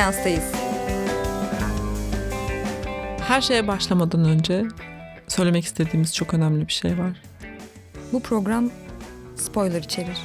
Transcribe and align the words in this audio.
seanstayız. 0.00 0.52
Her 3.18 3.40
şeye 3.40 3.68
başlamadan 3.68 4.24
önce 4.24 4.64
söylemek 5.28 5.64
istediğimiz 5.64 6.14
çok 6.14 6.34
önemli 6.34 6.68
bir 6.68 6.72
şey 6.72 6.98
var. 6.98 7.22
Bu 8.12 8.22
program 8.22 8.70
spoiler 9.36 9.82
içerir. 9.82 10.18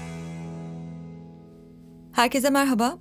Herkese 2.11 2.49
merhaba. 2.49 2.97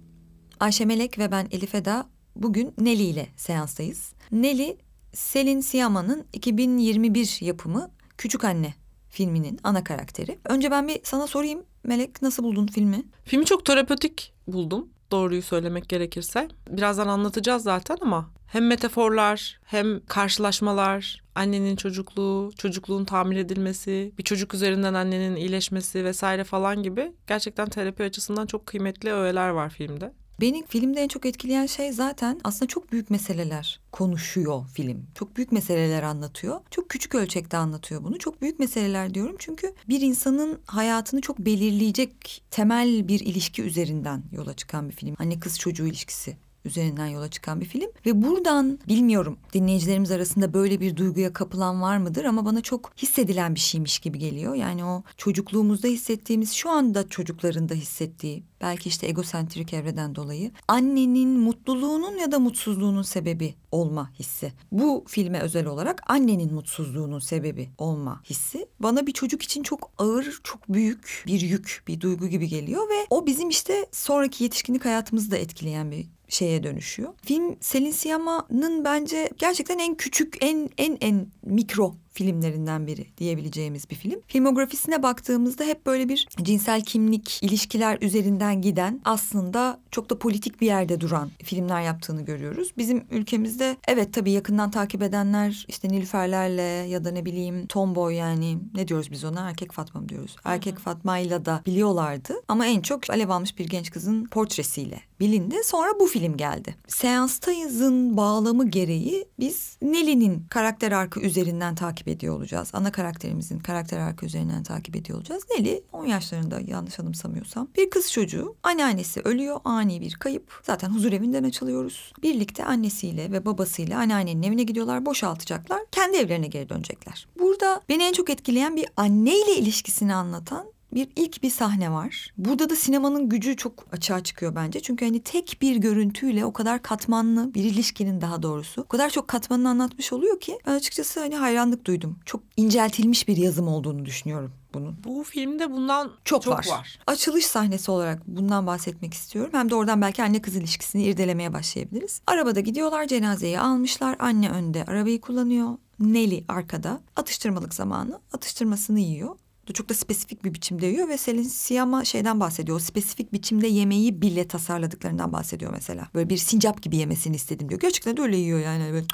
Ayşe 0.61 0.85
Melek 0.85 1.19
ve 1.19 1.33
ben 1.33 1.49
Elif 1.51 1.75
Eda 1.75 2.07
bugün 2.37 2.75
Nelly 2.79 3.11
ile 3.11 3.27
seanstayız. 3.37 4.13
Nelly, 4.33 4.77
Selin 5.13 5.61
Siama'nın 5.61 6.27
2021 6.33 7.39
yapımı 7.41 7.91
Küçük 8.19 8.45
Anne 8.45 8.75
filminin 9.09 9.61
ana 9.65 9.85
karakteri. 9.85 10.39
Önce 10.45 10.71
ben 10.71 10.89
bir 10.89 11.01
sana 11.05 11.27
sorayım 11.27 11.65
Melek 11.85 12.23
nasıl 12.23 12.45
buldun 12.45 12.67
filmi? 12.67 13.03
Filmi 13.25 13.45
çok 13.45 13.65
terapötik 13.65 14.33
buldum. 14.47 14.94
Doğruyu 15.11 15.43
söylemek 15.43 15.89
gerekirse. 15.89 16.49
Birazdan 16.71 17.09
anlatacağız 17.09 17.63
zaten 17.63 17.97
ama 18.03 18.31
hem 18.47 18.67
metaforlar 18.67 19.61
hem 19.65 20.07
karşılaşmalar, 20.07 21.23
annenin 21.35 21.77
çocukluğu, 21.77 22.51
çocukluğun 22.59 23.05
tamir 23.05 23.37
edilmesi, 23.37 24.13
bir 24.19 24.23
çocuk 24.23 24.55
üzerinden 24.55 24.95
annenin 24.95 25.37
iyileşmesi 25.37 26.05
vesaire 26.05 26.45
falan 26.45 26.83
gibi 26.83 27.13
gerçekten 27.27 27.69
terapi 27.69 28.03
açısından 28.03 28.47
çok 28.47 28.67
kıymetli 28.67 29.13
öğeler 29.13 29.49
var 29.49 29.71
filmde. 29.71 30.13
Beni 30.41 30.67
filmde 30.67 31.01
en 31.01 31.09
çok 31.09 31.27
etkileyen 31.27 31.67
şey 31.67 31.93
zaten 31.93 32.41
aslında 32.45 32.67
çok 32.67 32.93
büyük 32.93 33.11
meseleler 33.11 33.81
konuşuyor 33.93 34.67
film. 34.69 35.07
Çok 35.15 35.37
büyük 35.37 35.53
meseleler 35.53 36.03
anlatıyor. 36.03 36.61
Çok 36.71 36.89
küçük 36.89 37.15
ölçekte 37.15 37.57
anlatıyor 37.57 38.05
bunu. 38.05 38.19
Çok 38.19 38.43
büyük 38.43 38.59
meseleler 38.59 39.15
diyorum 39.15 39.37
çünkü 39.39 39.75
bir 39.89 40.01
insanın 40.01 40.61
hayatını 40.67 41.21
çok 41.21 41.39
belirleyecek 41.39 42.43
temel 42.51 43.09
bir 43.09 43.21
ilişki 43.21 43.63
üzerinden 43.63 44.23
yola 44.33 44.55
çıkan 44.55 44.89
bir 44.89 44.95
film. 44.95 45.15
Anne 45.19 45.41
kız 45.41 45.59
çocuğu 45.59 45.87
ilişkisi 45.87 46.37
üzerinden 46.65 47.07
yola 47.07 47.29
çıkan 47.29 47.61
bir 47.61 47.67
film. 47.67 47.91
Ve 48.07 48.23
buradan 48.23 48.79
bilmiyorum 48.89 49.39
dinleyicilerimiz 49.53 50.11
arasında 50.11 50.55
böyle 50.55 50.81
bir 50.81 50.97
duyguya 50.97 51.33
kapılan 51.33 51.83
var 51.83 51.97
mıdır 51.97 52.25
ama 52.25 52.45
bana 52.45 52.61
çok 52.61 52.93
hissedilen 52.97 53.55
bir 53.55 53.61
şeymiş 53.61 53.99
gibi 53.99 54.19
geliyor. 54.19 54.55
Yani 54.55 54.85
o 54.85 55.03
çocukluğumuzda 55.17 55.89
hissettiğimiz 55.89 56.53
şu 56.53 56.71
anda 56.71 57.09
çocukların 57.09 57.69
da 57.69 57.75
hissettiği 57.75 58.45
belki 58.61 58.89
işte 58.89 59.07
egosentrik 59.07 59.75
evreden 59.75 60.15
dolayı 60.15 60.51
annenin 60.69 61.29
mutluluğunun 61.29 62.19
ya 62.19 62.33
da 62.33 62.39
mutsuzluğunun 62.39 63.03
sebebi 63.03 63.55
olma 63.71 64.11
hissi. 64.19 64.53
Bu 64.73 65.05
filme 65.09 65.41
özel 65.41 65.67
olarak 65.67 66.03
annenin 66.07 66.55
mutsuzluğunun 66.55 67.19
sebebi 67.19 67.69
olma 67.79 68.23
hissi 68.25 68.67
bana 68.81 69.07
bir 69.07 69.13
çocuk 69.13 69.43
için 69.43 69.63
çok 69.63 69.91
ağır, 69.99 70.41
çok 70.45 70.69
büyük 70.69 71.25
bir 71.27 71.41
yük, 71.41 71.83
bir 71.89 72.01
duygu 72.01 72.29
gibi 72.29 72.49
geliyor 72.49 72.89
ve 72.89 73.07
o 73.11 73.27
bizim 73.27 73.49
işte 73.49 73.87
sonraki 73.93 74.45
yetişkinlik 74.45 74.85
hayatımızı 74.85 75.31
da 75.31 75.37
etkileyen 75.37 75.91
bir 75.91 76.07
şeye 76.35 76.63
dönüşüyor. 76.63 77.15
Film 77.25 77.57
Selin 77.61 77.91
Siama'nın 77.91 78.85
bence 78.85 79.31
gerçekten 79.39 79.79
en 79.79 79.95
küçük, 79.95 80.37
en 80.41 80.71
en 80.79 80.99
en 81.01 81.27
mikro 81.43 81.97
filmlerinden 82.15 82.87
biri 82.87 83.07
diyebileceğimiz 83.19 83.91
bir 83.91 83.95
film. 83.95 84.21
Filmografisine 84.27 85.03
baktığımızda 85.03 85.65
hep 85.65 85.87
böyle 85.87 86.09
bir 86.09 86.29
cinsel 86.43 86.85
kimlik, 86.85 87.43
ilişkiler 87.43 87.99
üzerinden 88.01 88.63
giden 88.63 89.01
aslında 89.05 89.81
çok 89.91 90.11
da 90.11 90.19
politik 90.19 90.61
bir 90.61 90.67
yerde 90.67 91.01
duran 91.01 91.31
filmler 91.43 91.83
yaptığını 91.83 92.23
görüyoruz. 92.23 92.71
Bizim 92.79 93.05
ülkemizde 93.11 93.77
evet 93.89 94.13
tabii 94.13 94.31
yakından 94.31 94.71
takip 94.71 95.03
edenler 95.03 95.65
işte 95.69 95.89
Nilüferlerle 95.89 96.63
ya 96.63 97.05
da 97.05 97.11
ne 97.11 97.25
bileyim 97.25 97.67
Tomboy 97.67 98.15
yani 98.15 98.59
ne 98.75 98.89
diyoruz 98.89 99.11
biz 99.11 99.25
ona 99.25 99.49
erkek 99.49 99.73
Fatma 99.73 100.01
mı 100.01 100.09
diyoruz? 100.09 100.37
Erkek 100.45 100.79
Fatma'yla 100.79 101.45
da 101.45 101.63
biliyorlardı 101.67 102.35
ama 102.49 102.67
en 102.67 102.81
çok 102.81 103.11
alev 103.11 103.29
almış 103.29 103.59
bir 103.59 103.69
genç 103.69 103.91
kızın 103.91 104.25
portresiyle 104.25 105.01
bilindi. 105.21 105.57
Sonra 105.65 105.89
bu 106.01 106.07
film 106.07 106.37
geldi. 106.37 106.75
Seanstayız'ın 106.89 108.17
bağlamı 108.17 108.71
gereği 108.71 109.29
biz 109.39 109.79
Nelly'nin 109.83 110.47
karakter 110.51 110.93
arkı 110.93 111.21
üzerinden 111.21 111.75
takip 111.75 112.04
ediyor 112.09 112.37
olacağız. 112.37 112.71
Ana 112.73 112.93
karakterimizin 112.93 113.59
karakter 113.59 113.99
arkı 113.99 114.27
üzerinden 114.27 114.63
takip 114.63 114.97
ediyor 114.97 115.19
olacağız. 115.19 115.43
Nelly 115.51 115.83
10 115.93 116.07
yaşlarında 116.07 116.61
yanlış 116.67 117.01
anımsamıyorsam 117.01 117.69
bir 117.77 117.91
kız 117.91 118.13
çocuğu 118.13 118.55
anneannesi 118.63 119.21
ölüyor 119.21 119.61
ani 119.65 120.01
bir 120.01 120.15
kayıp. 120.15 120.61
Zaten 120.63 120.89
huzur 120.89 121.13
evinden 121.13 121.45
açılıyoruz. 121.45 122.13
Birlikte 122.23 122.65
annesiyle 122.65 123.33
ve 123.33 123.45
babasıyla 123.45 123.99
anneannenin 123.99 124.43
evine 124.43 124.63
gidiyorlar 124.63 125.07
boşaltacaklar. 125.07 125.81
Kendi 125.93 126.17
evlerine 126.17 126.47
geri 126.47 126.69
dönecekler. 126.69 127.27
Burada 127.39 127.81
beni 127.89 128.03
en 128.03 128.13
çok 128.13 128.31
etkileyen 128.31 128.77
bir 128.77 128.87
anneyle 128.97 129.57
ilişkisini 129.57 130.15
anlatan 130.15 130.75
bir 130.93 131.09
ilk 131.17 131.43
bir 131.43 131.51
sahne 131.51 131.91
var. 131.91 132.33
Burada 132.39 132.71
da 132.71 132.77
sinemanın 132.77 133.29
gücü 133.29 133.57
çok 133.57 133.87
açığa 133.93 134.23
çıkıyor 134.23 134.55
bence. 134.55 134.81
Çünkü 134.81 135.05
hani 135.05 135.23
tek 135.23 135.59
bir 135.63 135.77
görüntüyle 135.77 136.45
o 136.45 136.53
kadar 136.53 136.83
katmanlı 136.83 137.55
bir 137.55 137.65
ilişkinin 137.65 138.21
daha 138.21 138.43
doğrusu 138.43 138.83
o 138.83 138.89
kadar 138.89 139.11
çok 139.11 139.29
katmanını 139.29 139.69
anlatmış 139.69 140.13
oluyor 140.13 140.41
ki 140.41 140.59
ben 140.67 140.75
açıkçası 140.75 141.21
hani 141.21 141.37
hayranlık 141.37 141.85
duydum. 141.85 142.19
Çok 142.25 142.41
inceltilmiş 142.57 143.29
bir 143.29 143.37
yazım 143.37 143.69
olduğunu 143.69 144.05
düşünüyorum 144.05 144.53
bunun. 144.75 144.97
Bu 145.05 145.23
filmde 145.23 145.71
bundan 145.73 146.13
Çok, 146.25 146.43
çok, 146.43 146.55
var. 146.55 146.67
var. 146.71 146.99
Açılış 147.07 147.47
sahnesi 147.47 147.91
olarak 147.91 148.23
bundan 148.27 148.67
bahsetmek 148.67 149.15
istiyorum. 149.15 149.51
Hem 149.55 149.71
de 149.71 149.75
oradan 149.75 150.03
belki 150.03 150.23
anne 150.23 150.43
kız 150.43 150.57
ilişkisini 150.57 151.05
irdelemeye 151.05 151.53
başlayabiliriz. 151.53 152.21
Arabada 152.27 152.61
gidiyorlar 152.61 153.07
cenazeyi 153.07 153.61
almışlar. 153.61 154.17
Anne 154.19 154.51
önde 154.51 154.85
arabayı 154.85 155.21
kullanıyor. 155.21 155.69
Nelly 155.99 156.45
arkada. 156.49 157.01
Atıştırmalık 157.17 157.75
zamanı. 157.75 158.21
Atıştırmasını 158.33 159.01
yiyor 159.01 159.37
çok 159.73 159.89
da 159.89 159.95
spesifik 159.95 160.45
bir 160.45 160.55
biçimde 160.55 160.87
yiyor 160.87 161.09
ve 161.09 161.19
Selin 161.19 161.43
Siyama 161.43 162.05
şeyden 162.05 162.41
bahsediyor. 162.41 162.77
O 162.77 162.81
spesifik 162.81 163.33
biçimde 163.33 163.67
yemeği 163.67 164.23
bile 164.23 164.49
tasarladıklarından 164.49 165.33
bahsediyor 165.33 165.73
mesela. 165.73 166.09
Böyle 166.15 166.31
bir 166.31 166.37
sincap 166.37 166.83
gibi 166.83 166.97
yemesini 166.97 167.37
istedim 167.37 167.69
diyor. 167.69 167.81
Gerçekten 167.81 168.17
de 168.17 168.23
öyle 168.23 168.37
yiyor 168.37 168.59
yani 168.59 168.93
böyle 168.93 169.07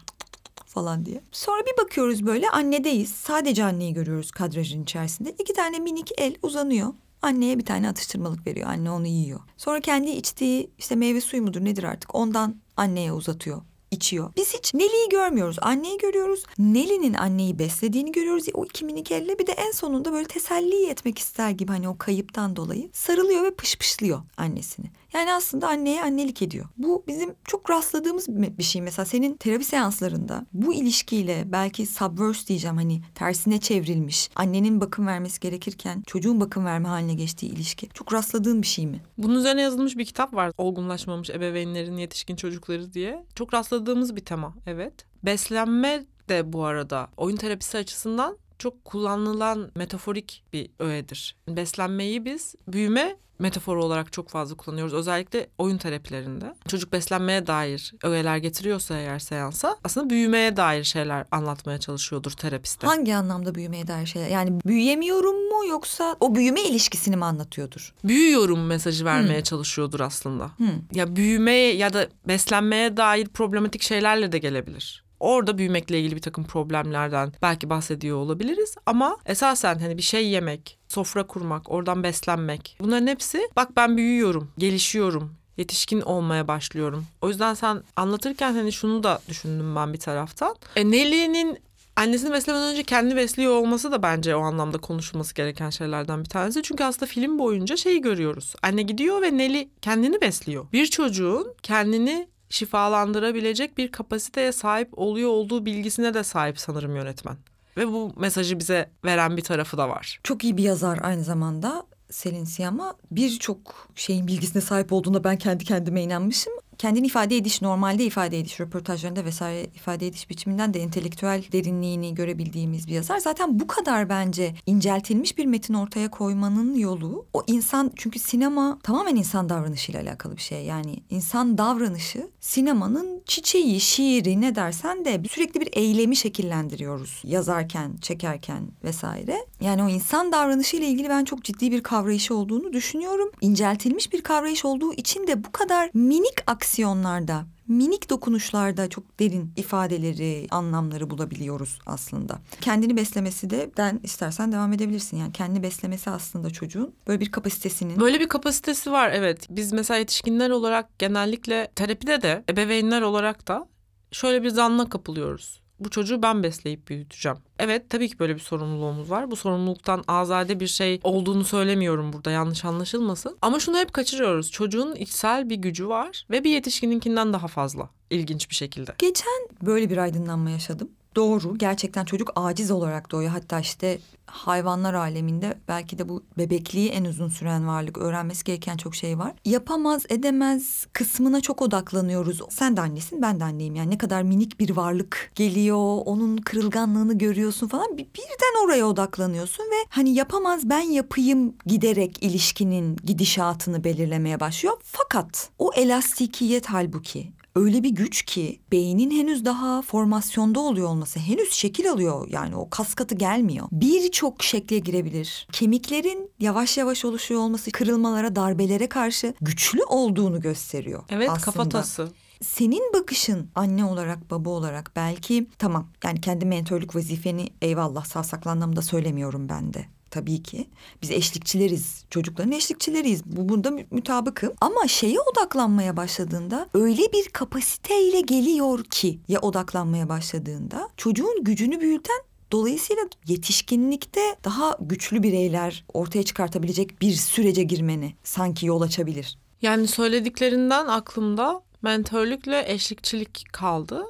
falan 0.67 1.07
diye. 1.07 1.21
Sonra 1.33 1.63
bir 1.67 1.85
bakıyoruz 1.85 2.27
böyle 2.27 2.51
annedeyiz. 2.51 3.11
Sadece 3.11 3.65
anneyi 3.65 3.95
görüyoruz 3.95 4.31
kadrajın 4.31 4.83
içerisinde. 4.83 5.35
İki 5.39 5.53
tane 5.53 5.79
minik 5.79 6.11
el 6.19 6.35
uzanıyor. 6.43 6.95
Anneye 7.23 7.59
bir 7.59 7.65
tane 7.65 7.89
atıştırmalık 7.89 8.47
veriyor. 8.47 8.69
Anne 8.69 8.91
onu 8.91 9.07
yiyor. 9.07 9.41
Sonra 9.57 9.81
kendi 9.81 10.11
içtiği 10.11 10.71
işte 10.79 10.95
meyve 10.95 11.21
suyu 11.21 11.43
mudur 11.43 11.65
nedir 11.65 11.85
artık 11.85 12.15
ondan 12.15 12.57
anneye 12.77 13.13
uzatıyor 13.13 13.63
içiyor. 13.91 14.33
Biz 14.37 14.55
hiç 14.55 14.75
Nelly'yi 14.75 15.09
görmüyoruz. 15.09 15.57
Anneyi 15.63 15.99
görüyoruz. 15.99 16.45
Nelly'nin 16.59 17.15
anneyi 17.15 17.59
beslediğini 17.59 18.13
görüyoruz. 18.13 18.47
O 18.55 18.65
iki 18.65 18.85
minik 18.85 19.13
elle 19.13 19.39
bir 19.39 19.47
de 19.47 19.53
en 19.53 19.71
sonunda 19.71 20.13
böyle 20.13 20.29
teselli 20.29 20.87
etmek 20.87 21.19
ister 21.19 21.51
gibi 21.51 21.73
hani 21.73 21.89
o 21.89 21.99
kayıptan 21.99 22.57
dolayı 22.57 22.91
sarılıyor 22.93 23.45
ve 23.45 23.51
pışpışlıyor 23.51 24.21
annesini. 24.37 24.87
Yani 25.13 25.33
aslında 25.33 25.69
anneye 25.69 26.03
annelik 26.03 26.43
ediyor. 26.43 26.67
Bu 26.79 27.05
bizim 27.07 27.35
çok 27.45 27.71
rastladığımız 27.71 28.29
bir 28.29 28.63
şey. 28.63 28.83
Mesela 28.83 29.07
senin 29.07 29.37
terapi 29.37 29.65
seanslarında 29.65 30.47
bu 30.53 30.75
ilişkiyle 30.75 31.45
belki 31.47 31.87
subverse 31.87 32.47
diyeceğim 32.47 32.77
hani 32.77 33.01
tersine 33.15 33.61
çevrilmiş. 33.61 34.31
Annenin 34.37 34.81
bakım 34.81 35.07
vermesi 35.07 35.41
gerekirken 35.41 36.03
çocuğun 36.07 36.41
bakım 36.41 36.65
verme 36.65 36.89
haline 36.89 37.15
geçtiği 37.15 37.47
ilişki. 37.47 37.89
Çok 37.89 38.13
rastladığın 38.13 38.63
bir 38.63 38.67
şey 38.67 38.87
mi? 38.87 39.01
Bunun 39.19 39.39
üzerine 39.39 39.63
yazılmış 39.63 39.97
bir 39.97 40.05
kitap 40.05 40.35
var. 40.35 40.53
Olgunlaşmamış 40.59 41.31
ebeveynlerin 41.31 41.97
yetişkin 41.97 42.37
çocukları 42.37 42.93
diye. 42.93 43.25
Çok 43.35 43.55
rastladığımız 43.55 44.17
bir 44.17 44.25
tema 44.25 44.55
evet. 44.67 44.95
Beslenme 45.25 46.05
de 46.29 46.53
bu 46.53 46.65
arada 46.65 47.09
oyun 47.17 47.37
terapisi 47.37 47.79
açısından 47.79 48.39
çok 48.61 48.85
kullanılan 48.85 49.71
metaforik 49.75 50.45
bir 50.53 50.71
öğedir. 50.79 51.37
Beslenmeyi 51.49 52.25
biz 52.25 52.55
büyüme 52.69 53.17
metaforu 53.41 53.85
olarak 53.85 54.13
çok 54.13 54.29
fazla 54.29 54.57
kullanıyoruz. 54.57 54.95
Özellikle 54.95 55.47
oyun 55.59 55.79
terapilerinde. 55.79 56.55
Çocuk 56.69 56.93
beslenmeye 56.93 57.47
dair 57.47 57.95
öğeler 58.05 58.37
getiriyorsa 58.37 58.99
eğer 58.99 59.19
seansa 59.19 59.77
aslında 59.85 60.11
büyümeye 60.11 60.57
dair 60.57 60.85
şeyler 60.85 61.27
anlatmaya 61.31 61.81
çalışıyordur 61.81 62.31
terapiste. 62.31 62.87
Hangi 62.87 63.17
anlamda 63.17 63.55
büyümeye 63.55 63.87
dair 63.87 64.07
şeyler? 64.07 64.29
Yani 64.29 64.61
büyüyemiyorum 64.67 65.49
mu 65.49 65.67
yoksa 65.67 66.17
o 66.21 66.35
büyüme 66.35 66.63
ilişkisini 66.63 67.17
mi 67.17 67.25
anlatıyordur? 67.25 67.95
Büyüyorum 68.05 68.67
mesajı 68.67 69.05
vermeye 69.05 69.39
hmm. 69.39 69.43
çalışıyordur 69.43 70.01
aslında. 70.01 70.51
Hmm. 70.57 70.69
Ya 70.95 71.17
büyümeye 71.17 71.77
ya 71.77 71.93
da 71.93 72.09
beslenmeye 72.29 72.97
dair 72.97 73.27
problematik 73.27 73.83
şeylerle 73.83 74.33
de 74.33 74.39
gelebilir 74.39 75.10
orada 75.21 75.59
büyümekle 75.59 76.01
ilgili 76.01 76.17
bir 76.17 76.23
takım 76.23 76.45
problemlerden 76.45 77.33
belki 77.43 77.71
bahsediyor 77.71 78.17
olabiliriz 78.19 78.75
ama 78.87 79.17
esasen 79.27 79.79
hani 79.79 79.97
bir 79.97 80.03
şey 80.03 80.29
yemek, 80.29 80.79
sofra 80.89 81.27
kurmak, 81.27 81.71
oradan 81.71 82.03
beslenmek 82.03 82.77
bunların 82.81 83.07
hepsi 83.07 83.49
bak 83.57 83.77
ben 83.77 83.97
büyüyorum, 83.97 84.51
gelişiyorum, 84.59 85.35
yetişkin 85.57 86.01
olmaya 86.01 86.49
başlıyorum. 86.49 87.07
O 87.23 87.29
yüzden 87.29 87.55
sen 87.55 87.83
anlatırken 87.97 88.53
hani 88.53 88.73
şunu 88.73 89.03
da 89.03 89.21
düşündüm 89.29 89.77
ben 89.77 89.93
bir 89.93 90.01
taraftan. 90.01 90.57
E, 90.77 90.91
Nelly'nin 90.91 91.59
annesini 91.97 92.33
beslemeden 92.33 92.73
önce 92.73 92.83
kendini 92.83 93.17
besliyor 93.17 93.53
olması 93.53 93.93
da 93.93 94.03
bence 94.03 94.37
o 94.37 94.41
anlamda 94.41 94.79
konuşulması 94.79 95.35
gereken 95.35 95.71
şeylerden 95.71 96.21
bir 96.21 96.29
tanesi. 96.29 96.63
Çünkü 96.63 96.85
aslında 96.85 97.07
film 97.07 97.39
boyunca 97.39 97.77
şeyi 97.77 98.01
görüyoruz. 98.01 98.55
Anne 98.63 98.83
gidiyor 98.83 99.23
ve 99.23 99.39
Nelly 99.39 99.69
kendini 99.83 100.21
besliyor. 100.21 100.67
Bir 100.73 100.87
çocuğun 100.87 101.55
kendini 101.63 102.29
şifalandırabilecek 102.51 103.79
bir 103.79 103.93
kapasiteye 103.93 104.53
sahip 104.53 104.99
oluyor 104.99 105.31
olduğu 105.31 105.67
bilgisine 105.67 106.15
de 106.15 106.25
sahip 106.25 106.59
sanırım 106.59 106.97
yönetmen. 106.97 107.37
Ve 107.77 107.89
bu 107.89 108.13
mesajı 108.17 108.59
bize 108.59 108.91
veren 109.05 109.37
bir 109.37 109.43
tarafı 109.43 109.79
da 109.79 109.89
var. 109.89 110.21
Çok 110.25 110.45
iyi 110.45 110.57
bir 110.57 110.63
yazar 110.63 110.99
aynı 111.03 111.25
zamanda 111.25 111.87
Selin 112.11 112.45
Siyama. 112.45 112.95
Birçok 113.11 113.89
şeyin 113.95 114.27
bilgisine 114.27 114.63
sahip 114.63 114.93
olduğunda 114.93 115.25
ben 115.25 115.37
kendi 115.37 115.65
kendime 115.65 116.03
inanmışım. 116.03 116.53
Kendini 116.81 117.07
ifade 117.07 117.37
ediş, 117.37 117.63
normalde 117.63 118.05
ifade 118.05 118.39
ediş, 118.39 118.61
röportajlarında 118.61 119.25
vesaire 119.25 119.67
ifade 119.75 120.07
ediş 120.07 120.31
biçiminden 120.31 120.75
de 120.75 120.81
entelektüel 120.81 121.45
derinliğini 121.53 122.15
görebildiğimiz 122.15 122.89
bir 122.89 122.93
yazar. 122.93 123.19
Zaten 123.19 123.61
bu 123.61 123.67
kadar 123.67 124.09
bence 124.09 124.55
inceltilmiş 124.67 125.39
bir 125.39 125.47
metin 125.47 125.75
ortaya 125.75 126.11
koymanın 126.11 126.75
yolu 126.75 127.27
o 127.33 127.43
insan 127.47 127.93
çünkü 127.97 128.19
sinema 128.19 128.79
tamamen 128.83 129.17
insan 129.17 129.49
davranışıyla 129.49 130.01
alakalı 130.01 130.37
bir 130.37 130.43
şey. 130.43 130.65
Yani 130.65 131.03
insan 131.11 131.59
davranışı 131.59 132.31
sinemanın 132.41 133.23
çiçeği, 133.27 133.81
şiiri 133.81 134.41
ne 134.41 134.55
dersen 134.55 135.05
de 135.05 135.23
sürekli 135.31 135.61
bir 135.61 135.69
eylemi 135.73 136.17
şekillendiriyoruz 136.17 137.23
yazarken, 137.25 137.97
çekerken 137.97 138.63
vesaire. 138.85 139.47
Yani 139.61 139.83
o 139.83 139.89
insan 139.89 140.33
davranışı 140.33 140.77
ile 140.77 140.87
ilgili 140.87 141.09
ben 141.09 141.25
çok 141.25 141.45
ciddi 141.45 141.71
bir 141.73 141.83
kavrayışı 141.83 142.35
olduğunu 142.35 142.73
düşünüyorum. 142.73 143.31
İnceltilmiş 143.41 144.13
bir 144.13 144.23
kavrayış 144.23 144.65
olduğu 144.65 144.95
için 144.95 145.27
de 145.27 145.45
bu 145.45 145.53
kadar 145.53 145.91
minik 145.95 146.43
aksiyonlarda 146.71 147.47
minik 147.69 148.11
dokunuşlarda 148.11 148.89
çok 148.89 149.21
derin 149.21 149.53
ifadeleri, 149.57 150.47
anlamları 150.51 151.11
bulabiliyoruz 151.11 151.79
aslında. 151.87 152.39
Kendini 152.61 152.97
beslemesi 152.97 153.51
de 153.51 153.71
ben 153.79 154.01
istersen 154.03 154.53
devam 154.53 154.73
edebilirsin. 154.73 155.17
Yani 155.17 155.33
kendini 155.33 155.63
beslemesi 155.63 156.11
aslında 156.11 156.51
çocuğun 156.51 156.95
böyle 157.07 157.21
bir 157.21 157.31
kapasitesinin. 157.31 158.01
Böyle 158.01 158.21
bir 158.21 158.29
kapasitesi 158.29 158.93
var 158.93 159.11
evet. 159.11 159.47
Biz 159.51 159.73
mesela 159.73 159.99
yetişkinler 159.99 160.51
olarak 160.51 160.99
genellikle 160.99 161.73
terapide 161.75 162.23
de 162.23 162.45
ebeveynler 162.51 163.03
olarak 163.03 163.49
da 163.49 163.69
şöyle 164.13 164.43
bir 164.43 164.51
zanla 164.51 164.89
kapılıyoruz 164.89 165.60
bu 165.81 165.91
çocuğu 165.91 166.23
ben 166.23 166.43
besleyip 166.43 166.89
büyüteceğim. 166.89 167.39
Evet 167.59 167.91
tabii 167.91 168.09
ki 168.09 168.19
böyle 168.19 168.35
bir 168.35 168.41
sorumluluğumuz 168.41 169.11
var. 169.11 169.31
Bu 169.31 169.37
sorumluluktan 169.37 170.05
azade 170.09 170.61
bir 170.61 170.67
şey 170.67 171.01
olduğunu 171.05 171.45
söylemiyorum 171.45 172.13
burada 172.13 172.31
yanlış 172.31 172.65
anlaşılmasın. 172.65 173.39
Ama 173.43 173.61
şunu 173.61 173.79
hep 173.79 173.93
kaçırıyoruz. 173.93 174.51
Çocuğun 174.51 174.95
içsel 174.95 175.51
bir 175.51 175.57
gücü 175.57 175.89
var 175.89 176.27
ve 176.31 176.45
bir 176.45 176.51
yetişkininkinden 176.51 177.33
daha 177.33 177.49
fazla 177.49 177.91
ilginç 178.11 178.51
bir 178.51 178.55
şekilde. 178.55 178.95
Geçen 178.99 179.49
böyle 179.63 179.91
bir 179.91 179.97
aydınlanma 179.97 180.51
yaşadım. 180.51 180.91
Doğru 181.17 181.59
gerçekten 181.59 182.05
çocuk 182.05 182.33
aciz 182.37 182.71
olarak 182.71 183.11
doğuyor. 183.11 183.31
Hatta 183.31 183.61
işte 183.61 183.99
hayvanlar 184.27 184.95
aleminde 184.95 185.59
belki 185.69 185.99
de 185.99 186.09
bu 186.09 186.23
bebekliği 186.39 186.89
en 186.89 187.05
uzun 187.05 187.29
süren 187.29 187.67
varlık. 187.67 187.99
Öğrenmesi 187.99 188.45
gereken 188.45 188.77
çok 188.77 188.95
şey 188.95 189.19
var. 189.19 189.33
Yapamaz 189.45 190.03
edemez 190.09 190.87
kısmına 190.93 191.41
çok 191.41 191.63
odaklanıyoruz. 191.63 192.41
Sen 192.51 192.77
de 192.77 192.81
annesin 192.81 193.23
ben 193.23 193.41
de 193.41 193.45
anneyim. 193.45 193.75
Yani 193.75 193.91
ne 193.91 193.99
kadar 193.99 194.23
minik 194.23 194.61
bir 194.61 194.71
varlık 194.71 195.33
geliyor. 195.35 196.03
Onun 196.05 196.37
kırılganlığını 196.37 197.19
görüyorsun 197.19 197.69
falan. 197.69 197.99
Birden 197.99 198.65
oraya 198.65 198.87
odaklanıyorsun 198.87 199.65
ve 199.65 199.87
hani 199.89 200.15
yapamaz 200.15 200.61
ben 200.71 200.81
yapayım 200.81 201.55
giderek 201.67 202.23
ilişkinin 202.23 202.97
gidişatını 203.05 203.85
belirlemeye 203.85 204.41
başlıyor. 204.41 204.77
Fakat 204.85 205.51
o 205.59 205.73
elastikiyet 205.75 206.67
halbuki 206.67 207.33
öyle 207.55 207.83
bir 207.83 207.91
güç 207.91 208.23
ki 208.23 208.61
beynin 208.73 209.11
henüz 209.11 209.45
daha 209.45 209.83
formasyonda 209.83 210.61
oluyor 210.61 210.89
olması, 210.89 211.19
henüz 211.21 211.53
şekil 211.53 211.91
alıyor 211.91 212.29
yani 212.29 212.57
o 212.57 212.71
kas 212.71 212.95
katı 212.95 213.15
gelmiyor. 213.15 213.69
Birçok 213.73 214.43
şekle 214.43 214.79
girebilir. 214.79 215.49
Kemiklerin 215.53 216.31
yavaş 216.41 216.79
yavaş 216.79 217.05
oluşuyor 217.05 217.41
olması 217.41 217.71
kırılmalara, 217.71 218.37
darbelere 218.37 218.89
karşı 218.89 219.35
güçlü 219.41 219.85
olduğunu 219.85 220.41
gösteriyor. 220.41 221.03
Evet 221.11 221.31
aslında. 221.31 221.45
kafatası 221.45 222.13
senin 222.43 222.93
bakışın 222.95 223.51
anne 223.55 223.85
olarak 223.85 224.31
baba 224.31 224.51
olarak 224.51 224.93
belki 224.97 225.47
tamam 225.59 225.89
yani 226.05 226.21
kendi 226.21 226.47
mentörlük 226.47 226.97
vazifeni 226.97 227.49
eyvallah 227.63 228.05
savsaklı 228.05 228.51
anlamda 228.51 228.83
söylemiyorum 228.83 229.49
ben 229.49 229.75
de 229.75 229.87
tabii 230.11 230.43
ki. 230.43 230.69
Biz 231.03 231.11
eşlikçileriz. 231.11 232.05
Çocukların 232.11 232.53
eşlikçileriyiz. 232.53 233.25
Bu 233.25 233.49
bunda 233.49 233.71
mütabıkım. 233.91 234.53
Ama 234.61 234.89
şeye 234.89 235.21
odaklanmaya 235.21 235.97
başladığında 235.97 236.69
öyle 236.75 237.13
bir 237.13 237.29
kapasiteyle 237.29 238.21
geliyor 238.21 238.85
ki 238.85 239.19
ya 239.29 239.41
odaklanmaya 239.41 240.09
başladığında 240.09 240.89
çocuğun 240.97 241.45
gücünü 241.45 241.81
büyüten 241.81 242.21
Dolayısıyla 242.53 243.03
yetişkinlikte 243.27 244.21
daha 244.45 244.77
güçlü 244.81 245.23
bireyler 245.23 245.85
ortaya 245.95 246.23
çıkartabilecek 246.23 247.03
bir 247.03 247.13
sürece 247.13 247.63
girmeni 247.63 248.15
sanki 248.25 248.67
yol 248.67 248.81
açabilir. 248.81 249.39
Yani 249.63 249.89
söylediklerinden 249.89 250.87
aklımda 250.87 251.63
mentörlükle 251.83 252.65
eşlikçilik 252.67 253.47
kaldı. 253.53 254.05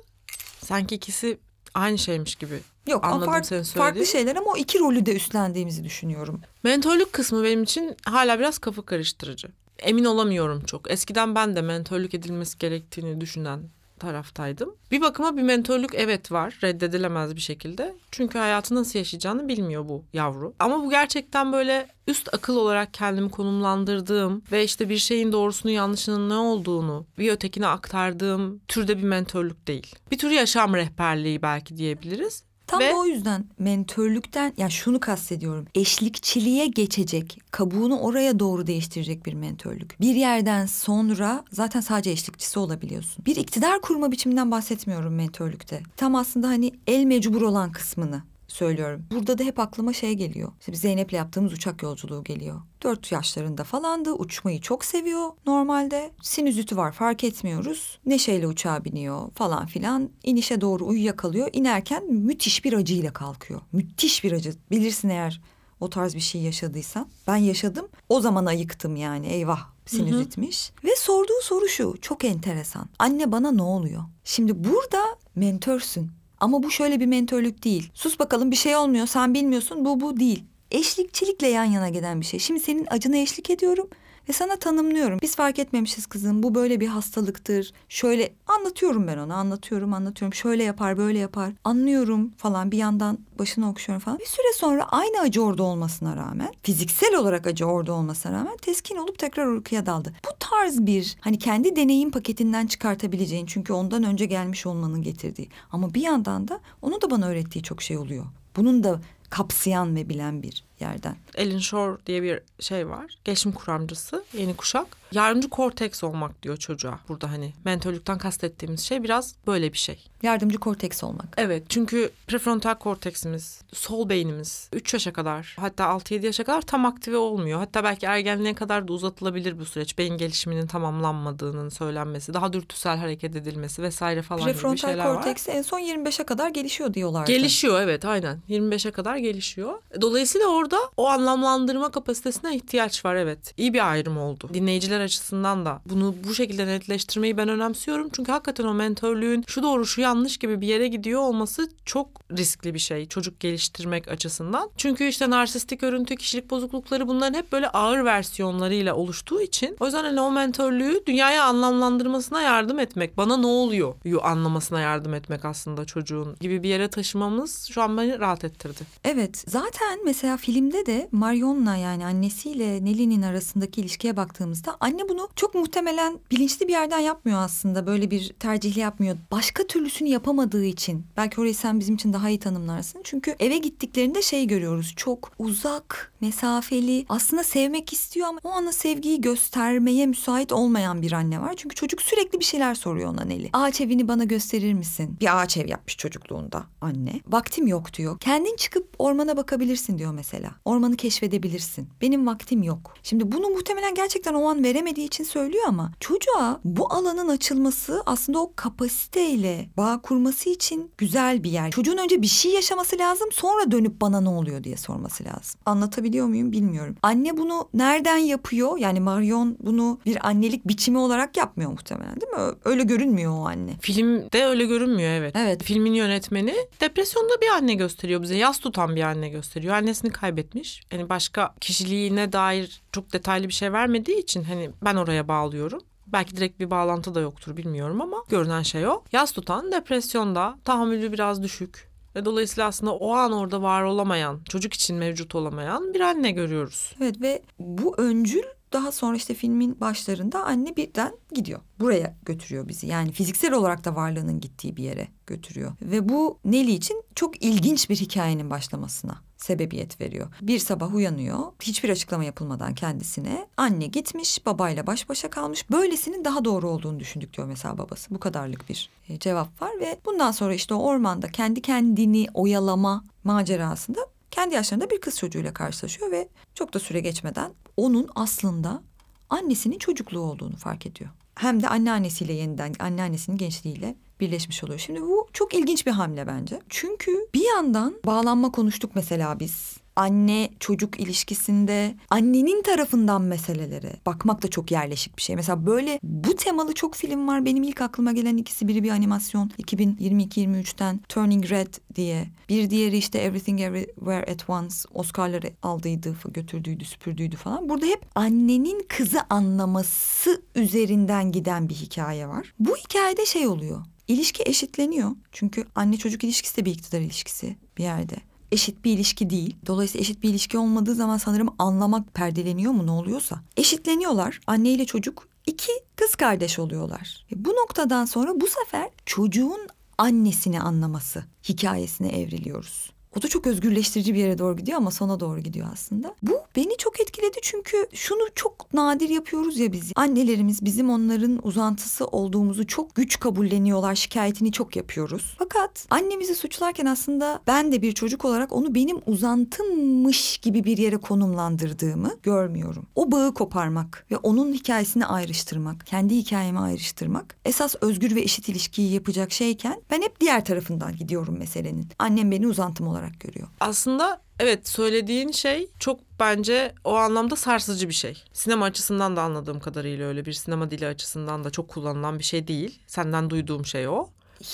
Sanki 0.65 0.95
ikisi 0.95 1.39
aynı 1.75 1.99
şeymiş 1.99 2.35
gibi 2.35 2.61
Yok 2.89 3.05
Anladım 3.05 3.45
senin 3.45 3.63
farklı 3.63 4.07
şeyler 4.07 4.37
ama 4.37 4.51
o 4.53 4.57
iki 4.57 4.81
rolü 4.81 5.07
de 5.07 5.17
üstlendiğimizi 5.17 5.85
düşünüyorum. 5.85 6.41
Mentörlük 6.63 7.13
kısmı 7.13 7.45
benim 7.45 7.63
için 7.63 7.97
hala 8.05 8.39
biraz 8.39 8.59
kafa 8.59 8.83
karıştırıcı. 8.83 9.49
Emin 9.79 10.05
olamıyorum 10.05 10.65
çok. 10.65 10.91
Eskiden 10.91 11.35
ben 11.35 11.57
de 11.57 11.63
mentörlük 11.63 12.15
edilmesi 12.15 12.59
gerektiğini 12.59 13.21
düşünen 13.21 13.61
taraftaydım. 13.99 14.75
Bir 14.91 15.01
bakıma 15.01 15.37
bir 15.37 15.43
mentörlük 15.43 15.95
evet 15.95 16.33
var 16.33 16.59
reddedilemez 16.63 17.37
bir 17.37 17.41
şekilde. 17.41 17.95
Çünkü 18.11 18.39
hayatı 18.39 18.75
nasıl 18.75 18.99
yaşayacağını 18.99 19.49
bilmiyor 19.49 19.89
bu 19.89 20.05
yavru. 20.13 20.55
Ama 20.59 20.85
bu 20.85 20.91
gerçekten 20.91 21.53
böyle 21.53 21.89
üst 22.07 22.35
akıl 22.35 22.57
olarak 22.57 22.95
kendimi 22.95 23.31
konumlandırdığım 23.31 24.43
ve 24.53 24.65
işte 24.65 24.89
bir 24.89 24.99
şeyin 24.99 25.33
doğrusunu 25.33 25.73
yanlışının 25.73 26.31
ne 26.31 26.35
olduğunu 26.35 27.07
bir 27.19 27.33
ötekine 27.33 27.67
aktardığım 27.67 28.61
türde 28.69 28.99
bir 28.99 29.03
mentörlük 29.03 29.67
değil. 29.67 29.95
Bir 30.11 30.19
tür 30.19 30.31
yaşam 30.31 30.75
rehberliği 30.75 31.43
belki 31.43 31.77
diyebiliriz. 31.77 32.50
Tam 32.71 32.81
Ve... 32.81 32.91
da 32.91 32.97
o 32.97 33.05
yüzden 33.05 33.45
mentörlükten 33.59 34.53
ya 34.57 34.71
şunu 34.71 35.01
kastediyorum. 35.01 35.67
Eşlikçiliğe 35.75 36.67
geçecek, 36.67 37.41
kabuğunu 37.51 37.99
oraya 37.99 38.39
doğru 38.39 38.67
değiştirecek 38.67 39.27
bir 39.27 39.33
mentörlük. 39.33 40.01
Bir 40.01 40.15
yerden 40.15 40.67
sonra 40.67 41.45
zaten 41.53 41.81
sadece 41.81 42.11
eşlikçisi 42.11 42.59
olabiliyorsun. 42.59 43.25
Bir 43.27 43.37
iktidar 43.37 43.81
kurma 43.81 44.13
biçiminden 44.13 44.51
bahsetmiyorum 44.51 45.15
mentörlükte. 45.15 45.83
Tam 45.97 46.15
aslında 46.15 46.49
hani 46.49 46.73
el 46.87 47.05
mecbur 47.05 47.43
olan 47.43 47.73
kısmını 47.73 48.23
söylüyorum. 48.53 49.07
Burada 49.11 49.39
da 49.39 49.43
hep 49.43 49.59
aklıma 49.59 49.93
şey 49.93 50.15
geliyor. 50.15 50.53
İşte 50.61 50.75
Zeynep'le 50.75 51.13
yaptığımız 51.13 51.53
uçak 51.53 51.83
yolculuğu 51.83 52.25
geliyor. 52.25 52.61
Dört 52.83 53.13
yaşlarında 53.13 53.65
falandı. 53.65 54.13
Uçmayı 54.13 54.61
çok 54.61 54.85
seviyor 54.85 55.31
normalde. 55.47 56.11
Sinüzütü 56.23 56.77
var 56.77 56.93
fark 56.93 57.25
etmiyoruz. 57.25 57.99
Neşeyle 58.07 58.47
uçağa 58.47 58.85
biniyor 58.85 59.31
falan 59.35 59.67
filan. 59.67 60.11
İnişe 60.23 60.61
doğru 60.61 60.87
uyuyakalıyor. 60.87 61.49
İnerken 61.53 62.13
müthiş 62.13 62.65
bir 62.65 62.73
acıyla 62.73 63.13
kalkıyor. 63.13 63.61
Müthiş 63.73 64.25
bir 64.25 64.33
acı. 64.33 64.53
Bilirsin 64.71 65.09
eğer 65.09 65.41
o 65.81 65.91
tarz 65.91 66.15
bir 66.15 66.21
şey 66.21 66.41
yaşadıysan. 66.43 67.09
Ben 67.27 67.37
yaşadım. 67.37 67.89
O 68.09 68.21
zaman 68.21 68.47
ayıktım 68.47 68.97
yani 68.97 69.27
eyvah 69.27 69.67
sinüzitmiş. 69.87 70.73
Ve 70.85 70.97
sorduğu 70.97 71.41
soru 71.43 71.69
şu 71.69 71.95
çok 72.01 72.25
enteresan. 72.25 72.89
Anne 72.99 73.33
bana 73.33 73.53
ne 73.53 73.63
oluyor? 73.63 74.03
Şimdi 74.25 74.65
burada 74.65 75.03
mentörsün. 75.35 76.11
Ama 76.41 76.63
bu 76.63 76.71
şöyle 76.71 77.01
bir 77.01 77.07
mentörlük 77.07 77.65
değil. 77.65 77.91
Sus 77.95 78.19
bakalım 78.19 78.51
bir 78.51 78.57
şey 78.57 78.77
olmuyor 78.77 79.07
sen 79.07 79.35
bilmiyorsun 79.35 79.85
bu 79.85 80.01
bu 80.01 80.21
değil. 80.21 80.45
Eşlikçilikle 80.71 81.49
yan 81.49 81.65
yana 81.65 81.89
giden 81.89 82.21
bir 82.21 82.27
şey. 82.27 82.41
Şimdi 82.41 82.61
senin 82.61 82.87
acına 82.91 83.17
eşlik 83.17 83.51
ediyorum 83.51 83.89
ve 84.31 84.35
sana 84.35 84.57
tanımlıyorum. 84.57 85.19
Biz 85.23 85.37
fark 85.37 85.59
etmemişiz 85.59 86.07
kızım 86.07 86.43
bu 86.43 86.55
böyle 86.55 86.81
bir 86.81 86.89
hastalıktır. 86.89 87.73
Şöyle 87.89 88.33
anlatıyorum 88.47 89.07
ben 89.07 89.19
ona 89.19 89.35
anlatıyorum 89.35 89.93
anlatıyorum. 89.93 90.35
Şöyle 90.35 90.63
yapar 90.63 90.99
böyle 90.99 91.19
yapar 91.19 91.53
anlıyorum 91.65 92.33
falan 92.37 92.71
bir 92.71 92.79
yandan 92.79 93.19
başını 93.39 93.71
okşuyorum 93.71 94.01
falan. 94.01 94.19
Bir 94.19 94.27
süre 94.27 94.53
sonra 94.55 94.85
aynı 94.85 95.21
acı 95.21 95.43
orada 95.43 95.63
olmasına 95.63 96.17
rağmen 96.17 96.53
fiziksel 96.63 97.15
olarak 97.15 97.47
acı 97.47 97.65
orada 97.65 97.93
olmasına 97.93 98.33
rağmen 98.33 98.57
teskin 98.57 98.97
olup 98.97 99.19
tekrar 99.19 99.47
uykuya 99.47 99.87
daldı. 99.87 100.13
Bu 100.27 100.31
tarz 100.39 100.87
bir 100.87 101.17
hani 101.21 101.39
kendi 101.39 101.77
deneyim 101.77 102.11
paketinden 102.11 102.67
çıkartabileceğin 102.67 103.47
çünkü 103.47 103.73
ondan 103.73 104.05
önce 104.05 104.27
gelmiş 104.27 104.67
olmanın 104.67 105.03
getirdiği. 105.03 105.49
Ama 105.73 105.95
bir 105.95 106.03
yandan 106.03 106.49
da 106.49 106.61
onu 106.83 107.03
da 107.03 107.11
bana 107.11 107.27
öğrettiği 107.27 107.63
çok 107.63 107.83
şey 107.83 107.99
oluyor. 107.99 108.27
Bunun 108.57 108.85
da 108.85 109.01
kapsayan 109.31 109.97
ve 109.97 110.09
bilen 110.09 110.43
bir 110.43 110.70
yerden. 110.81 111.17
Ellen 111.35 111.59
Shore 111.59 111.99
diye 112.07 112.23
bir 112.23 112.41
şey 112.61 112.89
var. 112.89 113.19
Gelişim 113.25 113.53
kuramcısı, 113.53 114.25
yeni 114.39 114.57
kuşak. 114.57 114.87
Yardımcı 115.13 115.49
korteks 115.49 116.05
olmak 116.05 116.43
diyor 116.43 116.57
çocuğa. 116.57 116.99
Burada 117.09 117.31
hani 117.31 117.53
mentörlükten 117.65 118.19
kastettiğimiz 118.19 118.81
şey 118.81 119.03
biraz 119.05 119.35
böyle 119.47 119.73
bir 119.73 119.79
şey. 119.79 120.05
Yardımcı 120.23 120.59
korteks 120.59 121.05
olmak. 121.05 121.27
Evet 121.37 121.63
çünkü 121.69 122.11
prefrontal 122.27 122.75
korteksimiz, 122.75 123.63
sol 123.73 124.09
beynimiz 124.09 124.69
3 124.73 124.95
yaşa 124.95 125.13
kadar 125.13 125.57
hatta 125.61 125.85
6-7 125.85 126.27
yaşa 126.27 126.45
kadar 126.45 126.63
tam 126.63 126.87
aktive 126.87 127.17
olmuyor. 127.17 127.59
Hatta 127.59 127.85
belki 127.85 128.07
ergenliğe 128.07 128.55
kadar 128.55 128.89
da 128.89 128.93
uzatılabilir 128.93 129.59
bu 129.59 129.65
süreç. 129.65 129.99
Beyin 129.99 130.17
gelişiminin 130.17 130.67
tamamlanmadığının 130.67 131.69
söylenmesi, 131.69 132.35
daha 132.35 132.53
dürtüsel 132.53 132.99
hareket 132.99 133.37
edilmesi 133.37 133.83
vesaire 133.83 134.23
falan 134.23 134.45
prefrontal 134.45 134.71
gibi 134.71 134.81
şeyler 134.81 134.99
var. 134.99 135.05
Prefrontal 135.05 135.23
korteks 135.23 135.49
en 135.49 135.63
son 135.63 135.81
25'e 135.81 136.25
kadar 136.25 136.49
gelişiyor 136.49 136.95
diyorlar. 136.95 137.27
Gelişiyor 137.27 137.81
evet 137.81 138.05
aynen 138.05 138.39
25'e 138.49 138.91
kadar 138.91 139.17
gelişiyor. 139.17 139.79
Dolayısıyla 140.01 140.47
orada 140.47 140.70
orada 140.71 140.91
o 140.97 141.07
anlamlandırma 141.07 141.91
kapasitesine 141.91 142.57
ihtiyaç 142.57 143.05
var 143.05 143.15
evet. 143.15 143.55
İyi 143.57 143.75
bir 143.75 143.91
ayrım 143.91 144.19
oldu. 144.19 144.51
Dinleyiciler 144.55 145.01
açısından 145.01 145.65
da 145.65 145.81
bunu 145.87 146.15
bu 146.29 146.35
şekilde 146.35 146.67
netleştirmeyi 146.67 147.37
ben 147.37 147.49
önemsiyorum. 147.49 148.09
Çünkü 148.13 148.33
hakikaten 148.33 148.65
o 148.65 148.75
mentörlüğün 148.75 149.45
şu 149.47 149.63
doğru 149.63 149.87
şu 149.87 150.01
yanlış 150.01 150.37
gibi 150.37 150.61
bir 150.61 150.67
yere 150.67 150.89
gidiyor 150.89 151.21
olması 151.21 151.69
çok 151.85 152.09
riskli 152.37 152.75
bir 152.75 152.79
şey 152.79 153.09
çocuk 153.09 153.41
geliştirmek 153.41 154.09
açısından. 154.09 154.71
Çünkü 154.77 155.05
işte 155.05 155.31
narsistik 155.31 155.83
örüntü, 155.83 156.17
kişilik 156.17 156.51
bozuklukları 156.51 157.09
bunların 157.09 157.39
hep 157.39 157.53
böyle 157.53 157.69
ağır 157.69 158.05
versiyonlarıyla 158.05 158.95
oluştuğu 158.95 159.43
için 159.43 159.77
o 159.81 159.85
yüzden 159.85 160.05
hani 160.05 160.21
o 160.21 160.31
mentörlüğü 160.31 161.03
dünyaya 161.07 161.45
anlamlandırmasına 161.45 162.43
yardım 162.43 162.79
etmek, 162.79 163.17
bana 163.17 163.37
ne 163.37 163.47
oluyor 163.47 163.95
yu 164.05 164.25
anlamasına 164.25 164.81
yardım 164.81 165.15
etmek 165.15 165.45
aslında 165.45 165.85
çocuğun 165.85 166.37
gibi 166.41 166.63
bir 166.63 166.69
yere 166.69 166.89
taşımamız 166.89 167.69
şu 167.73 167.83
an 167.83 167.99
beni 167.99 168.21
rahat 168.21 168.45
ettirdi. 168.45 168.81
Evet 169.05 169.45
zaten 169.47 170.05
mesela 170.05 170.37
filmde 170.61 170.87
de 170.87 171.09
Marion'la 171.13 171.77
yani 171.77 172.07
annesiyle 172.07 172.85
Nelly'nin 172.85 173.23
arasındaki 173.23 173.81
ilişkiye 173.81 174.17
baktığımızda 174.17 174.77
anne 174.81 175.09
bunu 175.09 175.29
çok 175.37 175.55
muhtemelen 175.55 176.19
bilinçli 176.31 176.69
bir 176.69 176.73
yerden 176.73 176.99
yapmıyor 176.99 177.39
aslında. 177.39 177.87
Böyle 177.87 178.11
bir 178.11 178.29
tercihli 178.29 178.81
yapmıyor. 178.81 179.17
Başka 179.31 179.67
türlüsünü 179.67 180.09
yapamadığı 180.09 180.65
için. 180.65 181.05
Belki 181.17 181.41
orayı 181.41 181.55
sen 181.55 181.81
bizim 181.81 181.95
için 181.95 182.13
daha 182.13 182.29
iyi 182.29 182.39
tanımlarsın. 182.39 183.01
Çünkü 183.05 183.37
eve 183.39 183.59
gittiklerinde 183.59 184.23
şey 184.23 184.47
görüyoruz. 184.47 184.95
Çok 184.97 185.33
uzak, 185.39 186.13
mesafeli, 186.21 187.07
aslında 187.09 187.45
sevmek 187.45 187.93
istiyor 187.93 188.29
ama 188.29 188.41
o 188.45 188.51
ana 188.51 188.73
sevgiyi 188.73 189.21
göstermeye 189.21 190.07
müsait 190.07 190.53
olmayan 190.53 191.03
bir 191.03 191.13
anne 191.13 191.41
var. 191.41 191.55
Çünkü 191.57 191.75
çocuk 191.75 192.03
sürekli 192.03 192.41
bir 192.41 192.45
şeyler 192.45 192.75
soruyor 192.75 193.09
ona 193.11 193.25
Nelly. 193.25 193.49
Ağaç 193.53 193.81
evini 193.81 194.09
bana 194.09 194.25
gösterir 194.25 194.73
misin? 194.73 195.17
Bir 195.21 195.41
ağaç 195.41 195.57
ev 195.57 195.69
yapmış 195.69 195.97
çocukluğunda 195.97 196.65
anne. 196.81 197.21
Vaktim 197.27 197.67
yok 197.67 197.95
diyor. 197.95 198.19
Kendin 198.19 198.57
çıkıp 198.57 198.91
ormana 198.99 199.37
bakabilirsin 199.37 199.99
diyor 199.99 200.13
mesela. 200.13 200.50
Ormanı 200.65 200.97
keşfedebilirsin. 200.97 201.89
Benim 202.01 202.27
vaktim 202.27 202.63
yok. 202.63 202.95
Şimdi 203.03 203.33
bunu 203.33 203.49
muhtemelen 203.49 203.95
gerçekten 203.95 204.35
o 204.35 204.49
an 204.49 204.65
veremediği 204.65 205.07
için 205.07 205.25
söylüyor 205.25 205.65
ama 205.69 205.93
çocuğa 206.01 206.61
bu 206.65 206.93
alanın 206.93 207.29
açılması 207.29 208.03
aslında 208.07 208.39
o 208.39 208.53
kapasiteyle 208.57 209.69
bağ 209.77 210.01
kurması 210.03 210.51
için 210.51 210.91
güzel 210.99 211.45
bir 211.45 211.51
yer. 211.51 211.71
Çocuğun 211.71 211.97
önce 211.97 212.23
bir 212.23 212.27
şey 212.27 212.53
yaşaması 212.53 212.99
lazım 212.99 213.29
sonra 213.33 213.71
dönüp 213.71 214.01
bana 214.01 214.21
ne 214.21 214.29
oluyor 214.29 214.65
diye 214.65 214.77
sorması 214.77 215.25
lazım. 215.25 215.61
Anlatabiliyor 215.67 216.27
muyum 216.27 216.53
bilmiyorum. 216.53 216.97
Anne 217.03 217.37
bunu 217.37 217.69
nereden 217.75 218.17
yapıyor? 218.17 218.79
Yani 218.79 219.01
Marion 219.01 219.57
bunu 219.61 219.99
bir 220.07 220.29
annelik 220.29 220.69
biçimi 220.69 220.99
olarak 220.99 221.37
yapmıyor 221.37 221.71
muhtemelen 221.71 222.21
değil 222.21 222.33
mi? 222.33 222.55
Öyle 222.65 222.83
görünmüyor 222.83 223.33
o 223.33 223.47
anne. 223.47 223.73
Filmde 223.81 224.45
öyle 224.45 224.65
görünmüyor 224.65 225.11
evet. 225.11 225.37
Evet. 225.37 225.63
Filmin 225.63 225.95
yönetmeni 225.95 226.55
depresyonda 226.81 227.41
bir 227.41 227.49
anne 227.49 227.75
gösteriyor 227.75 228.23
bize. 228.23 228.37
Yas 228.37 228.59
tutan 228.59 228.97
bir 228.97 229.03
anne 229.03 229.29
gösteriyor. 229.29 229.75
Annesini 229.75 230.11
kaybetmiş. 230.41 230.83
Yani 230.93 231.09
başka 231.09 231.55
kişiliğine 231.61 232.33
dair 232.33 232.83
çok 232.93 233.13
detaylı 233.13 233.49
bir 233.49 233.53
şey 233.53 233.73
vermediği 233.73 234.19
için 234.19 234.43
hani 234.45 234.71
ben 234.85 234.97
oraya 234.97 235.29
bağlıyorum. 235.29 235.83
Belki 236.07 236.37
direkt 236.37 236.61
bir 236.61 236.71
bağlantı 236.71 237.15
da 237.15 237.21
yoktur 237.21 237.57
bilmiyorum 237.57 238.01
ama 238.01 238.25
görünen 238.29 238.63
şey 238.63 238.87
o. 238.87 239.03
Yas 239.13 239.33
tutan 239.33 239.73
depresyonda 239.73 240.59
tahammülü 240.65 241.13
biraz 241.13 241.43
düşük. 241.43 241.91
Ve 242.17 242.25
dolayısıyla 242.25 242.69
aslında 242.69 242.93
o 242.93 243.13
an 243.13 243.33
orada 243.33 243.63
var 243.63 243.83
olamayan, 243.83 244.41
çocuk 244.49 244.75
için 244.75 244.97
mevcut 244.97 245.35
olamayan 245.35 245.95
bir 245.95 246.01
anne 246.01 246.31
görüyoruz. 246.31 246.95
Evet 247.01 247.21
ve 247.21 247.43
bu 247.59 247.95
öncül 247.99 248.43
daha 248.73 248.93
sonra 248.93 249.17
işte 249.17 249.35
filmin 249.35 249.81
başlarında 249.81 250.45
anne 250.45 250.77
birden 250.77 251.13
gidiyor. 251.33 251.61
Buraya 251.81 252.17
götürüyor 252.25 252.69
bizi. 252.69 252.87
Yani 252.87 253.13
fiziksel 253.13 253.53
olarak 253.53 253.85
da 253.85 253.97
varlığının 253.97 254.41
gittiği 254.41 254.77
bir 254.77 254.85
yere 254.85 255.09
götürüyor. 255.27 255.73
Ve 255.83 256.09
bu 256.09 256.39
Nelly 256.45 256.73
için 256.73 257.03
çok 257.15 257.45
ilginç 257.45 257.91
bir 257.91 257.97
hikayenin 257.97 258.51
başlamasına 258.51 259.19
sebebiyet 259.37 260.01
veriyor. 260.01 260.29
Bir 260.43 260.59
sabah 260.59 260.95
uyanıyor. 260.95 261.39
Hiçbir 261.63 261.89
açıklama 261.89 262.25
yapılmadan 262.25 262.75
kendisine. 262.75 263.47
Anne 263.57 263.87
gitmiş, 263.87 264.47
babayla 264.47 264.87
baş 264.87 265.09
başa 265.09 265.31
kalmış. 265.31 265.71
Böylesinin 265.71 266.25
daha 266.25 266.45
doğru 266.45 266.69
olduğunu 266.69 267.01
düşündük 267.01 267.37
diyor 267.37 267.47
mesela 267.47 267.79
babası. 267.79 268.15
Bu 268.15 268.21
kadarlık 268.21 268.69
bir 268.69 268.91
e, 269.09 269.19
cevap 269.19 269.63
var 269.63 269.71
ve 269.81 269.99
bundan 270.07 270.31
sonra 270.31 270.55
işte 270.55 270.75
o 270.75 270.83
ormanda 270.83 271.29
kendi 271.29 271.63
kendini 271.63 272.27
oyalama 272.35 273.05
macerasında 273.25 274.01
kendi 274.31 274.55
yaşlarında 274.55 274.91
bir 274.91 275.01
kız 275.01 275.19
çocuğuyla 275.19 275.55
karşılaşıyor 275.55 276.11
ve 276.11 276.29
çok 276.55 276.75
da 276.75 276.79
süre 276.79 277.01
geçmeden 277.01 277.53
onun 277.77 278.09
aslında 278.15 278.83
annesinin 279.31 279.79
çocukluğu 279.79 280.21
olduğunu 280.21 280.57
fark 280.57 280.87
ediyor. 280.87 281.11
Hem 281.35 281.63
de 281.63 281.69
anneannesiyle 281.69 282.33
yeniden 282.33 282.75
anneannesinin 282.79 283.37
gençliğiyle 283.37 283.95
birleşmiş 284.21 284.65
oluyor. 284.65 284.79
Şimdi 284.79 285.03
bu 285.03 285.29
çok 285.33 285.55
ilginç 285.55 285.87
bir 285.87 285.91
hamle 285.91 286.27
bence. 286.27 286.61
Çünkü 286.69 287.29
bir 287.35 287.47
yandan 287.55 287.95
bağlanma 288.07 288.53
konuştuk 288.53 288.91
mesela 288.95 289.41
biz 289.41 289.77
anne 290.01 290.51
çocuk 290.61 291.01
ilişkisinde 291.01 291.95
annenin 292.11 292.63
tarafından 292.63 293.23
meselelere 293.23 293.97
bakmak 294.07 294.43
da 294.43 294.49
çok 294.49 294.71
yerleşik 294.71 295.17
bir 295.17 295.23
şey. 295.23 295.37
Mesela 295.37 295.67
böyle 295.67 296.01
bu 296.03 296.37
temalı 296.37 296.75
çok 296.75 296.95
film 296.95 297.29
var. 297.29 297.45
Benim 297.45 297.63
ilk 297.63 297.81
aklıma 297.81 298.13
gelen 298.13 298.37
ikisi 298.37 298.69
biri 298.69 298.83
bir 298.83 298.91
animasyon 298.91 299.51
2022-23'ten 299.59 301.01
Turning 301.09 301.51
Red 301.51 301.75
diye. 301.95 302.27
Bir 302.49 302.71
diğeri 302.71 302.97
işte 302.97 303.19
Everything 303.19 303.61
Everywhere 303.61 304.33
at 304.33 304.51
Once 304.51 304.75
Oscar'ları 304.95 305.53
aldıydı, 305.63 306.17
götürdüydü, 306.29 306.85
süpürdüydü 306.85 307.37
falan. 307.37 307.69
Burada 307.69 307.87
hep 307.87 308.07
annenin 308.15 308.87
kızı 308.89 309.21
anlaması 309.31 310.43
üzerinden 310.55 311.33
giden 311.33 311.69
bir 311.69 311.75
hikaye 311.75 312.29
var. 312.29 312.55
Bu 312.59 312.77
hikayede 312.77 313.27
şey 313.27 313.47
oluyor. 313.47 313.85
İlişki 314.09 314.43
eşitleniyor. 314.47 315.11
Çünkü 315.33 315.65
anne 315.75 315.97
çocuk 315.97 316.25
ilişkisi 316.25 316.57
de 316.57 316.65
bir 316.65 316.73
iktidar 316.73 317.01
ilişkisi 317.01 317.57
bir 317.79 317.83
yerde 317.83 318.30
eşit 318.53 318.85
bir 318.85 318.93
ilişki 318.93 319.31
değil. 319.31 319.57
Dolayısıyla 319.67 320.03
eşit 320.03 320.23
bir 320.23 320.29
ilişki 320.29 320.59
olmadığı 320.59 320.95
zaman 320.95 321.17
sanırım 321.17 321.49
anlamak 321.59 322.15
perdeleniyor 322.15 322.73
mu 322.73 322.87
ne 322.87 322.91
oluyorsa. 322.91 323.41
Eşitleniyorlar. 323.57 324.41
Anne 324.47 324.71
ile 324.71 324.85
çocuk 324.85 325.29
iki 325.47 325.73
kız 325.97 326.15
kardeş 326.15 326.59
oluyorlar. 326.59 327.27
Ve 327.33 327.45
bu 327.45 327.51
noktadan 327.51 328.05
sonra 328.05 328.41
bu 328.41 328.47
sefer 328.47 328.91
çocuğun 329.07 329.69
annesini 329.99 330.61
anlaması 330.61 331.25
hikayesine 331.49 332.09
evriliyoruz. 332.09 332.91
O 333.19 333.23
da 333.23 333.29
çok 333.29 333.47
özgürleştirici 333.47 334.15
bir 334.15 334.19
yere 334.19 334.39
doğru 334.39 334.57
gidiyor 334.57 334.79
ama 334.79 334.91
sona 334.91 335.21
doğru 335.21 335.41
gidiyor 335.41 335.69
aslında. 335.73 336.15
Bu 336.23 336.41
beni 336.57 336.77
çok 336.77 337.01
etkiledi 337.01 337.39
çünkü 337.43 337.87
şunu 337.95 338.23
çok 338.35 338.75
nadir 338.75 339.09
yapıyoruz 339.09 339.59
ya 339.59 339.73
biz. 339.73 339.93
Annelerimiz 339.97 340.65
bizim 340.65 340.91
onların 340.91 341.47
uzantısı 341.47 342.07
olduğumuzu 342.07 342.67
çok 342.67 342.95
güç 342.95 343.21
kabulleniyorlar. 343.21 343.95
Şikayetini 343.95 344.53
çok 344.53 344.77
yapıyoruz. 344.77 345.35
Fakat 345.39 345.87
annemizi 345.91 346.35
suçlarken 346.35 346.87
aslında 346.87 347.41
ben 347.47 347.73
de 347.73 347.83
bir 347.83 347.93
çocuk 347.93 348.25
olarak 348.25 348.53
onu 348.53 348.75
benim 348.75 348.99
uzantımmış 349.07 350.39
gibi 350.39 350.65
bir 350.65 350.79
yere 350.79 350.97
konumlandırdığımı 350.97 352.11
görmüyorum. 352.23 352.87
O 352.95 353.13
bağı 353.13 353.35
koparmak 353.35 354.07
ve 354.11 354.17
onun 354.17 354.53
hikayesini 354.53 355.07
ayrıştırmak, 355.07 355.87
kendi 355.87 356.17
hikayemi 356.17 356.59
ayrıştırmak 356.59 357.37
esas 357.45 357.75
özgür 357.81 358.17
ve 358.17 358.21
eşit 358.21 358.49
ilişkiyi 358.49 358.93
yapacak 358.93 359.33
şeyken 359.33 359.83
ben 359.91 360.03
hep 360.03 360.21
diğer 360.21 360.45
tarafından 360.45 360.97
gidiyorum 360.97 361.39
meselenin. 361.39 361.87
Annem 361.99 362.31
beni 362.31 362.47
uzantım 362.47 362.87
olarak 362.87 363.00
olarak 363.01 363.21
görüyor. 363.21 363.49
Aslında 363.61 364.21
evet 364.39 364.69
söylediğin 364.69 365.31
şey 365.31 365.71
çok 365.79 366.01
bence 366.21 366.75
o 366.85 366.95
anlamda 366.95 367.37
sarsıcı 367.37 367.89
bir 367.89 367.95
şey. 367.95 368.25
Sinema 368.33 368.65
açısından 368.65 369.17
da 369.17 369.23
anladığım 369.23 369.61
kadarıyla 369.61 370.07
öyle 370.07 370.25
bir 370.25 370.33
sinema 370.33 370.71
dili 370.71 370.87
açısından 370.87 371.45
da 371.45 371.51
çok 371.51 371.69
kullanılan 371.69 372.19
bir 372.19 372.25
şey 372.25 372.49
değil. 372.49 372.83
Senden 372.87 373.31
duyduğum 373.31 373.67
şey 373.67 373.89
o 373.89 374.09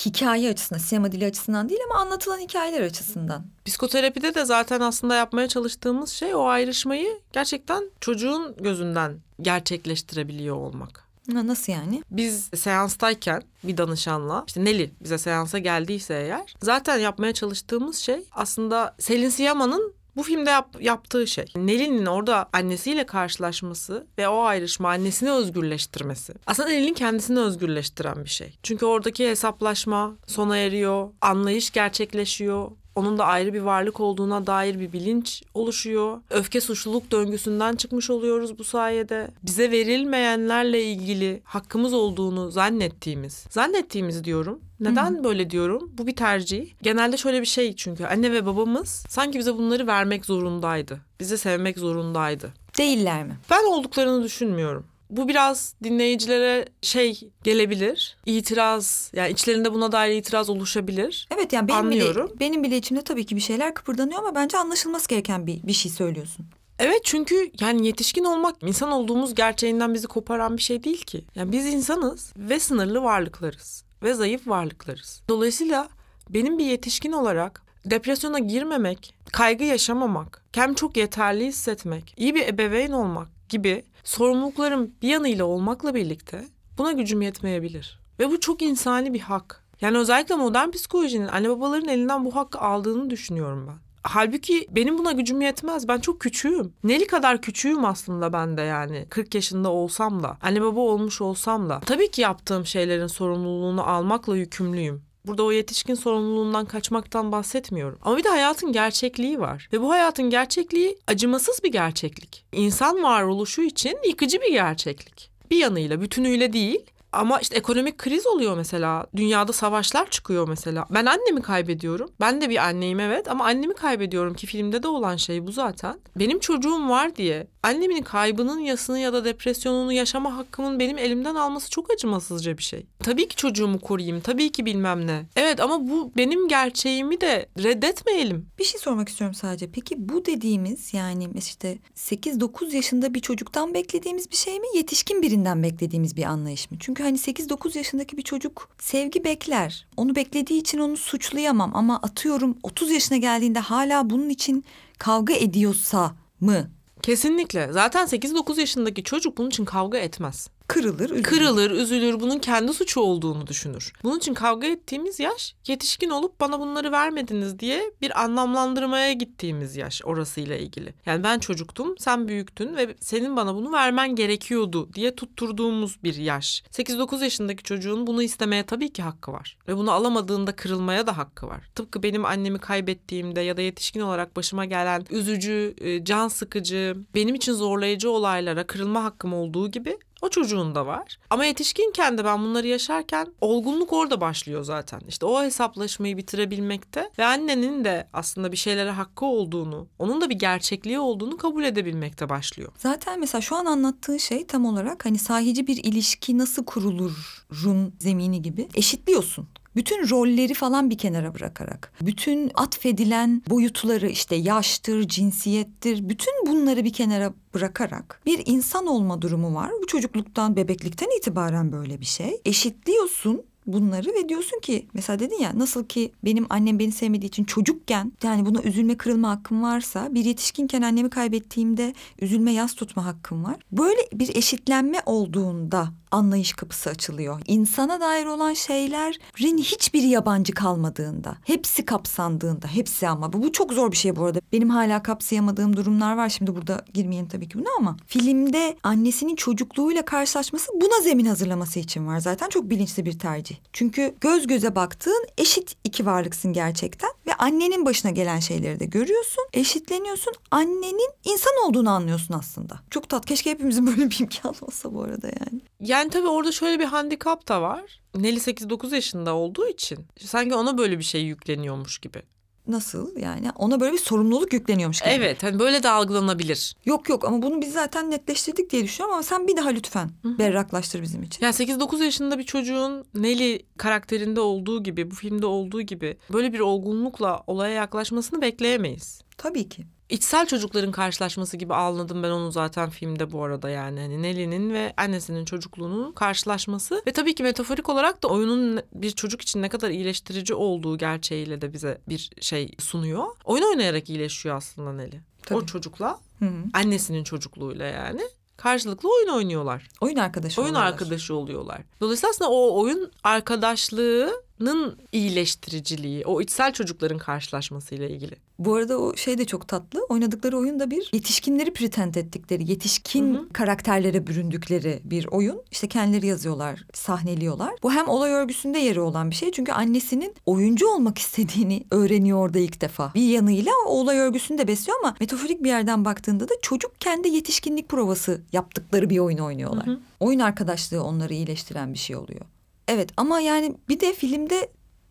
hikaye 0.06 0.50
açısından, 0.50 0.80
sinema 0.80 1.12
dili 1.12 1.26
açısından 1.26 1.68
değil 1.68 1.80
ama 1.90 2.00
anlatılan 2.00 2.38
hikayeler 2.38 2.82
açısından. 2.82 3.46
Psikoterapide 3.64 4.34
de 4.34 4.44
zaten 4.44 4.80
aslında 4.80 5.14
yapmaya 5.14 5.48
çalıştığımız 5.48 6.10
şey 6.10 6.34
o 6.34 6.44
ayrışmayı 6.44 7.20
gerçekten 7.32 7.90
çocuğun 8.00 8.56
gözünden 8.60 9.18
gerçekleştirebiliyor 9.42 10.56
olmak. 10.56 11.05
Nasıl 11.28 11.72
yani? 11.72 12.02
Biz 12.10 12.50
seanstayken 12.54 13.42
bir 13.64 13.76
danışanla 13.76 14.44
işte 14.46 14.64
Neli 14.64 14.90
bize 15.02 15.18
seansa 15.18 15.58
geldiyse 15.58 16.14
eğer 16.14 16.54
zaten 16.62 16.98
yapmaya 16.98 17.34
çalıştığımız 17.34 17.96
şey 17.96 18.20
aslında 18.32 18.94
Selin 18.98 19.28
Siyaman'ın 19.28 19.96
bu 20.16 20.22
filmde 20.22 20.50
yap, 20.50 20.76
yaptığı 20.80 21.26
şey. 21.26 21.44
Nelly'nin 21.56 22.06
orada 22.06 22.48
annesiyle 22.52 23.06
karşılaşması 23.06 24.06
ve 24.18 24.28
o 24.28 24.42
ayrışma 24.42 24.90
annesini 24.90 25.30
özgürleştirmesi. 25.30 26.34
Aslında 26.46 26.68
Nelly'nin 26.68 26.94
kendisini 26.94 27.40
özgürleştiren 27.40 28.24
bir 28.24 28.30
şey. 28.30 28.58
Çünkü 28.62 28.86
oradaki 28.86 29.28
hesaplaşma 29.28 30.14
sona 30.26 30.56
eriyor, 30.56 31.10
anlayış 31.20 31.70
gerçekleşiyor 31.70 32.70
onun 32.96 33.18
da 33.18 33.24
ayrı 33.24 33.54
bir 33.54 33.60
varlık 33.60 34.00
olduğuna 34.00 34.46
dair 34.46 34.80
bir 34.80 34.92
bilinç 34.92 35.42
oluşuyor. 35.54 36.20
Öfke 36.30 36.60
suçluluk 36.60 37.10
döngüsünden 37.10 37.76
çıkmış 37.76 38.10
oluyoruz 38.10 38.58
bu 38.58 38.64
sayede. 38.64 39.28
Bize 39.42 39.70
verilmeyenlerle 39.70 40.82
ilgili 40.84 41.40
hakkımız 41.44 41.94
olduğunu 41.94 42.50
zannettiğimiz, 42.50 43.46
zannettiğimiz 43.50 44.24
diyorum. 44.24 44.60
Neden 44.80 45.14
Hı-hı. 45.14 45.24
böyle 45.24 45.50
diyorum? 45.50 45.90
Bu 45.98 46.06
bir 46.06 46.16
tercih. 46.16 46.70
Genelde 46.82 47.16
şöyle 47.16 47.40
bir 47.40 47.46
şey 47.46 47.76
çünkü 47.76 48.04
anne 48.04 48.32
ve 48.32 48.46
babamız 48.46 48.88
sanki 49.08 49.38
bize 49.38 49.54
bunları 49.54 49.86
vermek 49.86 50.26
zorundaydı. 50.26 51.00
Bizi 51.20 51.38
sevmek 51.38 51.78
zorundaydı. 51.78 52.52
Değiller 52.78 53.24
mi? 53.24 53.36
Ben 53.50 53.64
olduklarını 53.70 54.22
düşünmüyorum. 54.22 54.86
Bu 55.10 55.28
biraz 55.28 55.74
dinleyicilere 55.84 56.66
şey 56.82 57.20
gelebilir. 57.42 58.16
İtiraz 58.26 59.10
yani 59.14 59.32
içlerinde 59.32 59.72
buna 59.74 59.92
dair 59.92 60.16
itiraz 60.16 60.50
oluşabilir. 60.50 61.28
Evet 61.36 61.52
yani 61.52 61.68
benim 61.68 61.78
Anlıyorum. 61.78 62.28
bile 62.28 62.40
benim 62.40 62.62
bile 62.62 62.76
içimde 62.76 63.02
tabii 63.02 63.26
ki 63.26 63.36
bir 63.36 63.40
şeyler 63.40 63.74
kıpırdanıyor 63.74 64.18
ama 64.18 64.34
bence 64.34 64.58
anlaşılması 64.58 65.08
gereken 65.08 65.46
bir 65.46 65.62
bir 65.62 65.72
şey 65.72 65.92
söylüyorsun. 65.92 66.46
Evet 66.78 67.00
çünkü 67.04 67.50
yani 67.60 67.86
yetişkin 67.86 68.24
olmak 68.24 68.56
insan 68.62 68.92
olduğumuz 68.92 69.34
gerçeğinden 69.34 69.94
bizi 69.94 70.06
koparan 70.06 70.56
bir 70.56 70.62
şey 70.62 70.84
değil 70.84 71.04
ki. 71.04 71.24
Yani 71.34 71.52
biz 71.52 71.66
insanız 71.66 72.32
ve 72.36 72.60
sınırlı 72.60 73.02
varlıklarız 73.02 73.84
ve 74.02 74.14
zayıf 74.14 74.48
varlıklarız. 74.48 75.22
Dolayısıyla 75.28 75.88
benim 76.30 76.58
bir 76.58 76.64
yetişkin 76.64 77.12
olarak 77.12 77.62
depresyona 77.84 78.38
girmemek, 78.38 79.14
kaygı 79.32 79.64
yaşamamak, 79.64 80.44
kendimi 80.52 80.76
çok 80.76 80.96
yeterli 80.96 81.46
hissetmek, 81.46 82.14
iyi 82.16 82.34
bir 82.34 82.46
ebeveyn 82.46 82.92
olmak 82.92 83.28
gibi 83.48 83.84
sorumluluklarım 84.06 84.90
bir 85.02 85.08
yanıyla 85.08 85.44
olmakla 85.44 85.94
birlikte 85.94 86.44
buna 86.78 86.92
gücüm 86.92 87.22
yetmeyebilir. 87.22 88.00
Ve 88.18 88.30
bu 88.30 88.40
çok 88.40 88.62
insani 88.62 89.14
bir 89.14 89.20
hak. 89.20 89.64
Yani 89.80 89.98
özellikle 89.98 90.34
modern 90.34 90.70
psikolojinin 90.70 91.28
anne 91.28 91.50
babaların 91.50 91.88
elinden 91.88 92.24
bu 92.24 92.36
hakkı 92.36 92.58
aldığını 92.58 93.10
düşünüyorum 93.10 93.66
ben. 93.68 93.86
Halbuki 94.02 94.66
benim 94.70 94.98
buna 94.98 95.12
gücüm 95.12 95.40
yetmez. 95.40 95.88
Ben 95.88 95.98
çok 95.98 96.20
küçüğüm. 96.20 96.72
Neli 96.84 97.06
kadar 97.06 97.42
küçüğüm 97.42 97.84
aslında 97.84 98.32
ben 98.32 98.56
de 98.56 98.62
yani. 98.62 99.06
40 99.10 99.34
yaşında 99.34 99.70
olsam 99.70 100.22
da, 100.22 100.38
anne 100.42 100.62
baba 100.62 100.80
olmuş 100.80 101.20
olsam 101.20 101.68
da. 101.68 101.80
Tabii 101.80 102.10
ki 102.10 102.20
yaptığım 102.20 102.66
şeylerin 102.66 103.06
sorumluluğunu 103.06 103.88
almakla 103.88 104.36
yükümlüyüm. 104.36 105.02
Burada 105.26 105.42
o 105.42 105.52
yetişkin 105.52 105.94
sorumluluğundan 105.94 106.66
kaçmaktan 106.66 107.32
bahsetmiyorum. 107.32 107.98
Ama 108.02 108.16
bir 108.16 108.24
de 108.24 108.28
hayatın 108.28 108.72
gerçekliği 108.72 109.40
var. 109.40 109.68
Ve 109.72 109.80
bu 109.80 109.90
hayatın 109.90 110.30
gerçekliği 110.30 110.98
acımasız 111.06 111.64
bir 111.64 111.72
gerçeklik. 111.72 112.44
İnsan 112.52 113.02
varoluşu 113.02 113.62
için 113.62 113.98
yıkıcı 114.06 114.40
bir 114.40 114.52
gerçeklik. 114.52 115.30
Bir 115.50 115.56
yanıyla, 115.56 116.00
bütünüyle 116.00 116.52
değil 116.52 116.86
ama 117.12 117.40
işte 117.40 117.56
ekonomik 117.56 117.98
kriz 117.98 118.26
oluyor 118.26 118.56
mesela. 118.56 119.06
Dünyada 119.16 119.52
savaşlar 119.52 120.10
çıkıyor 120.10 120.48
mesela. 120.48 120.86
Ben 120.90 121.06
annemi 121.06 121.42
kaybediyorum. 121.42 122.10
Ben 122.20 122.40
de 122.40 122.50
bir 122.50 122.56
anneyim 122.56 123.00
evet 123.00 123.28
ama 123.28 123.44
annemi 123.44 123.74
kaybediyorum 123.74 124.34
ki 124.34 124.46
filmde 124.46 124.82
de 124.82 124.88
olan 124.88 125.16
şey 125.16 125.46
bu 125.46 125.52
zaten. 125.52 126.00
Benim 126.16 126.38
çocuğum 126.38 126.88
var 126.88 127.16
diye 127.16 127.46
annemin 127.62 128.02
kaybının 128.02 128.58
yasını 128.58 128.98
ya 128.98 129.12
da 129.12 129.24
depresyonunu 129.24 129.92
yaşama 129.92 130.36
hakkımın 130.36 130.78
benim 130.78 130.98
elimden 130.98 131.34
alması 131.34 131.70
çok 131.70 131.90
acımasızca 131.90 132.58
bir 132.58 132.62
şey. 132.62 132.86
Tabii 132.98 133.28
ki 133.28 133.36
çocuğumu 133.36 133.80
koruyayım. 133.80 134.20
Tabii 134.20 134.52
ki 134.52 134.66
bilmem 134.66 135.06
ne. 135.06 135.26
Evet 135.36 135.60
ama 135.60 135.88
bu 135.88 136.12
benim 136.16 136.48
gerçeğimi 136.48 137.20
de 137.20 137.48
reddetmeyelim. 137.58 138.46
Bir 138.58 138.64
şey 138.64 138.80
sormak 138.80 139.08
istiyorum 139.08 139.34
sadece. 139.34 139.70
Peki 139.70 140.08
bu 140.08 140.24
dediğimiz 140.24 140.94
yani 140.94 141.28
işte 141.38 141.78
8-9 141.96 142.74
yaşında 142.74 143.14
bir 143.14 143.20
çocuktan 143.20 143.74
beklediğimiz 143.74 144.30
bir 144.30 144.36
şey 144.36 144.60
mi? 144.60 144.66
Yetişkin 144.74 145.22
birinden 145.22 145.62
beklediğimiz 145.62 146.16
bir 146.16 146.24
anlayış 146.24 146.70
mı? 146.70 146.76
Çünkü 146.80 147.02
hani 147.06 147.18
8-9 147.18 147.78
yaşındaki 147.78 148.16
bir 148.16 148.22
çocuk 148.22 148.68
sevgi 148.78 149.24
bekler. 149.24 149.86
Onu 149.96 150.14
beklediği 150.14 150.60
için 150.60 150.78
onu 150.78 150.96
suçlayamam 150.96 151.76
ama 151.76 151.96
atıyorum 151.96 152.58
30 152.62 152.90
yaşına 152.90 153.18
geldiğinde 153.18 153.58
hala 153.58 154.10
bunun 154.10 154.28
için 154.28 154.64
kavga 154.98 155.34
ediyorsa 155.34 156.12
mı? 156.40 156.70
Kesinlikle. 157.02 157.68
Zaten 157.72 158.06
8-9 158.06 158.60
yaşındaki 158.60 159.02
çocuk 159.04 159.38
bunun 159.38 159.48
için 159.48 159.64
kavga 159.64 159.98
etmez. 159.98 160.48
Kırılır, 160.68 161.10
üzülür. 161.10 161.22
Kırılır, 161.22 161.70
üzülür, 161.70 162.20
bunun 162.20 162.38
kendi 162.38 162.72
suçu 162.72 163.00
olduğunu 163.00 163.46
düşünür. 163.46 163.92
Bunun 164.04 164.18
için 164.18 164.34
kavga 164.34 164.66
ettiğimiz 164.66 165.20
yaş 165.20 165.54
yetişkin 165.66 166.10
olup 166.10 166.40
bana 166.40 166.60
bunları 166.60 166.92
vermediniz 166.92 167.58
diye 167.58 167.92
bir 168.02 168.22
anlamlandırmaya 168.22 169.12
gittiğimiz 169.12 169.76
yaş 169.76 170.02
orasıyla 170.04 170.56
ilgili. 170.56 170.94
Yani 171.06 171.24
ben 171.24 171.38
çocuktum, 171.38 171.98
sen 171.98 172.28
büyüktün 172.28 172.76
ve 172.76 172.94
senin 173.00 173.36
bana 173.36 173.54
bunu 173.54 173.72
vermen 173.72 174.14
gerekiyordu 174.14 174.92
diye 174.94 175.16
tutturduğumuz 175.16 176.02
bir 176.02 176.14
yaş. 176.14 176.62
8-9 176.70 177.22
yaşındaki 177.22 177.62
çocuğun 177.62 178.06
bunu 178.06 178.22
istemeye 178.22 178.62
tabii 178.62 178.92
ki 178.92 179.02
hakkı 179.02 179.32
var. 179.32 179.58
Ve 179.68 179.76
bunu 179.76 179.92
alamadığında 179.92 180.56
kırılmaya 180.56 181.06
da 181.06 181.16
hakkı 181.16 181.46
var. 181.46 181.70
Tıpkı 181.74 182.02
benim 182.02 182.24
annemi 182.24 182.58
kaybettiğimde 182.58 183.40
ya 183.40 183.56
da 183.56 183.60
yetişkin 183.60 184.00
olarak 184.00 184.36
başıma 184.36 184.64
gelen 184.64 185.04
üzücü, 185.10 185.74
e, 185.80 186.04
can 186.04 186.28
sıkıcı, 186.28 186.96
benim 187.14 187.34
için 187.34 187.52
zorlayıcı 187.52 188.10
olaylara 188.10 188.66
kırılma 188.66 189.04
hakkım 189.04 189.32
olduğu 189.32 189.70
gibi 189.70 189.98
o 190.22 190.28
çocuğun 190.28 190.74
da 190.74 190.86
var. 190.86 191.18
Ama 191.30 191.44
yetişkinken 191.44 192.18
de 192.18 192.24
ben 192.24 192.42
bunları 192.42 192.66
yaşarken 192.66 193.26
olgunluk 193.40 193.92
orada 193.92 194.20
başlıyor 194.20 194.62
zaten. 194.62 195.00
İşte 195.08 195.26
o 195.26 195.42
hesaplaşmayı 195.42 196.16
bitirebilmekte 196.16 197.10
ve 197.18 197.24
annenin 197.24 197.84
de 197.84 198.08
aslında 198.12 198.52
bir 198.52 198.56
şeylere 198.56 198.90
hakkı 198.90 199.24
olduğunu, 199.24 199.88
onun 199.98 200.20
da 200.20 200.30
bir 200.30 200.38
gerçekliği 200.38 200.98
olduğunu 200.98 201.36
kabul 201.36 201.64
edebilmekte 201.64 202.28
başlıyor. 202.28 202.72
Zaten 202.76 203.20
mesela 203.20 203.42
şu 203.42 203.56
an 203.56 203.64
anlattığın 203.64 204.16
şey 204.16 204.46
tam 204.46 204.64
olarak 204.64 205.04
hani 205.04 205.18
sahici 205.18 205.66
bir 205.66 205.84
ilişki 205.84 206.38
nasıl 206.38 206.64
kurulurun 206.64 207.94
zemini 208.00 208.42
gibi 208.42 208.68
eşitliyorsun 208.74 209.48
bütün 209.76 210.10
rolleri 210.10 210.54
falan 210.54 210.90
bir 210.90 210.98
kenara 210.98 211.34
bırakarak, 211.34 211.92
bütün 212.00 212.50
atfedilen 212.54 213.42
boyutları 213.50 214.08
işte 214.08 214.36
yaştır, 214.36 215.08
cinsiyettir, 215.08 216.08
bütün 216.08 216.46
bunları 216.46 216.84
bir 216.84 216.92
kenara 216.92 217.34
bırakarak 217.54 218.20
bir 218.26 218.42
insan 218.46 218.86
olma 218.86 219.22
durumu 219.22 219.54
var. 219.54 219.70
Bu 219.82 219.86
çocukluktan, 219.86 220.56
bebeklikten 220.56 221.18
itibaren 221.18 221.72
böyle 221.72 222.00
bir 222.00 222.06
şey. 222.06 222.40
Eşitliyorsun 222.44 223.42
bunları 223.66 224.08
ve 224.08 224.28
diyorsun 224.28 224.60
ki 224.60 224.86
mesela 224.94 225.18
dedin 225.18 225.38
ya 225.38 225.52
nasıl 225.58 225.84
ki 225.84 226.12
benim 226.24 226.46
annem 226.50 226.78
beni 226.78 226.92
sevmediği 226.92 227.28
için 227.28 227.44
çocukken 227.44 228.12
yani 228.22 228.46
buna 228.46 228.62
üzülme 228.62 228.96
kırılma 228.96 229.30
hakkım 229.30 229.62
varsa 229.62 230.14
bir 230.14 230.24
yetişkinken 230.24 230.82
annemi 230.82 231.10
kaybettiğimde 231.10 231.94
üzülme 232.20 232.52
yas 232.52 232.74
tutma 232.74 233.04
hakkım 233.04 233.44
var. 233.44 233.56
Böyle 233.72 234.00
bir 234.12 234.36
eşitlenme 234.36 234.98
olduğunda 235.06 235.88
anlayış 236.10 236.52
kapısı 236.52 236.90
açılıyor. 236.90 237.40
İnsana 237.46 238.00
dair 238.00 238.26
olan 238.26 238.52
şeylerin 238.52 239.58
hiçbiri 239.58 240.06
yabancı 240.06 240.52
kalmadığında, 240.52 241.36
hepsi 241.44 241.84
kapsandığında, 241.84 242.66
hepsi 242.66 243.08
ama 243.08 243.32
bu, 243.32 243.42
bu 243.42 243.52
çok 243.52 243.72
zor 243.72 243.92
bir 243.92 243.96
şey 243.96 244.16
bu 244.16 244.24
arada. 244.24 244.40
Benim 244.52 244.70
hala 244.70 245.02
kapsayamadığım 245.02 245.76
durumlar 245.76 246.16
var. 246.16 246.28
Şimdi 246.28 246.56
burada 246.56 246.84
girmeyelim 246.94 247.28
tabii 247.28 247.48
ki 247.48 247.58
buna 247.58 247.68
ama 247.78 247.96
filmde 248.06 248.76
annesinin 248.82 249.36
çocukluğuyla 249.36 250.04
karşılaşması 250.04 250.72
buna 250.74 251.02
zemin 251.02 251.26
hazırlaması 251.26 251.78
için 251.78 252.06
var 252.06 252.20
zaten. 252.20 252.48
Çok 252.48 252.70
bilinçli 252.70 253.04
bir 253.04 253.18
tercih. 253.18 253.55
Çünkü 253.72 254.14
göz 254.20 254.46
göze 254.46 254.74
baktığın 254.74 255.26
eşit 255.38 255.76
iki 255.84 256.06
varlıksın 256.06 256.52
gerçekten 256.52 257.10
ve 257.26 257.34
annenin 257.34 257.86
başına 257.86 258.10
gelen 258.10 258.40
şeyleri 258.40 258.80
de 258.80 258.84
görüyorsun. 258.84 259.44
Eşitleniyorsun. 259.52 260.32
Annenin 260.50 261.10
insan 261.24 261.52
olduğunu 261.68 261.90
anlıyorsun 261.90 262.34
aslında. 262.34 262.80
Çok 262.90 263.08
tat. 263.08 263.26
Keşke 263.26 263.50
hepimizin 263.50 263.86
böyle 263.96 264.10
bir 264.10 264.20
imkan 264.20 264.54
olsa 264.60 264.94
bu 264.94 265.02
arada 265.02 265.26
yani. 265.26 265.60
Yani 265.80 266.10
tabii 266.10 266.28
orada 266.28 266.52
şöyle 266.52 266.78
bir 266.78 266.84
handikap 266.84 267.48
da 267.48 267.62
var. 267.62 268.00
Nelly 268.14 268.38
8-9 268.38 268.94
yaşında 268.94 269.34
olduğu 269.34 269.68
için 269.68 269.98
sanki 270.18 270.54
ona 270.54 270.78
böyle 270.78 270.98
bir 270.98 271.04
şey 271.04 271.22
yükleniyormuş 271.22 271.98
gibi. 271.98 272.22
Nasıl 272.68 273.16
yani 273.16 273.50
ona 273.56 273.80
böyle 273.80 273.92
bir 273.92 273.98
sorumluluk 273.98 274.52
yükleniyormuş 274.52 275.00
gibi. 275.00 275.10
Evet 275.10 275.42
hani 275.42 275.58
böyle 275.58 275.82
de 275.82 275.90
algılanabilir. 275.90 276.76
Yok 276.84 277.08
yok 277.08 277.24
ama 277.24 277.42
bunu 277.42 277.60
biz 277.62 277.72
zaten 277.72 278.10
netleştirdik 278.10 278.70
diye 278.70 278.84
düşünüyorum 278.84 279.14
ama 279.14 279.22
sen 279.22 279.48
bir 279.48 279.56
daha 279.56 279.68
lütfen 279.68 280.10
Hı-hı. 280.22 280.38
berraklaştır 280.38 281.02
bizim 281.02 281.22
için. 281.22 281.44
Yani 281.44 281.54
8-9 281.54 282.04
yaşında 282.04 282.38
bir 282.38 282.44
çocuğun 282.44 283.04
Nelly 283.14 283.62
karakterinde 283.76 284.40
olduğu 284.40 284.82
gibi 284.82 285.10
bu 285.10 285.14
filmde 285.14 285.46
olduğu 285.46 285.82
gibi 285.82 286.16
böyle 286.32 286.52
bir 286.52 286.60
olgunlukla 286.60 287.42
olaya 287.46 287.74
yaklaşmasını 287.74 288.42
bekleyemeyiz. 288.42 289.20
Tabii 289.36 289.68
ki 289.68 289.86
içsel 290.08 290.46
çocukların 290.46 290.92
karşılaşması 290.92 291.56
gibi 291.56 291.74
anladım 291.74 292.22
ben 292.22 292.30
onu 292.30 292.52
zaten 292.52 292.90
filmde 292.90 293.32
bu 293.32 293.44
arada 293.44 293.70
yani. 293.70 294.00
Hani 294.00 294.22
Nelly'nin 294.22 294.74
ve 294.74 294.94
annesinin 294.96 295.44
çocukluğunun 295.44 296.12
karşılaşması 296.12 297.02
ve 297.06 297.12
tabii 297.12 297.34
ki 297.34 297.42
metaforik 297.42 297.88
olarak 297.88 298.22
da 298.22 298.28
oyunun 298.28 298.80
bir 298.92 299.10
çocuk 299.10 299.40
için 299.40 299.62
ne 299.62 299.68
kadar 299.68 299.90
iyileştirici 299.90 300.54
olduğu 300.54 300.98
gerçeğiyle 300.98 301.60
de 301.60 301.72
bize 301.72 301.98
bir 302.08 302.30
şey 302.40 302.70
sunuyor. 302.78 303.24
Oyun 303.44 303.62
oynayarak 303.62 304.10
iyileşiyor 304.10 304.56
aslında 304.56 304.92
Nelly. 304.92 305.20
Tabii. 305.42 305.58
O 305.58 305.66
çocukla, 305.66 306.18
Hı-hı. 306.38 306.64
annesinin 306.72 307.24
çocukluğuyla 307.24 307.86
yani 307.86 308.22
karşılıklı 308.56 309.08
oyun 309.14 309.28
oynuyorlar. 309.28 309.88
Oyun 310.00 310.16
arkadaşı 310.16 310.60
Oyun 310.60 310.70
oluyorlar. 310.70 310.92
arkadaşı 310.92 311.34
oluyorlar. 311.34 311.80
Dolayısıyla 312.00 312.30
aslında 312.30 312.50
o 312.50 312.80
oyun 312.80 313.10
arkadaşlığının 313.24 314.98
iyileştiriciliği, 315.12 316.24
o 316.26 316.40
içsel 316.40 316.72
çocukların 316.72 317.18
karşılaşmasıyla 317.18 318.08
ilgili. 318.08 318.36
Bu 318.58 318.74
arada 318.74 318.98
o 318.98 319.16
şey 319.16 319.38
de 319.38 319.44
çok 319.44 319.68
tatlı. 319.68 320.04
Oynadıkları 320.08 320.58
oyun 320.58 320.80
da 320.80 320.90
bir 320.90 321.10
yetişkinleri 321.12 321.72
pretend 321.72 322.14
ettikleri, 322.14 322.70
yetişkin 322.70 323.34
hı 323.34 323.38
hı. 323.38 323.48
karakterlere 323.52 324.26
büründükleri 324.26 325.00
bir 325.04 325.26
oyun. 325.26 325.62
İşte 325.70 325.88
kendileri 325.88 326.26
yazıyorlar, 326.26 326.86
sahneliyorlar. 326.94 327.74
Bu 327.82 327.92
hem 327.92 328.08
olay 328.08 328.32
örgüsünde 328.32 328.78
yeri 328.78 329.00
olan 329.00 329.30
bir 329.30 329.34
şey. 329.34 329.52
Çünkü 329.52 329.72
annesinin 329.72 330.34
oyuncu 330.46 330.88
olmak 330.88 331.18
istediğini 331.18 331.84
öğreniyor 331.90 332.38
orada 332.38 332.58
ilk 332.58 332.80
defa. 332.80 333.12
Bir 333.14 333.28
yanıyla 333.28 333.72
o 333.86 333.90
olay 333.90 334.18
örgüsünü 334.18 334.58
de 334.58 334.68
besliyor 334.68 334.98
ama 335.04 335.16
metaforik 335.20 335.64
bir 335.64 335.68
yerden 335.68 336.04
baktığında 336.04 336.48
da 336.48 336.54
çocuk 336.62 337.00
kendi 337.00 337.28
yetişkinlik 337.28 337.88
provası 337.88 338.40
yaptıkları 338.52 339.10
bir 339.10 339.18
oyun 339.18 339.38
oynuyorlar. 339.38 339.86
Hı 339.86 339.90
hı. 339.90 340.00
Oyun 340.20 340.38
arkadaşlığı 340.38 341.04
onları 341.04 341.34
iyileştiren 341.34 341.92
bir 341.92 341.98
şey 341.98 342.16
oluyor. 342.16 342.40
Evet 342.88 343.10
ama 343.16 343.40
yani 343.40 343.74
bir 343.88 344.00
de 344.00 344.12
filmde 344.12 344.68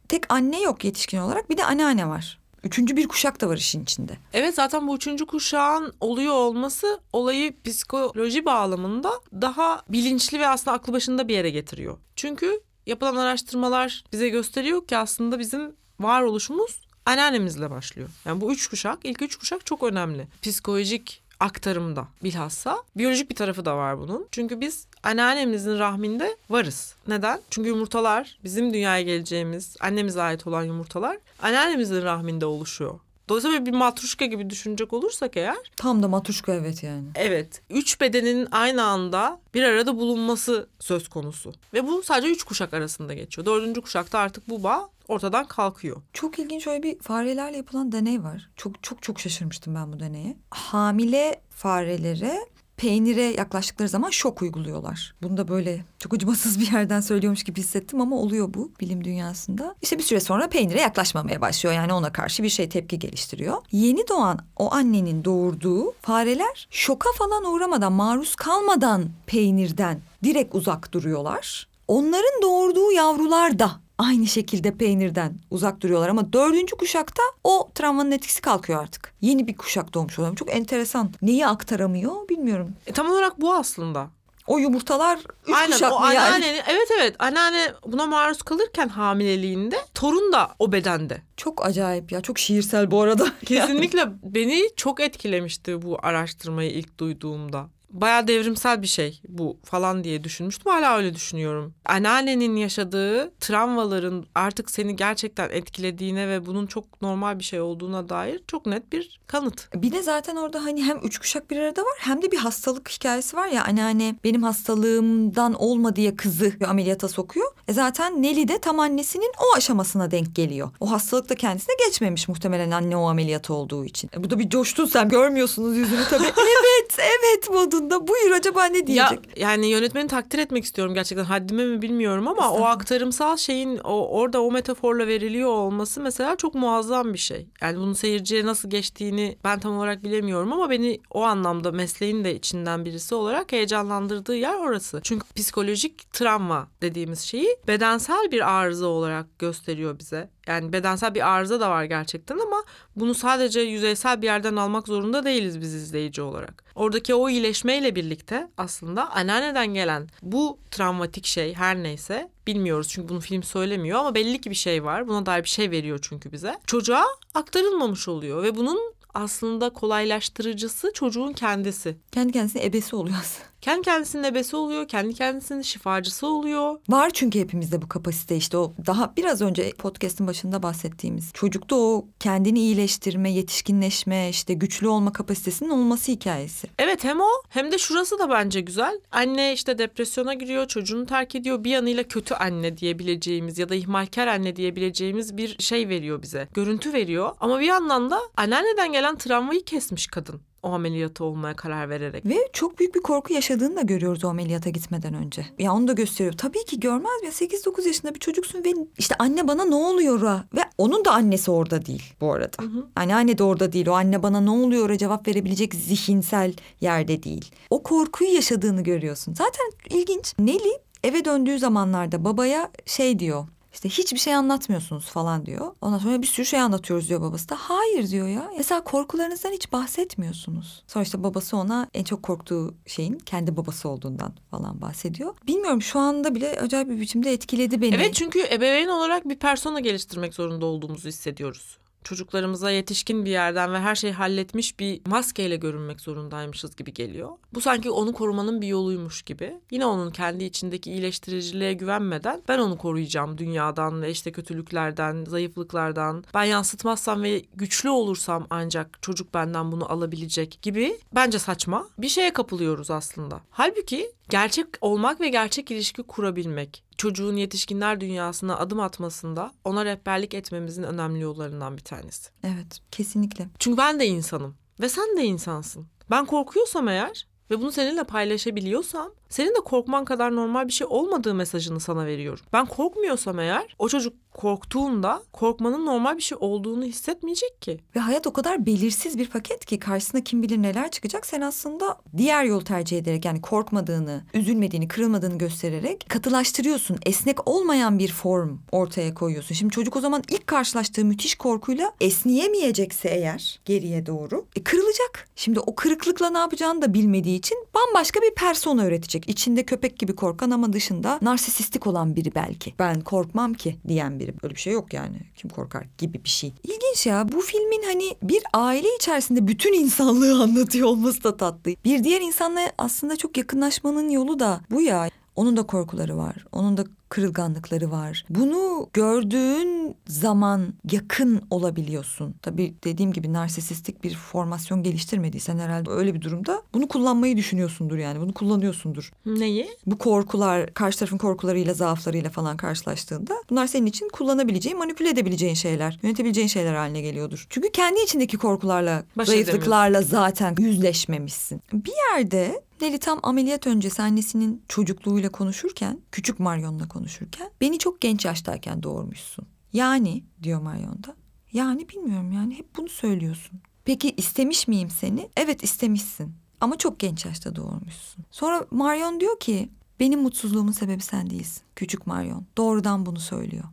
tek 0.10 0.34
anne 0.34 0.62
yok 0.62 0.84
yetişkin 0.84 1.17
olarak 1.17 1.49
bir 1.49 1.58
de 1.58 1.65
anneanne 1.65 2.10
var. 2.10 2.39
Üçüncü 2.65 2.97
bir 2.97 3.08
kuşak 3.08 3.41
da 3.41 3.49
var 3.49 3.58
işin 3.58 3.84
içinde. 3.84 4.17
Evet 4.34 4.56
zaten 4.56 4.88
bu 4.88 4.95
üçüncü 4.95 5.25
kuşağın 5.25 5.93
oluyor 5.99 6.34
olması 6.34 6.99
olayı 7.13 7.62
psikoloji 7.63 8.45
bağlamında 8.45 9.12
daha 9.34 9.82
bilinçli 9.89 10.39
ve 10.39 10.47
aslında 10.47 10.78
aklı 10.78 10.93
başında 10.93 11.28
bir 11.28 11.34
yere 11.34 11.49
getiriyor. 11.49 11.97
Çünkü 12.15 12.62
yapılan 12.86 13.15
araştırmalar 13.15 14.04
bize 14.13 14.30
gösteriyor 14.30 14.88
ki 14.88 14.97
aslında 14.97 15.39
bizim 15.39 15.75
varoluşumuz 15.99 16.82
anneannemizle 17.06 17.69
başlıyor. 17.69 18.10
Yani 18.25 18.41
bu 18.41 18.54
üç 18.54 18.67
kuşak, 18.67 18.99
ilk 19.04 19.21
üç 19.21 19.36
kuşak 19.36 19.65
çok 19.65 19.84
önemli. 19.84 20.28
Psikolojik 20.41 21.23
aktarımda 21.39 22.07
bilhassa. 22.23 22.83
Biyolojik 22.95 23.29
bir 23.29 23.35
tarafı 23.35 23.65
da 23.65 23.77
var 23.77 23.99
bunun. 23.99 24.27
Çünkü 24.31 24.61
biz 24.61 24.87
anneannemizin 25.03 25.79
rahminde 25.79 26.37
varız. 26.49 26.95
Neden? 27.07 27.41
Çünkü 27.49 27.69
yumurtalar 27.69 28.39
bizim 28.43 28.73
dünyaya 28.73 29.01
geleceğimiz 29.01 29.75
annemize 29.79 30.21
ait 30.21 30.47
olan 30.47 30.63
yumurtalar 30.63 31.17
anneannemizin 31.41 32.01
rahminde 32.01 32.45
oluşuyor. 32.45 32.99
Dolayısıyla 33.29 33.65
bir 33.65 33.71
matruşka 33.73 34.25
gibi 34.25 34.49
düşünecek 34.49 34.93
olursak 34.93 35.38
eğer. 35.38 35.57
Tam 35.75 36.03
da 36.03 36.07
matruşka 36.07 36.53
evet 36.53 36.83
yani. 36.83 37.07
Evet. 37.15 37.61
Üç 37.69 38.01
bedenin 38.01 38.47
aynı 38.51 38.83
anda 38.83 39.39
bir 39.53 39.63
arada 39.63 39.97
bulunması 39.97 40.67
söz 40.79 41.07
konusu. 41.07 41.53
Ve 41.73 41.88
bu 41.88 42.03
sadece 42.03 42.31
üç 42.31 42.43
kuşak 42.43 42.73
arasında 42.73 43.13
geçiyor. 43.13 43.45
Dördüncü 43.45 43.81
kuşakta 43.81 44.19
artık 44.19 44.49
bu 44.49 44.63
bağ 44.63 44.89
ortadan 45.07 45.45
kalkıyor. 45.47 46.01
Çok 46.13 46.39
ilginç 46.39 46.63
şöyle 46.63 46.83
bir 46.83 46.99
farelerle 46.99 47.57
yapılan 47.57 47.91
deney 47.91 48.23
var. 48.23 48.49
Çok 48.55 48.83
çok 48.83 49.01
çok 49.01 49.19
şaşırmıştım 49.19 49.75
ben 49.75 49.93
bu 49.93 49.99
deneye. 49.99 50.38
Hamile 50.49 51.41
farelere 51.49 52.39
peynire 52.77 53.21
yaklaştıkları 53.21 53.89
zaman 53.89 54.09
şok 54.09 54.41
uyguluyorlar. 54.41 55.15
Bunu 55.21 55.38
da 55.38 55.47
böyle 55.47 55.85
çok 55.99 56.13
acımasız 56.13 56.59
bir 56.59 56.71
yerden 56.71 57.01
söylüyormuş 57.01 57.43
gibi 57.43 57.59
hissettim 57.59 58.01
ama 58.01 58.15
oluyor 58.15 58.53
bu 58.53 58.71
bilim 58.79 59.03
dünyasında. 59.03 59.75
İşte 59.81 59.97
bir 59.97 60.03
süre 60.03 60.19
sonra 60.19 60.49
peynire 60.49 60.81
yaklaşmamaya 60.81 61.41
başlıyor. 61.41 61.75
Yani 61.75 61.93
ona 61.93 62.11
karşı 62.11 62.43
bir 62.43 62.49
şey 62.49 62.69
tepki 62.69 62.99
geliştiriyor. 62.99 63.57
Yeni 63.71 64.07
doğan 64.07 64.39
o 64.57 64.73
annenin 64.73 65.25
doğurduğu 65.25 65.93
fareler 66.01 66.67
şoka 66.71 67.09
falan 67.17 67.45
uğramadan, 67.45 67.93
maruz 67.93 68.35
kalmadan 68.35 69.09
peynirden 69.25 70.01
direkt 70.23 70.55
uzak 70.55 70.93
duruyorlar. 70.93 71.67
Onların 71.88 72.41
doğurduğu 72.41 72.91
yavrular 72.91 73.59
da 73.59 73.71
aynı 73.97 74.27
şekilde 74.27 74.71
peynirden 74.77 75.36
uzak 75.51 75.81
duruyorlar 75.81 76.10
ama 76.10 76.34
dördüncü 76.34 76.75
kuşakta 76.75 77.23
o 77.43 77.71
travmanın 77.75 78.12
etkisi 78.12 78.41
kalkıyor 78.41 78.81
artık. 78.84 79.13
Yeni 79.21 79.47
bir 79.47 79.58
kuşak 79.58 79.93
doğmuş 79.93 80.19
oluyor. 80.19 80.36
Çok 80.36 80.55
enteresan. 80.55 81.13
Neyi 81.21 81.47
aktaramıyor 81.47 82.29
bilmiyorum. 82.29 82.75
E, 82.88 82.91
tam 82.91 83.10
olarak 83.10 83.41
bu 83.41 83.53
aslında. 83.53 84.08
O 84.47 84.58
yumurtalar 84.58 85.19
üç 85.47 85.55
Aynen 85.55 85.71
kuşak 85.71 85.93
o 85.93 85.99
mı 85.99 86.05
yani? 86.05 86.19
anneannenin 86.19 86.62
evet 86.67 86.88
evet 86.99 87.15
anneanne 87.19 87.73
buna 87.88 88.05
maruz 88.05 88.41
kalırken 88.41 88.88
hamileliğinde 88.89 89.77
torun 89.93 90.34
da 90.34 90.51
o 90.60 90.71
bedende. 90.71 91.21
Çok 91.38 91.65
acayip 91.65 92.12
ya. 92.12 92.21
Çok 92.21 92.39
şiirsel 92.39 92.91
bu 92.91 93.01
arada. 93.01 93.27
Kesinlikle 93.45 94.08
beni 94.23 94.69
çok 94.75 94.99
etkilemişti 94.99 95.81
bu 95.81 95.97
araştırmayı 96.01 96.71
ilk 96.71 96.97
duyduğumda. 96.97 97.67
Bayağı 97.89 98.27
devrimsel 98.27 98.81
bir 98.81 98.87
şey 98.87 99.21
bu 99.27 99.57
falan 99.63 100.03
diye 100.03 100.23
düşünmüştüm. 100.23 100.71
Hala 100.71 100.97
öyle 100.97 101.15
düşünüyorum. 101.15 101.73
Anneannenin 101.85 102.55
yaşadığı 102.55 103.31
travmaların 103.39 104.25
artık 104.35 104.71
seni 104.71 104.95
gerçekten 104.95 105.49
etkilediğine 105.49 106.27
ve 106.27 106.45
bunun 106.45 106.67
çok 106.67 107.01
normal 107.01 107.39
bir 107.39 107.43
şey 107.43 107.61
olduğuna 107.61 108.09
dair 108.09 108.41
çok 108.47 108.65
net 108.65 108.91
bir 108.91 109.19
kanıt. 109.27 109.69
Bir 109.75 109.91
de 109.91 110.03
zaten 110.03 110.35
orada 110.35 110.63
hani 110.63 110.83
hem 110.83 110.97
üç 110.97 111.19
kuşak 111.19 111.51
bir 111.51 111.57
arada 111.57 111.81
var 111.81 111.97
hem 111.99 112.21
de 112.21 112.31
bir 112.31 112.37
hastalık 112.37 112.89
hikayesi 112.89 113.37
var 113.37 113.47
ya 113.47 113.63
anneanne 113.65 114.15
benim 114.23 114.43
hastalığımdan 114.43 115.53
olma 115.53 115.95
diye 115.95 116.15
kızı 116.15 116.53
ameliyata 116.67 117.07
sokuyor. 117.07 117.47
E 117.67 117.73
zaten 117.73 118.21
Neli 118.21 118.47
de 118.47 118.59
tam 118.59 118.79
annesinin 118.79 119.31
o 119.39 119.57
aşamasına 119.57 120.11
denk 120.11 120.35
geliyor. 120.35 120.69
O 120.79 120.91
hastalık 120.91 121.29
da 121.29 121.35
kendisine 121.35 121.75
geçmemiş 121.85 122.27
muhtemelen 122.27 122.71
anne 122.71 122.97
o 122.97 123.09
ameliyat 123.09 123.49
olduğu 123.49 123.85
için. 123.85 124.09
E 124.15 124.23
bu 124.23 124.29
da 124.29 124.39
bir 124.39 124.49
coştun 124.49 124.85
sen 124.85 125.09
görmüyorsunuz 125.09 125.77
yüzünü 125.77 126.03
tabii. 126.09 126.23
evet 126.23 126.35
evet 126.99 127.49
modunda 127.49 128.07
buyur 128.07 128.31
acaba 128.31 128.65
ne 128.65 128.87
diyecek? 128.87 129.37
Ya, 129.37 129.49
yani 129.49 129.67
yönetmeni 129.67 130.07
takdir 130.07 130.39
etmek 130.39 130.63
istiyorum 130.63 130.93
gerçekten 130.93 131.23
haddime 131.23 131.65
mi 131.65 131.81
bilmiyorum 131.81 132.27
ama 132.27 132.51
o 132.51 132.63
aktarımsal 132.63 133.37
şeyin 133.37 133.79
o 133.83 134.07
orada 134.07 134.41
o 134.41 134.51
metaforla 134.51 135.07
veriliyor 135.07 135.49
olması 135.49 136.01
mesela 136.01 136.35
çok 136.35 136.55
muazzam 136.55 137.13
bir 137.13 137.17
şey. 137.17 137.47
Yani 137.61 137.77
bunun 137.77 137.93
seyirciye 137.93 138.45
nasıl 138.45 138.69
geçtiğini 138.69 139.37
ben 139.43 139.59
tam 139.59 139.77
olarak 139.77 140.03
bilemiyorum 140.03 140.53
ama 140.53 140.69
beni 140.69 140.99
o 141.09 141.23
anlamda 141.23 141.71
mesleğin 141.71 142.23
de 142.23 142.35
içinden 142.35 142.85
birisi 142.85 143.15
olarak 143.15 143.51
heyecanlandırdığı 143.51 144.35
yer 144.35 144.55
orası. 144.55 145.01
Çünkü 145.03 145.25
psikolojik 145.35 146.13
travma 146.13 146.67
dediğimiz 146.81 147.19
şeyi 147.19 147.57
bedensel 147.67 148.31
bir 148.31 148.51
arıza 148.51 148.87
olarak 148.87 149.39
gösteriyor 149.39 149.99
bize. 149.99 150.34
Yani 150.47 150.73
bedensel 150.73 151.15
bir 151.15 151.29
arıza 151.29 151.60
da 151.60 151.69
var 151.69 151.84
gerçekten 151.84 152.39
ama 152.39 152.63
bunu 152.95 153.13
sadece 153.13 153.60
yüzeysel 153.60 154.21
bir 154.21 154.25
yerden 154.25 154.55
almak 154.55 154.88
zorunda 154.88 155.25
değiliz 155.25 155.62
biz 155.62 155.73
izleyici 155.73 156.21
olarak. 156.21 156.63
Oradaki 156.75 157.15
o 157.15 157.29
iyileşmeyle 157.29 157.95
birlikte 157.95 158.47
aslında 158.58 159.12
anneanneden 159.12 159.73
gelen 159.73 160.10
bu 160.21 160.60
travmatik 160.71 161.25
şey 161.25 161.53
her 161.53 161.84
neyse 161.84 162.29
bilmiyoruz 162.47 162.88
çünkü 162.89 163.10
bunu 163.10 163.19
film 163.19 163.43
söylemiyor 163.43 163.99
ama 163.99 164.15
belli 164.15 164.41
ki 164.41 164.49
bir 164.49 164.55
şey 164.55 164.84
var. 164.84 165.08
Buna 165.08 165.25
dair 165.25 165.43
bir 165.43 165.49
şey 165.49 165.71
veriyor 165.71 165.99
çünkü 166.01 166.31
bize. 166.31 166.55
Çocuğa 166.67 167.05
aktarılmamış 167.34 168.08
oluyor 168.08 168.43
ve 168.43 168.55
bunun 168.55 168.95
aslında 169.13 169.69
kolaylaştırıcısı 169.69 170.91
çocuğun 170.93 171.34
kendisi. 171.34 171.97
Kendi 172.12 172.34
kendisine 172.34 172.65
ebesi 172.65 172.95
oluyor 172.95 173.17
aslında. 173.19 173.54
Kendi 173.61 173.81
kendisinin 173.81 174.23
ebesi 174.23 174.55
oluyor, 174.55 174.87
kendi 174.87 175.13
kendisinin 175.13 175.61
şifacısı 175.61 176.27
oluyor. 176.27 176.79
Var 176.89 177.09
çünkü 177.13 177.39
hepimizde 177.39 177.81
bu 177.81 177.87
kapasite 177.87 178.35
işte 178.35 178.57
o 178.57 178.73
daha 178.85 179.13
biraz 179.17 179.41
önce 179.41 179.71
podcast'ın 179.71 180.27
başında 180.27 180.63
bahsettiğimiz 180.63 181.33
çocukta 181.33 181.75
o 181.75 182.07
kendini 182.19 182.59
iyileştirme, 182.59 183.31
yetişkinleşme, 183.31 184.29
işte 184.29 184.53
güçlü 184.53 184.87
olma 184.87 185.13
kapasitesinin 185.13 185.69
olması 185.69 186.11
hikayesi. 186.11 186.67
Evet 186.79 187.03
hem 187.03 187.21
o 187.21 187.29
hem 187.49 187.71
de 187.71 187.77
şurası 187.77 188.19
da 188.19 188.29
bence 188.29 188.61
güzel. 188.61 188.99
Anne 189.11 189.53
işte 189.53 189.77
depresyona 189.77 190.33
giriyor, 190.33 190.67
çocuğunu 190.67 191.05
terk 191.05 191.35
ediyor. 191.35 191.63
Bir 191.63 191.71
yanıyla 191.71 192.03
kötü 192.03 192.33
anne 192.33 192.77
diyebileceğimiz 192.77 193.57
ya 193.57 193.69
da 193.69 193.75
ihmalkar 193.75 194.27
anne 194.27 194.55
diyebileceğimiz 194.55 195.37
bir 195.37 195.59
şey 195.59 195.89
veriyor 195.89 196.21
bize. 196.21 196.47
Görüntü 196.53 196.93
veriyor. 196.93 197.31
Ama 197.39 197.59
bir 197.59 197.65
yandan 197.65 198.09
da 198.09 198.19
anneanneden 198.37 198.91
gelen 198.91 199.17
travmayı 199.17 199.63
kesmiş 199.63 200.07
kadın 200.07 200.41
o 200.65 200.69
ameliyatı 200.71 201.23
olmaya 201.23 201.56
karar 201.56 201.89
vererek. 201.89 202.25
Ve 202.25 202.36
çok 202.54 202.80
büyük 202.80 202.95
bir 202.95 203.01
korku 203.01 203.34
yaşadığını 203.34 203.75
da 203.75 203.82
görüyoruz 203.82 204.25
o 204.25 204.28
ameliyata 204.28 204.69
gitmeden 204.69 205.13
önce. 205.13 205.45
Ya 205.60 205.73
onu 205.73 205.88
da 205.88 205.93
gösteriyor. 205.93 206.34
Tabii 206.38 206.65
ki 206.65 206.80
görmez 206.80 207.21
mi? 207.23 207.28
8-9 207.30 207.88
yaşında 207.88 208.15
bir 208.15 208.19
çocuksun 208.19 208.63
ve 208.63 208.73
işte 208.97 209.15
anne 209.19 209.47
bana 209.47 209.65
ne 209.65 209.75
oluyor? 209.75 210.21
Ve 210.56 210.62
onun 210.78 211.06
da 211.06 211.12
annesi 211.12 211.51
orada 211.51 211.86
değil 211.86 212.13
bu 212.21 212.34
arada. 212.34 212.63
Hı 212.63 212.67
hı. 212.67 212.86
Anneanne 212.95 213.38
de 213.38 213.43
orada 213.43 213.73
değil. 213.73 213.88
O 213.88 213.93
anne 213.93 214.23
bana 214.23 214.41
ne 214.41 214.49
oluyor? 214.49 214.95
cevap 214.97 215.28
verebilecek 215.28 215.75
zihinsel 215.75 216.54
yerde 216.82 217.23
değil. 217.23 217.51
O 217.69 217.84
korkuyu 217.84 218.34
yaşadığını 218.34 218.84
görüyorsun. 218.84 219.34
Zaten 219.34 219.97
ilginç. 219.97 220.34
Nelly 220.39 220.71
eve 221.04 221.25
döndüğü 221.25 221.60
zamanlarda 221.60 222.25
babaya 222.25 222.71
şey 222.86 223.19
diyor. 223.19 223.47
İşte 223.75 223.89
hiçbir 223.89 224.19
şey 224.19 224.35
anlatmıyorsunuz 224.35 225.05
falan 225.05 225.45
diyor. 225.45 225.71
Ondan 225.81 225.97
sonra 225.97 226.21
bir 226.21 226.27
sürü 226.27 226.45
şey 226.45 226.59
anlatıyoruz 226.59 227.09
diyor 227.09 227.21
babası 227.21 227.49
da. 227.49 227.55
Hayır 227.59 228.09
diyor 228.09 228.27
ya. 228.27 228.51
Mesela 228.57 228.83
korkularınızdan 228.83 229.51
hiç 229.51 229.71
bahsetmiyorsunuz. 229.71 230.83
Sonra 230.88 231.03
işte 231.03 231.23
babası 231.23 231.57
ona 231.57 231.88
en 231.93 232.03
çok 232.03 232.23
korktuğu 232.23 232.75
şeyin 232.85 233.19
kendi 233.19 233.57
babası 233.57 233.89
olduğundan 233.89 234.33
falan 234.51 234.81
bahsediyor. 234.81 235.35
Bilmiyorum 235.47 235.81
şu 235.81 235.99
anda 235.99 236.35
bile 236.35 236.59
acayip 236.59 236.89
bir 236.89 236.99
biçimde 236.99 237.33
etkiledi 237.33 237.81
beni. 237.81 237.95
Evet 237.95 238.13
çünkü 238.13 238.39
ebeveyn 238.51 238.88
olarak 238.88 239.29
bir 239.29 239.35
persona 239.35 239.79
geliştirmek 239.79 240.33
zorunda 240.33 240.65
olduğumuzu 240.65 241.09
hissediyoruz 241.09 241.77
çocuklarımıza 242.05 242.71
yetişkin 242.71 243.25
bir 243.25 243.31
yerden 243.31 243.73
ve 243.73 243.79
her 243.79 243.95
şeyi 243.95 244.13
halletmiş 244.13 244.79
bir 244.79 245.01
maskeyle 245.05 245.55
görünmek 245.55 246.01
zorundaymışız 246.01 246.75
gibi 246.75 246.93
geliyor. 246.93 247.29
Bu 247.53 247.61
sanki 247.61 247.89
onu 247.89 248.13
korumanın 248.13 248.61
bir 248.61 248.67
yoluymuş 248.67 249.21
gibi. 249.21 249.59
Yine 249.71 249.85
onun 249.85 250.11
kendi 250.11 250.43
içindeki 250.43 250.91
iyileştiriciliğe 250.91 251.73
güvenmeden 251.73 252.41
ben 252.47 252.59
onu 252.59 252.77
koruyacağım 252.77 253.37
dünyadan 253.37 254.01
ve 254.01 254.11
işte 254.11 254.31
kötülüklerden, 254.31 255.25
zayıflıklardan. 255.25 256.23
Ben 256.33 256.43
yansıtmazsam 256.43 257.23
ve 257.23 257.45
güçlü 257.55 257.89
olursam 257.89 258.47
ancak 258.49 259.01
çocuk 259.01 259.33
benden 259.33 259.71
bunu 259.71 259.91
alabilecek 259.91 260.59
gibi 260.61 260.97
bence 261.15 261.39
saçma 261.39 261.87
bir 261.97 262.09
şeye 262.09 262.33
kapılıyoruz 262.33 262.91
aslında. 262.91 263.41
Halbuki 263.49 264.11
gerçek 264.29 264.67
olmak 264.81 265.21
ve 265.21 265.29
gerçek 265.29 265.71
ilişki 265.71 266.03
kurabilmek 266.03 266.83
çocuğun 266.97 267.36
yetişkinler 267.36 268.01
dünyasına 268.01 268.58
adım 268.58 268.79
atmasında 268.79 269.51
ona 269.63 269.86
rehberlik 269.86 270.34
etmemizin 270.34 270.84
önemli 270.84 271.21
yollarından 271.21 271.77
bir 271.77 271.84
tanesi. 271.84 272.29
Evet, 272.43 272.79
kesinlikle. 272.91 273.47
Çünkü 273.60 273.77
ben 273.77 273.99
de 273.99 274.05
insanım 274.05 274.55
ve 274.79 274.89
sen 274.89 275.17
de 275.17 275.23
insansın. 275.23 275.88
Ben 276.10 276.25
korkuyorsam 276.25 276.88
eğer 276.88 277.27
ve 277.51 277.60
bunu 277.60 277.71
seninle 277.71 278.03
paylaşabiliyorsam 278.03 279.12
senin 279.29 279.49
de 279.49 279.59
korkman 279.65 280.05
kadar 280.05 280.35
normal 280.35 280.67
bir 280.67 280.73
şey 280.73 280.88
olmadığı 280.89 281.33
mesajını 281.33 281.79
sana 281.79 282.05
veriyorum. 282.05 282.45
Ben 282.53 282.65
korkmuyorsam 282.65 283.39
eğer 283.39 283.75
o 283.79 283.89
çocuk 283.89 284.13
korktuğunda 284.35 285.23
korkmanın 285.33 285.85
normal 285.85 286.17
bir 286.17 286.21
şey 286.21 286.38
olduğunu 286.41 286.85
hissetmeyecek 286.85 287.61
ki. 287.61 287.79
Ve 287.95 287.99
hayat 287.99 288.27
o 288.27 288.33
kadar 288.33 288.65
belirsiz 288.65 289.17
bir 289.17 289.29
paket 289.29 289.65
ki 289.65 289.79
karşısına 289.79 290.21
kim 290.21 290.43
bilir 290.43 290.61
neler 290.61 290.91
çıkacak. 290.91 291.25
Sen 291.25 291.41
aslında 291.41 291.97
diğer 292.17 292.43
yol 292.43 292.61
tercih 292.61 292.97
ederek 292.97 293.25
yani 293.25 293.41
korkmadığını, 293.41 294.23
üzülmediğini, 294.33 294.88
kırılmadığını 294.88 295.38
göstererek 295.38 296.05
katılaştırıyorsun. 296.09 296.97
Esnek 297.05 297.47
olmayan 297.47 297.99
bir 297.99 298.11
form 298.11 298.57
ortaya 298.71 299.13
koyuyorsun. 299.13 299.55
Şimdi 299.55 299.73
çocuk 299.73 299.95
o 299.95 300.01
zaman 300.01 300.23
ilk 300.29 300.47
karşılaştığı 300.47 301.05
müthiş 301.05 301.35
korkuyla 301.35 301.91
esneyemeyecekse 302.01 303.09
eğer 303.09 303.59
geriye 303.65 304.05
doğru 304.05 304.45
e, 304.55 304.63
kırılacak. 304.63 305.29
Şimdi 305.35 305.59
o 305.59 305.75
kırıklıkla 305.75 306.29
ne 306.29 306.38
yapacağını 306.38 306.81
da 306.81 306.93
bilmediği 306.93 307.38
için 307.38 307.57
bambaşka 307.75 308.21
bir 308.21 308.35
persona 308.35 308.83
öğretecek. 308.83 309.14
İçinde 309.28 309.63
köpek 309.63 309.99
gibi 309.99 310.15
korkan 310.15 310.51
ama 310.51 310.73
dışında 310.73 311.19
narsisistik 311.21 311.88
olan 311.88 312.15
biri 312.15 312.36
belki. 312.36 312.73
Ben 312.80 313.01
korkmam 313.01 313.54
ki 313.54 313.78
diyen 313.88 314.19
biri. 314.19 314.34
Öyle 314.43 314.56
bir 314.56 314.60
şey 314.60 314.73
yok 314.73 314.93
yani. 314.93 315.17
Kim 315.36 315.49
korkar 315.49 315.86
gibi 315.97 316.23
bir 316.23 316.30
şey. 316.30 316.54
İlginç 316.63 317.06
ya. 317.06 317.32
Bu 317.32 317.41
filmin 317.41 317.84
hani 317.86 318.15
bir 318.23 318.43
aile 318.54 318.88
içerisinde 318.95 319.47
bütün 319.47 319.73
insanlığı 319.73 320.41
anlatıyor 320.43 320.88
olması 320.88 321.23
da 321.23 321.38
tatlı. 321.38 321.71
Bir 321.86 322.04
diğer 322.04 322.21
insanla 322.21 322.71
aslında 322.78 323.15
çok 323.15 323.38
yakınlaşmanın 323.38 324.10
yolu 324.10 324.39
da 324.39 324.62
bu 324.71 324.82
ya. 324.82 325.10
Onun 325.36 325.58
da 325.58 325.63
korkuları 325.63 326.17
var. 326.17 326.45
Onun 326.51 326.78
da 326.78 326.86
kırılganlıkları 327.15 327.91
var. 327.91 328.25
Bunu 328.30 328.89
gördüğün 328.93 329.95
zaman 330.08 330.73
yakın 330.91 331.41
olabiliyorsun. 331.49 332.36
Tabii 332.41 332.75
dediğim 332.84 333.13
gibi 333.13 333.34
narsisistik 333.34 334.04
bir 334.04 334.15
formasyon 334.15 334.84
geliştirmediysen 334.84 335.58
herhalde 335.58 335.89
öyle 335.89 336.13
bir 336.13 336.21
durumda 336.21 336.62
bunu 336.73 336.88
kullanmayı 336.88 337.38
düşünüyorsundur 337.38 337.97
yani. 337.97 338.21
Bunu 338.21 338.34
kullanıyorsundur. 338.34 339.12
Neyi? 339.25 339.67
Bu 339.86 339.97
korkular, 339.97 340.73
karşı 340.73 340.99
tarafın 340.99 341.17
korkularıyla, 341.17 341.73
zaaflarıyla 341.73 342.30
falan 342.30 342.58
karşılaştığında 342.58 343.34
bunlar 343.49 343.67
senin 343.67 343.86
için 343.86 344.10
kullanabileceğin, 344.10 344.78
manipüle 344.78 345.10
edebileceğin 345.10 345.54
şeyler, 345.54 345.99
yönetebileceğin 346.04 346.47
şeyler 346.47 346.75
haline 346.75 347.01
geliyordur. 347.01 347.47
Çünkü 347.49 347.71
kendi 347.71 347.99
içindeki 347.99 348.38
korkularla, 348.38 349.04
Baş 349.17 349.28
zayıflıklarla 349.28 350.01
zaten 350.01 350.56
yüzleşmemişsin. 350.60 351.62
Bir 351.73 351.93
yerde 352.12 352.65
Nelly 352.82 352.97
tam 352.97 353.19
ameliyat 353.23 353.67
öncesi 353.67 354.01
annesinin 354.01 354.63
çocukluğuyla 354.67 355.30
konuşurken, 355.30 355.99
küçük 356.12 356.39
Marion'la 356.39 356.88
konuşurken 357.05 357.51
beni 357.61 357.79
çok 357.79 358.01
genç 358.01 358.25
yaştayken 358.25 358.83
doğurmuşsun. 358.83 359.45
Yani 359.73 360.23
diyor 360.43 360.61
Marion 360.61 361.03
da. 361.03 361.15
Yani 361.53 361.89
bilmiyorum 361.89 362.31
yani 362.31 362.57
hep 362.57 362.77
bunu 362.77 362.89
söylüyorsun. 362.89 363.59
Peki 363.85 364.13
istemiş 364.17 364.67
miyim 364.67 364.89
seni? 364.89 365.29
Evet 365.37 365.63
istemişsin. 365.63 366.35
Ama 366.61 366.77
çok 366.77 366.99
genç 366.99 367.25
yaşta 367.25 367.55
doğurmuşsun. 367.55 368.25
Sonra 368.31 368.65
Marion 368.71 369.19
diyor 369.19 369.39
ki 369.39 369.69
benim 369.99 370.21
mutsuzluğumun 370.21 370.71
sebebi 370.71 371.01
sen 371.01 371.29
değilsin. 371.29 371.63
Küçük 371.75 372.07
Marion. 372.07 372.45
Doğrudan 372.57 373.05
bunu 373.05 373.19
söylüyor. 373.19 373.63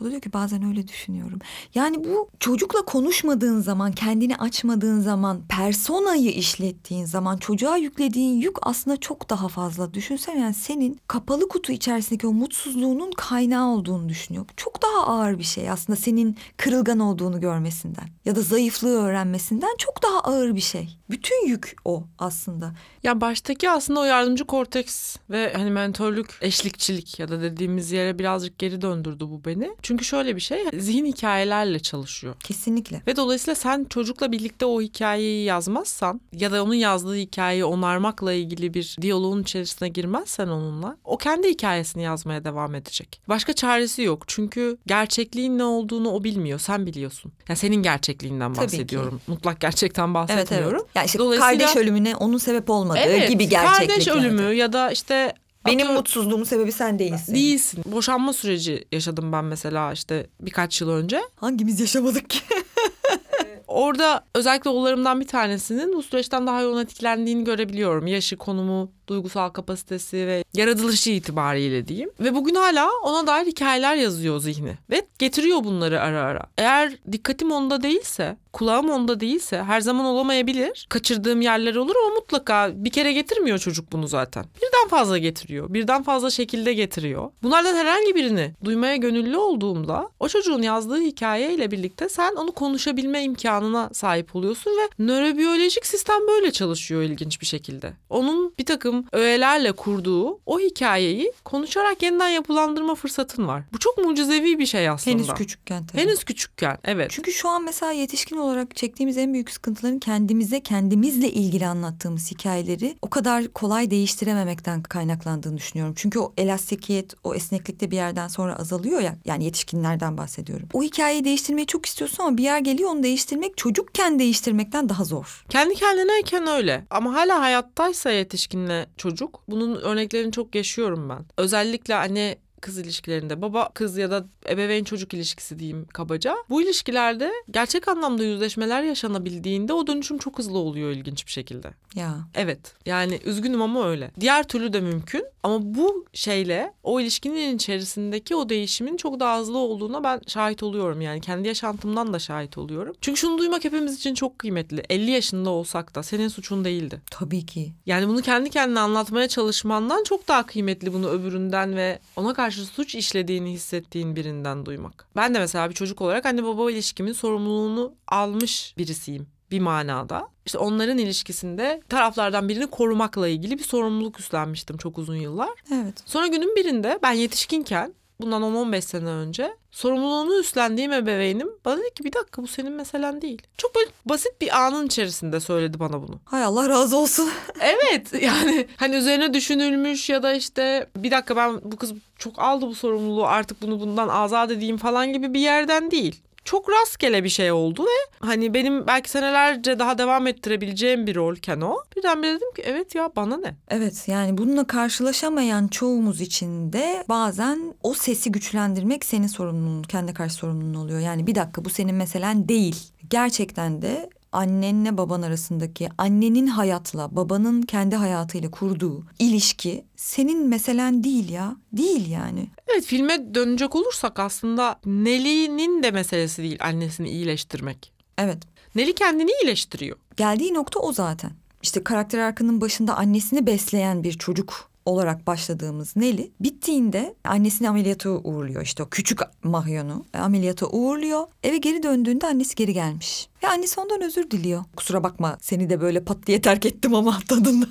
O 0.00 0.04
da 0.04 0.10
diyor 0.10 0.22
ki 0.22 0.32
bazen 0.32 0.62
öyle 0.68 0.88
düşünüyorum. 0.88 1.38
Yani 1.74 2.04
bu 2.04 2.28
çocukla 2.40 2.84
konuşmadığın 2.84 3.60
zaman, 3.60 3.92
kendini 3.92 4.36
açmadığın 4.36 5.00
zaman, 5.00 5.40
personayı 5.48 6.30
işlettiğin 6.30 7.04
zaman 7.04 7.36
çocuğa 7.36 7.76
yüklediğin 7.76 8.40
yük 8.40 8.56
aslında 8.62 8.96
çok 8.96 9.30
daha 9.30 9.48
fazla. 9.48 9.94
Düşünsene 9.94 10.40
yani 10.40 10.54
senin 10.54 11.00
kapalı 11.08 11.48
kutu 11.48 11.72
içerisindeki 11.72 12.26
o 12.26 12.32
mutsuzluğunun 12.32 13.10
kaynağı 13.16 13.68
olduğunu 13.68 14.08
düşünüyor. 14.08 14.46
Çok 14.56 14.82
daha 14.82 15.06
ağır 15.06 15.38
bir 15.38 15.44
şey 15.44 15.70
aslında 15.70 15.96
senin 15.96 16.36
kırılgan 16.56 17.00
olduğunu 17.00 17.40
görmesinden 17.40 18.08
ya 18.24 18.36
da 18.36 18.42
zayıflığı 18.42 19.02
öğrenmesinden 19.02 19.76
çok 19.78 20.02
daha 20.02 20.20
ağır 20.20 20.54
bir 20.54 20.60
şey. 20.60 20.98
Bütün 21.10 21.46
yük 21.46 21.76
o 21.84 22.04
aslında. 22.18 22.74
Ya 23.02 23.20
baştaki 23.20 23.70
aslında 23.70 24.00
o 24.00 24.04
yardımcı 24.04 24.44
korteks 24.44 25.16
ve 25.30 25.52
hani 25.56 25.70
mentörlük, 25.70 26.38
eşlikçilik 26.40 27.18
ya 27.20 27.28
da 27.28 27.42
dediğimiz 27.42 27.92
yere 27.92 28.18
birazcık 28.18 28.58
geri 28.58 28.82
döndürdü 28.82 29.24
bu 29.30 29.44
beni. 29.44 29.70
Çünkü 29.82 30.04
şöyle 30.04 30.36
bir 30.36 30.40
şey 30.40 30.64
zihin 30.78 31.04
hikayelerle 31.06 31.78
çalışıyor. 31.80 32.34
Kesinlikle. 32.44 33.02
Ve 33.06 33.16
dolayısıyla 33.16 33.54
sen 33.54 33.84
çocukla 33.84 34.32
birlikte 34.32 34.66
o 34.66 34.80
hikayeyi 34.80 35.44
yazmazsan 35.44 36.20
ya 36.32 36.52
da 36.52 36.64
onun 36.64 36.74
yazdığı 36.74 37.14
hikayeyi 37.16 37.64
onarmakla 37.64 38.32
ilgili 38.32 38.74
bir 38.74 38.96
diyaloğun 39.00 39.42
içerisine 39.42 39.88
girmezsen 39.88 40.48
onunla 40.48 40.96
o 41.04 41.18
kendi 41.18 41.48
hikayesini 41.48 42.02
yazmaya 42.02 42.44
devam 42.44 42.74
edecek. 42.74 43.20
Başka 43.28 43.52
çaresi 43.52 44.02
yok. 44.02 44.24
Çünkü 44.26 44.78
gerçekliğin 44.86 45.58
ne 45.58 45.64
olduğunu 45.64 46.10
o 46.10 46.24
bilmiyor. 46.24 46.58
Sen 46.58 46.86
biliyorsun. 46.86 47.32
Yani 47.48 47.56
senin 47.56 47.82
gerçekliğinden 47.82 48.52
Tabii 48.54 48.66
bahsediyorum. 48.66 49.18
ki. 49.18 49.24
Mutlak 49.26 49.60
gerçekten 49.60 50.04
Evet 50.04 50.14
bahsetmiyorum. 50.14 50.80
evet. 50.80 50.90
Yani 50.94 51.06
işte 51.06 51.18
Dolayısıyla- 51.18 51.58
kardeş 51.66 51.76
ölümüne 51.76 52.16
onun 52.16 52.38
sebep 52.38 52.70
olmadığı 52.90 53.08
Evet, 53.08 53.28
gibi 53.28 53.48
gerçeklik. 53.48 53.88
kardeş 53.90 54.08
ölümü 54.08 54.52
ya 54.54 54.72
da 54.72 54.90
işte 54.90 55.34
Benim 55.66 55.78
atıyorum- 55.78 55.94
mutsuzluğumun 55.96 56.44
sebebi 56.44 56.72
sen 56.72 56.98
değilsin. 56.98 57.34
Değilsin. 57.34 57.82
Boşanma 57.86 58.32
süreci 58.32 58.84
yaşadım 58.92 59.32
ben 59.32 59.44
mesela 59.44 59.92
işte 59.92 60.26
birkaç 60.40 60.80
yıl 60.80 60.90
önce. 60.90 61.20
Hangimiz 61.36 61.80
yaşamadık 61.80 62.30
ki? 62.30 62.40
Orada 63.66 64.24
özellikle 64.34 64.70
oğullarımdan 64.70 65.20
bir 65.20 65.26
tanesinin 65.26 65.92
bu 65.92 66.02
süreçten 66.02 66.46
daha 66.46 66.60
yoğun 66.60 66.82
etkilendiğini 66.82 67.44
görebiliyorum. 67.44 68.06
Yaşı, 68.06 68.36
konumu, 68.36 68.92
duygusal 69.10 69.50
kapasitesi 69.50 70.16
ve 70.16 70.44
yaratılışı 70.54 71.10
itibariyle 71.10 71.88
diyeyim. 71.88 72.10
Ve 72.20 72.34
bugün 72.34 72.54
hala 72.54 72.90
ona 73.04 73.26
dair 73.26 73.46
hikayeler 73.46 73.96
yazıyor 73.96 74.40
zihni. 74.40 74.78
Ve 74.90 75.06
getiriyor 75.18 75.64
bunları 75.64 76.00
ara 76.00 76.22
ara. 76.22 76.42
Eğer 76.58 76.92
dikkatim 77.12 77.52
onda 77.52 77.82
değilse, 77.82 78.36
kulağım 78.52 78.90
onda 78.90 79.20
değilse 79.20 79.62
her 79.62 79.80
zaman 79.80 80.06
olamayabilir. 80.06 80.86
Kaçırdığım 80.88 81.40
yerler 81.40 81.74
olur 81.74 81.94
ama 82.06 82.14
mutlaka 82.14 82.70
bir 82.74 82.90
kere 82.90 83.12
getirmiyor 83.12 83.58
çocuk 83.58 83.92
bunu 83.92 84.08
zaten. 84.08 84.44
Birden 84.56 84.88
fazla 84.88 85.18
getiriyor. 85.18 85.74
Birden 85.74 86.02
fazla 86.02 86.30
şekilde 86.30 86.74
getiriyor. 86.74 87.30
Bunlardan 87.42 87.74
herhangi 87.74 88.14
birini 88.14 88.54
duymaya 88.64 88.96
gönüllü 88.96 89.36
olduğumda 89.36 90.08
o 90.20 90.28
çocuğun 90.28 90.62
yazdığı 90.62 91.00
hikayeyle 91.00 91.70
birlikte 91.70 92.08
sen 92.08 92.34
onu 92.34 92.52
konuşabilme 92.52 93.22
imkanına 93.22 93.90
sahip 93.92 94.36
oluyorsun 94.36 94.70
ve 94.70 95.04
nörobiyolojik 95.04 95.86
sistem 95.86 96.20
böyle 96.28 96.50
çalışıyor 96.50 97.02
ilginç 97.02 97.40
bir 97.40 97.46
şekilde. 97.46 97.92
Onun 98.10 98.54
bir 98.58 98.64
takım 98.66 98.99
öğelerle 99.12 99.72
kurduğu 99.72 100.40
o 100.46 100.60
hikayeyi 100.60 101.32
konuşarak 101.44 102.02
yeniden 102.02 102.28
yapılandırma 102.28 102.94
fırsatın 102.94 103.48
var. 103.48 103.62
Bu 103.72 103.78
çok 103.78 103.98
mucizevi 103.98 104.58
bir 104.58 104.66
şey 104.66 104.88
aslında. 104.88 105.16
Henüz 105.16 105.34
küçükken 105.34 105.86
tabii. 105.86 106.02
Henüz 106.02 106.24
küçükken 106.24 106.78
evet. 106.84 107.10
Çünkü 107.10 107.32
şu 107.32 107.48
an 107.48 107.64
mesela 107.64 107.92
yetişkin 107.92 108.36
olarak 108.36 108.76
çektiğimiz 108.76 109.18
en 109.18 109.32
büyük 109.32 109.50
sıkıntıların 109.50 109.98
kendimize, 109.98 110.60
kendimizle 110.60 111.30
ilgili 111.30 111.66
anlattığımız 111.66 112.30
hikayeleri 112.30 112.96
o 113.02 113.10
kadar 113.10 113.48
kolay 113.48 113.90
değiştirememekten 113.90 114.82
kaynaklandığını 114.82 115.56
düşünüyorum. 115.56 115.94
Çünkü 115.96 116.18
o 116.18 116.32
elastikiyet, 116.36 117.14
o 117.24 117.34
esneklik 117.34 117.80
de 117.80 117.90
bir 117.90 117.96
yerden 117.96 118.28
sonra 118.28 118.56
azalıyor 118.56 119.00
ya. 119.00 119.16
Yani 119.24 119.44
yetişkinlerden 119.44 120.18
bahsediyorum. 120.18 120.68
O 120.72 120.82
hikayeyi 120.82 121.24
değiştirmeyi 121.24 121.66
çok 121.66 121.86
istiyorsun 121.86 122.22
ama 122.22 122.36
bir 122.36 122.42
yer 122.42 122.58
geliyor 122.58 122.90
onu 122.90 123.02
değiştirmek 123.02 123.56
çocukken 123.56 124.18
değiştirmekten 124.18 124.88
daha 124.88 125.04
zor. 125.04 125.44
Kendi 125.48 125.74
kendineyken 125.74 126.46
öyle. 126.46 126.86
Ama 126.90 127.14
hala 127.14 127.40
hayattaysa 127.40 128.10
yetişkinle 128.10 128.86
çocuk. 128.96 129.42
Bunun 129.48 129.74
örneklerini 129.74 130.32
çok 130.32 130.54
yaşıyorum 130.54 131.08
ben. 131.08 131.24
Özellikle 131.36 131.94
anne 131.94 132.38
kız 132.60 132.78
ilişkilerinde 132.78 133.42
baba 133.42 133.70
kız 133.74 133.98
ya 133.98 134.10
da 134.10 134.26
ebeveyn 134.48 134.84
çocuk 134.84 135.14
ilişkisi 135.14 135.58
diyeyim 135.58 135.84
kabaca. 135.84 136.36
Bu 136.50 136.62
ilişkilerde 136.62 137.32
gerçek 137.50 137.88
anlamda 137.88 138.24
yüzleşmeler 138.24 138.82
yaşanabildiğinde 138.82 139.72
o 139.72 139.86
dönüşüm 139.86 140.18
çok 140.18 140.38
hızlı 140.38 140.58
oluyor 140.58 140.90
ilginç 140.90 141.26
bir 141.26 141.32
şekilde. 141.32 141.70
Ya 141.94 142.14
Evet 142.34 142.58
yani 142.86 143.20
üzgünüm 143.24 143.62
ama 143.62 143.88
öyle. 143.88 144.10
Diğer 144.20 144.48
türlü 144.48 144.72
de 144.72 144.80
mümkün 144.80 145.24
ama 145.42 145.58
bu 145.62 146.04
şeyle 146.12 146.72
o 146.82 147.00
ilişkinin 147.00 147.56
içerisindeki 147.56 148.36
o 148.36 148.48
değişimin 148.48 148.96
çok 148.96 149.20
daha 149.20 149.38
hızlı 149.40 149.58
olduğuna 149.58 150.04
ben 150.04 150.20
şahit 150.26 150.62
oluyorum. 150.62 151.00
Yani 151.00 151.20
kendi 151.20 151.48
yaşantımdan 151.48 152.12
da 152.12 152.18
şahit 152.18 152.58
oluyorum. 152.58 152.94
Çünkü 153.00 153.20
şunu 153.20 153.38
duymak 153.38 153.64
hepimiz 153.64 153.96
için 153.96 154.14
çok 154.14 154.38
kıymetli. 154.38 154.82
50 154.90 155.10
yaşında 155.10 155.50
olsak 155.50 155.94
da 155.94 156.02
senin 156.02 156.28
suçun 156.28 156.64
değildi. 156.64 157.02
tabii 157.10 157.46
ki. 157.46 157.72
Yani 157.86 158.08
bunu 158.08 158.22
kendi 158.22 158.50
kendine 158.50 158.80
anlatmaya 158.80 159.28
çalışmandan 159.28 160.04
çok 160.04 160.28
daha 160.28 160.46
kıymetli 160.46 160.92
bunu 160.92 161.08
öbüründen 161.08 161.76
ve 161.76 161.98
ona 162.16 162.34
karşı 162.34 162.49
suç 162.50 162.94
işlediğini 162.94 163.52
hissettiğin 163.52 164.16
birinden 164.16 164.66
duymak. 164.66 165.06
Ben 165.16 165.34
de 165.34 165.38
mesela 165.38 165.70
bir 165.70 165.74
çocuk 165.74 166.00
olarak 166.00 166.26
anne 166.26 166.44
baba 166.44 166.70
ilişkimin 166.70 167.12
sorumluluğunu 167.12 167.94
almış 168.08 168.74
birisiyim 168.78 169.26
bir 169.50 169.60
manada. 169.60 170.28
İşte 170.46 170.58
onların 170.58 170.98
ilişkisinde 170.98 171.80
taraflardan 171.88 172.48
birini 172.48 172.66
korumakla 172.66 173.28
ilgili 173.28 173.58
bir 173.58 173.64
sorumluluk 173.64 174.20
üstlenmiştim 174.20 174.76
çok 174.76 174.98
uzun 174.98 175.16
yıllar. 175.16 175.50
Evet. 175.72 176.02
Sonra 176.06 176.26
günün 176.26 176.56
birinde 176.56 176.98
ben 177.02 177.12
yetişkinken 177.12 177.94
bundan 178.22 178.42
10-15 178.42 178.80
sene 178.80 179.08
önce 179.08 179.56
sorumluluğunu 179.70 180.40
üstlendiğim 180.40 180.92
ebeveynim 180.92 181.48
bana 181.64 181.78
dedi 181.78 181.94
ki 181.94 182.04
bir 182.04 182.12
dakika 182.12 182.42
bu 182.42 182.46
senin 182.46 182.72
meselen 182.72 183.22
değil. 183.22 183.42
Çok 183.58 183.74
böyle 183.74 183.90
basit 184.04 184.40
bir 184.40 184.60
anın 184.66 184.86
içerisinde 184.86 185.40
söyledi 185.40 185.80
bana 185.80 186.02
bunu. 186.02 186.20
Hay 186.24 186.44
Allah 186.44 186.68
razı 186.68 186.96
olsun. 186.96 187.30
Evet 187.60 188.22
yani 188.22 188.66
hani 188.76 188.96
üzerine 188.96 189.34
düşünülmüş 189.34 190.10
ya 190.10 190.22
da 190.22 190.34
işte 190.34 190.86
bir 190.96 191.10
dakika 191.10 191.36
ben 191.36 191.60
bu 191.64 191.76
kız 191.76 191.92
çok 192.18 192.38
aldı 192.38 192.66
bu 192.66 192.74
sorumluluğu 192.74 193.26
artık 193.26 193.62
bunu 193.62 193.80
bundan 193.80 194.08
azat 194.08 194.50
edeyim 194.50 194.76
falan 194.76 195.12
gibi 195.12 195.34
bir 195.34 195.40
yerden 195.40 195.90
değil. 195.90 196.20
Çok 196.50 196.70
rastgele 196.70 197.24
bir 197.24 197.28
şey 197.28 197.52
oldu 197.52 197.82
ve 197.82 198.26
hani 198.26 198.54
benim 198.54 198.86
belki 198.86 199.10
senelerce 199.10 199.78
daha 199.78 199.98
devam 199.98 200.26
ettirebileceğim 200.26 201.06
bir 201.06 201.14
rolken 201.14 201.60
o. 201.60 201.76
Birdenbire 201.96 202.34
dedim 202.34 202.52
ki 202.56 202.62
evet 202.64 202.94
ya 202.94 203.10
bana 203.16 203.36
ne? 203.36 203.54
Evet 203.68 204.08
yani 204.08 204.38
bununla 204.38 204.66
karşılaşamayan 204.66 205.68
çoğumuz 205.68 206.20
için 206.20 206.72
de 206.72 207.04
bazen 207.08 207.74
o 207.82 207.94
sesi 207.94 208.32
güçlendirmek 208.32 209.04
senin 209.04 209.26
sorumluluğun, 209.26 209.82
kendi 209.82 210.14
karşı 210.14 210.34
sorumluluğun 210.34 210.74
oluyor. 210.74 211.00
Yani 211.00 211.26
bir 211.26 211.34
dakika 211.34 211.64
bu 211.64 211.70
senin 211.70 211.94
meselen 211.94 212.48
değil. 212.48 212.76
Gerçekten 213.10 213.82
de 213.82 214.10
annenle 214.32 214.98
baban 214.98 215.22
arasındaki 215.22 215.88
annenin 215.98 216.46
hayatla 216.46 217.16
babanın 217.16 217.62
kendi 217.62 217.96
hayatıyla 217.96 218.50
kurduğu 218.50 219.04
ilişki 219.18 219.84
senin 219.96 220.48
meselen 220.48 221.04
değil 221.04 221.28
ya. 221.28 221.56
Değil 221.72 222.10
yani. 222.10 222.48
Evet 222.68 222.84
filme 222.84 223.34
dönecek 223.34 223.76
olursak 223.76 224.18
aslında 224.18 224.80
Nelly'nin 224.86 225.82
de 225.82 225.90
meselesi 225.90 226.42
değil 226.42 226.58
annesini 226.60 227.08
iyileştirmek. 227.08 227.92
Evet. 228.18 228.38
Nelly 228.74 228.94
kendini 228.94 229.30
iyileştiriyor. 229.42 229.96
Geldiği 230.16 230.54
nokta 230.54 230.80
o 230.80 230.92
zaten. 230.92 231.30
İşte 231.62 231.84
karakter 231.84 232.18
arkının 232.18 232.60
başında 232.60 232.96
annesini 232.96 233.46
besleyen 233.46 234.04
bir 234.04 234.12
çocuk 234.12 234.69
olarak 234.86 235.26
başladığımız 235.26 235.96
Nelly 235.96 236.30
bittiğinde 236.40 237.14
annesini 237.24 237.68
ameliyata 237.68 238.10
uğurluyor 238.10 238.62
işte 238.62 238.82
o 238.82 238.88
küçük 238.88 239.20
Mahyon'u 239.42 240.06
ameliyata 240.14 240.66
uğurluyor. 240.66 241.26
Eve 241.42 241.56
geri 241.56 241.82
döndüğünde 241.82 242.26
annesi 242.26 242.54
geri 242.54 242.72
gelmiş. 242.72 243.28
Ve 243.42 243.48
annesi 243.48 243.80
ondan 243.80 244.02
özür 244.02 244.30
diliyor. 244.30 244.64
Kusura 244.76 245.02
bakma 245.02 245.38
seni 245.40 245.70
de 245.70 245.80
böyle 245.80 246.04
pat 246.04 246.26
diye 246.26 246.40
terk 246.40 246.66
ettim 246.66 246.94
ama 246.94 247.18
tadında. 247.28 247.66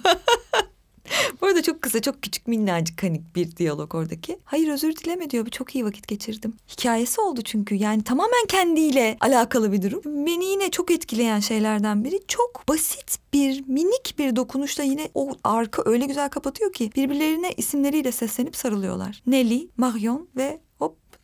Bu 1.42 1.46
arada 1.46 1.62
çok 1.62 1.82
kısa, 1.82 2.02
çok 2.02 2.22
küçük 2.22 2.48
minnacık 2.48 3.04
hani 3.04 3.22
bir 3.36 3.56
diyalog 3.56 3.96
oradaki. 3.96 4.40
Hayır 4.46 4.68
özür 4.68 4.96
dileme 4.96 5.30
diyor. 5.30 5.48
Çok 5.50 5.76
iyi 5.76 5.86
vakit 5.86 6.08
geçirdim. 6.08 6.54
Hikayesi 6.72 7.22
oldu 7.22 7.42
çünkü. 7.42 7.76
Yani 7.76 8.04
tamamen 8.04 8.46
kendiyle 8.48 9.18
alakalı 9.20 9.72
bir 9.72 9.82
durum. 9.82 10.02
Beni 10.06 10.46
yine 10.46 10.72
çok 10.72 10.92
etkileyen 10.92 11.40
şeylerden 11.40 12.04
biri 12.04 12.20
çok 12.28 12.68
basit 12.68 13.20
bir 13.34 13.64
minik 13.68 14.16
bir 14.20 14.36
dokunuşla 14.36 14.84
yine 14.84 15.10
o 15.14 15.32
arka 15.44 15.82
öyle 15.86 16.06
güzel 16.06 16.30
kapatıyor 16.30 16.74
ki 16.74 16.92
birbirlerine 16.96 17.52
isimleriyle 17.58 18.12
seslenip 18.12 18.56
sarılıyorlar. 18.56 19.22
Nelly, 19.28 19.68
Marion 19.78 20.28
ve 20.36 20.60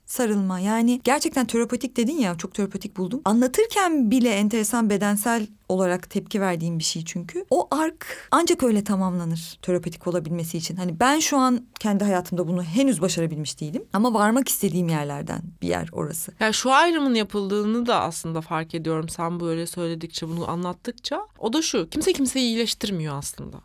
sarılma. 0.06 0.60
Yani 0.60 1.02
gerçekten 1.04 1.46
terapetik 1.46 1.98
dedin 1.98 2.18
ya 2.18 2.38
çok 2.38 2.54
terapetik 2.54 2.98
buldum. 2.98 3.22
Anlatırken 3.26 4.12
bile 4.12 4.30
enteresan 4.30 4.90
bedensel 4.90 5.48
olarak 5.70 6.10
tepki 6.10 6.42
verdiğim 6.42 6.80
bir 6.80 6.84
şey 6.84 7.06
çünkü. 7.06 7.46
O 7.50 7.68
ark 7.72 8.28
ancak 8.32 8.64
öyle 8.64 8.84
tamamlanır 8.84 9.60
terapetik 9.62 10.08
olabilmesi 10.08 10.58
için. 10.58 10.76
Hani 10.76 11.00
ben 11.00 11.20
şu 11.20 11.38
an 11.38 11.66
kendi 11.80 12.04
hayatımda 12.04 12.48
bunu 12.48 12.64
henüz 12.64 13.02
başarabilmiş 13.02 13.62
değilim. 13.62 13.86
Ama 13.94 14.14
varmak 14.14 14.48
istediğim 14.48 14.90
yerlerden 14.90 15.42
bir 15.62 15.68
yer 15.68 15.90
orası. 15.92 16.32
Ya 16.32 16.36
yani 16.40 16.54
şu 16.54 16.72
ayrımın 16.72 17.14
yapıldığını 17.14 17.86
da 17.86 18.02
aslında 18.02 18.42
fark 18.42 18.76
ediyorum. 18.76 19.10
Sen 19.10 19.40
böyle 19.40 19.68
söyledikçe 19.68 20.28
bunu 20.28 20.50
anlattıkça. 20.50 21.28
O 21.40 21.54
da 21.54 21.62
şu 21.62 21.90
kimse 21.90 22.14
kimseyi 22.14 22.46
iyileştirmiyor 22.46 23.16
aslında. 23.18 23.58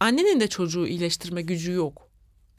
Annenin 0.00 0.40
de 0.40 0.48
çocuğu 0.48 0.86
iyileştirme 0.86 1.42
gücü 1.42 1.72
yok. 1.72 2.07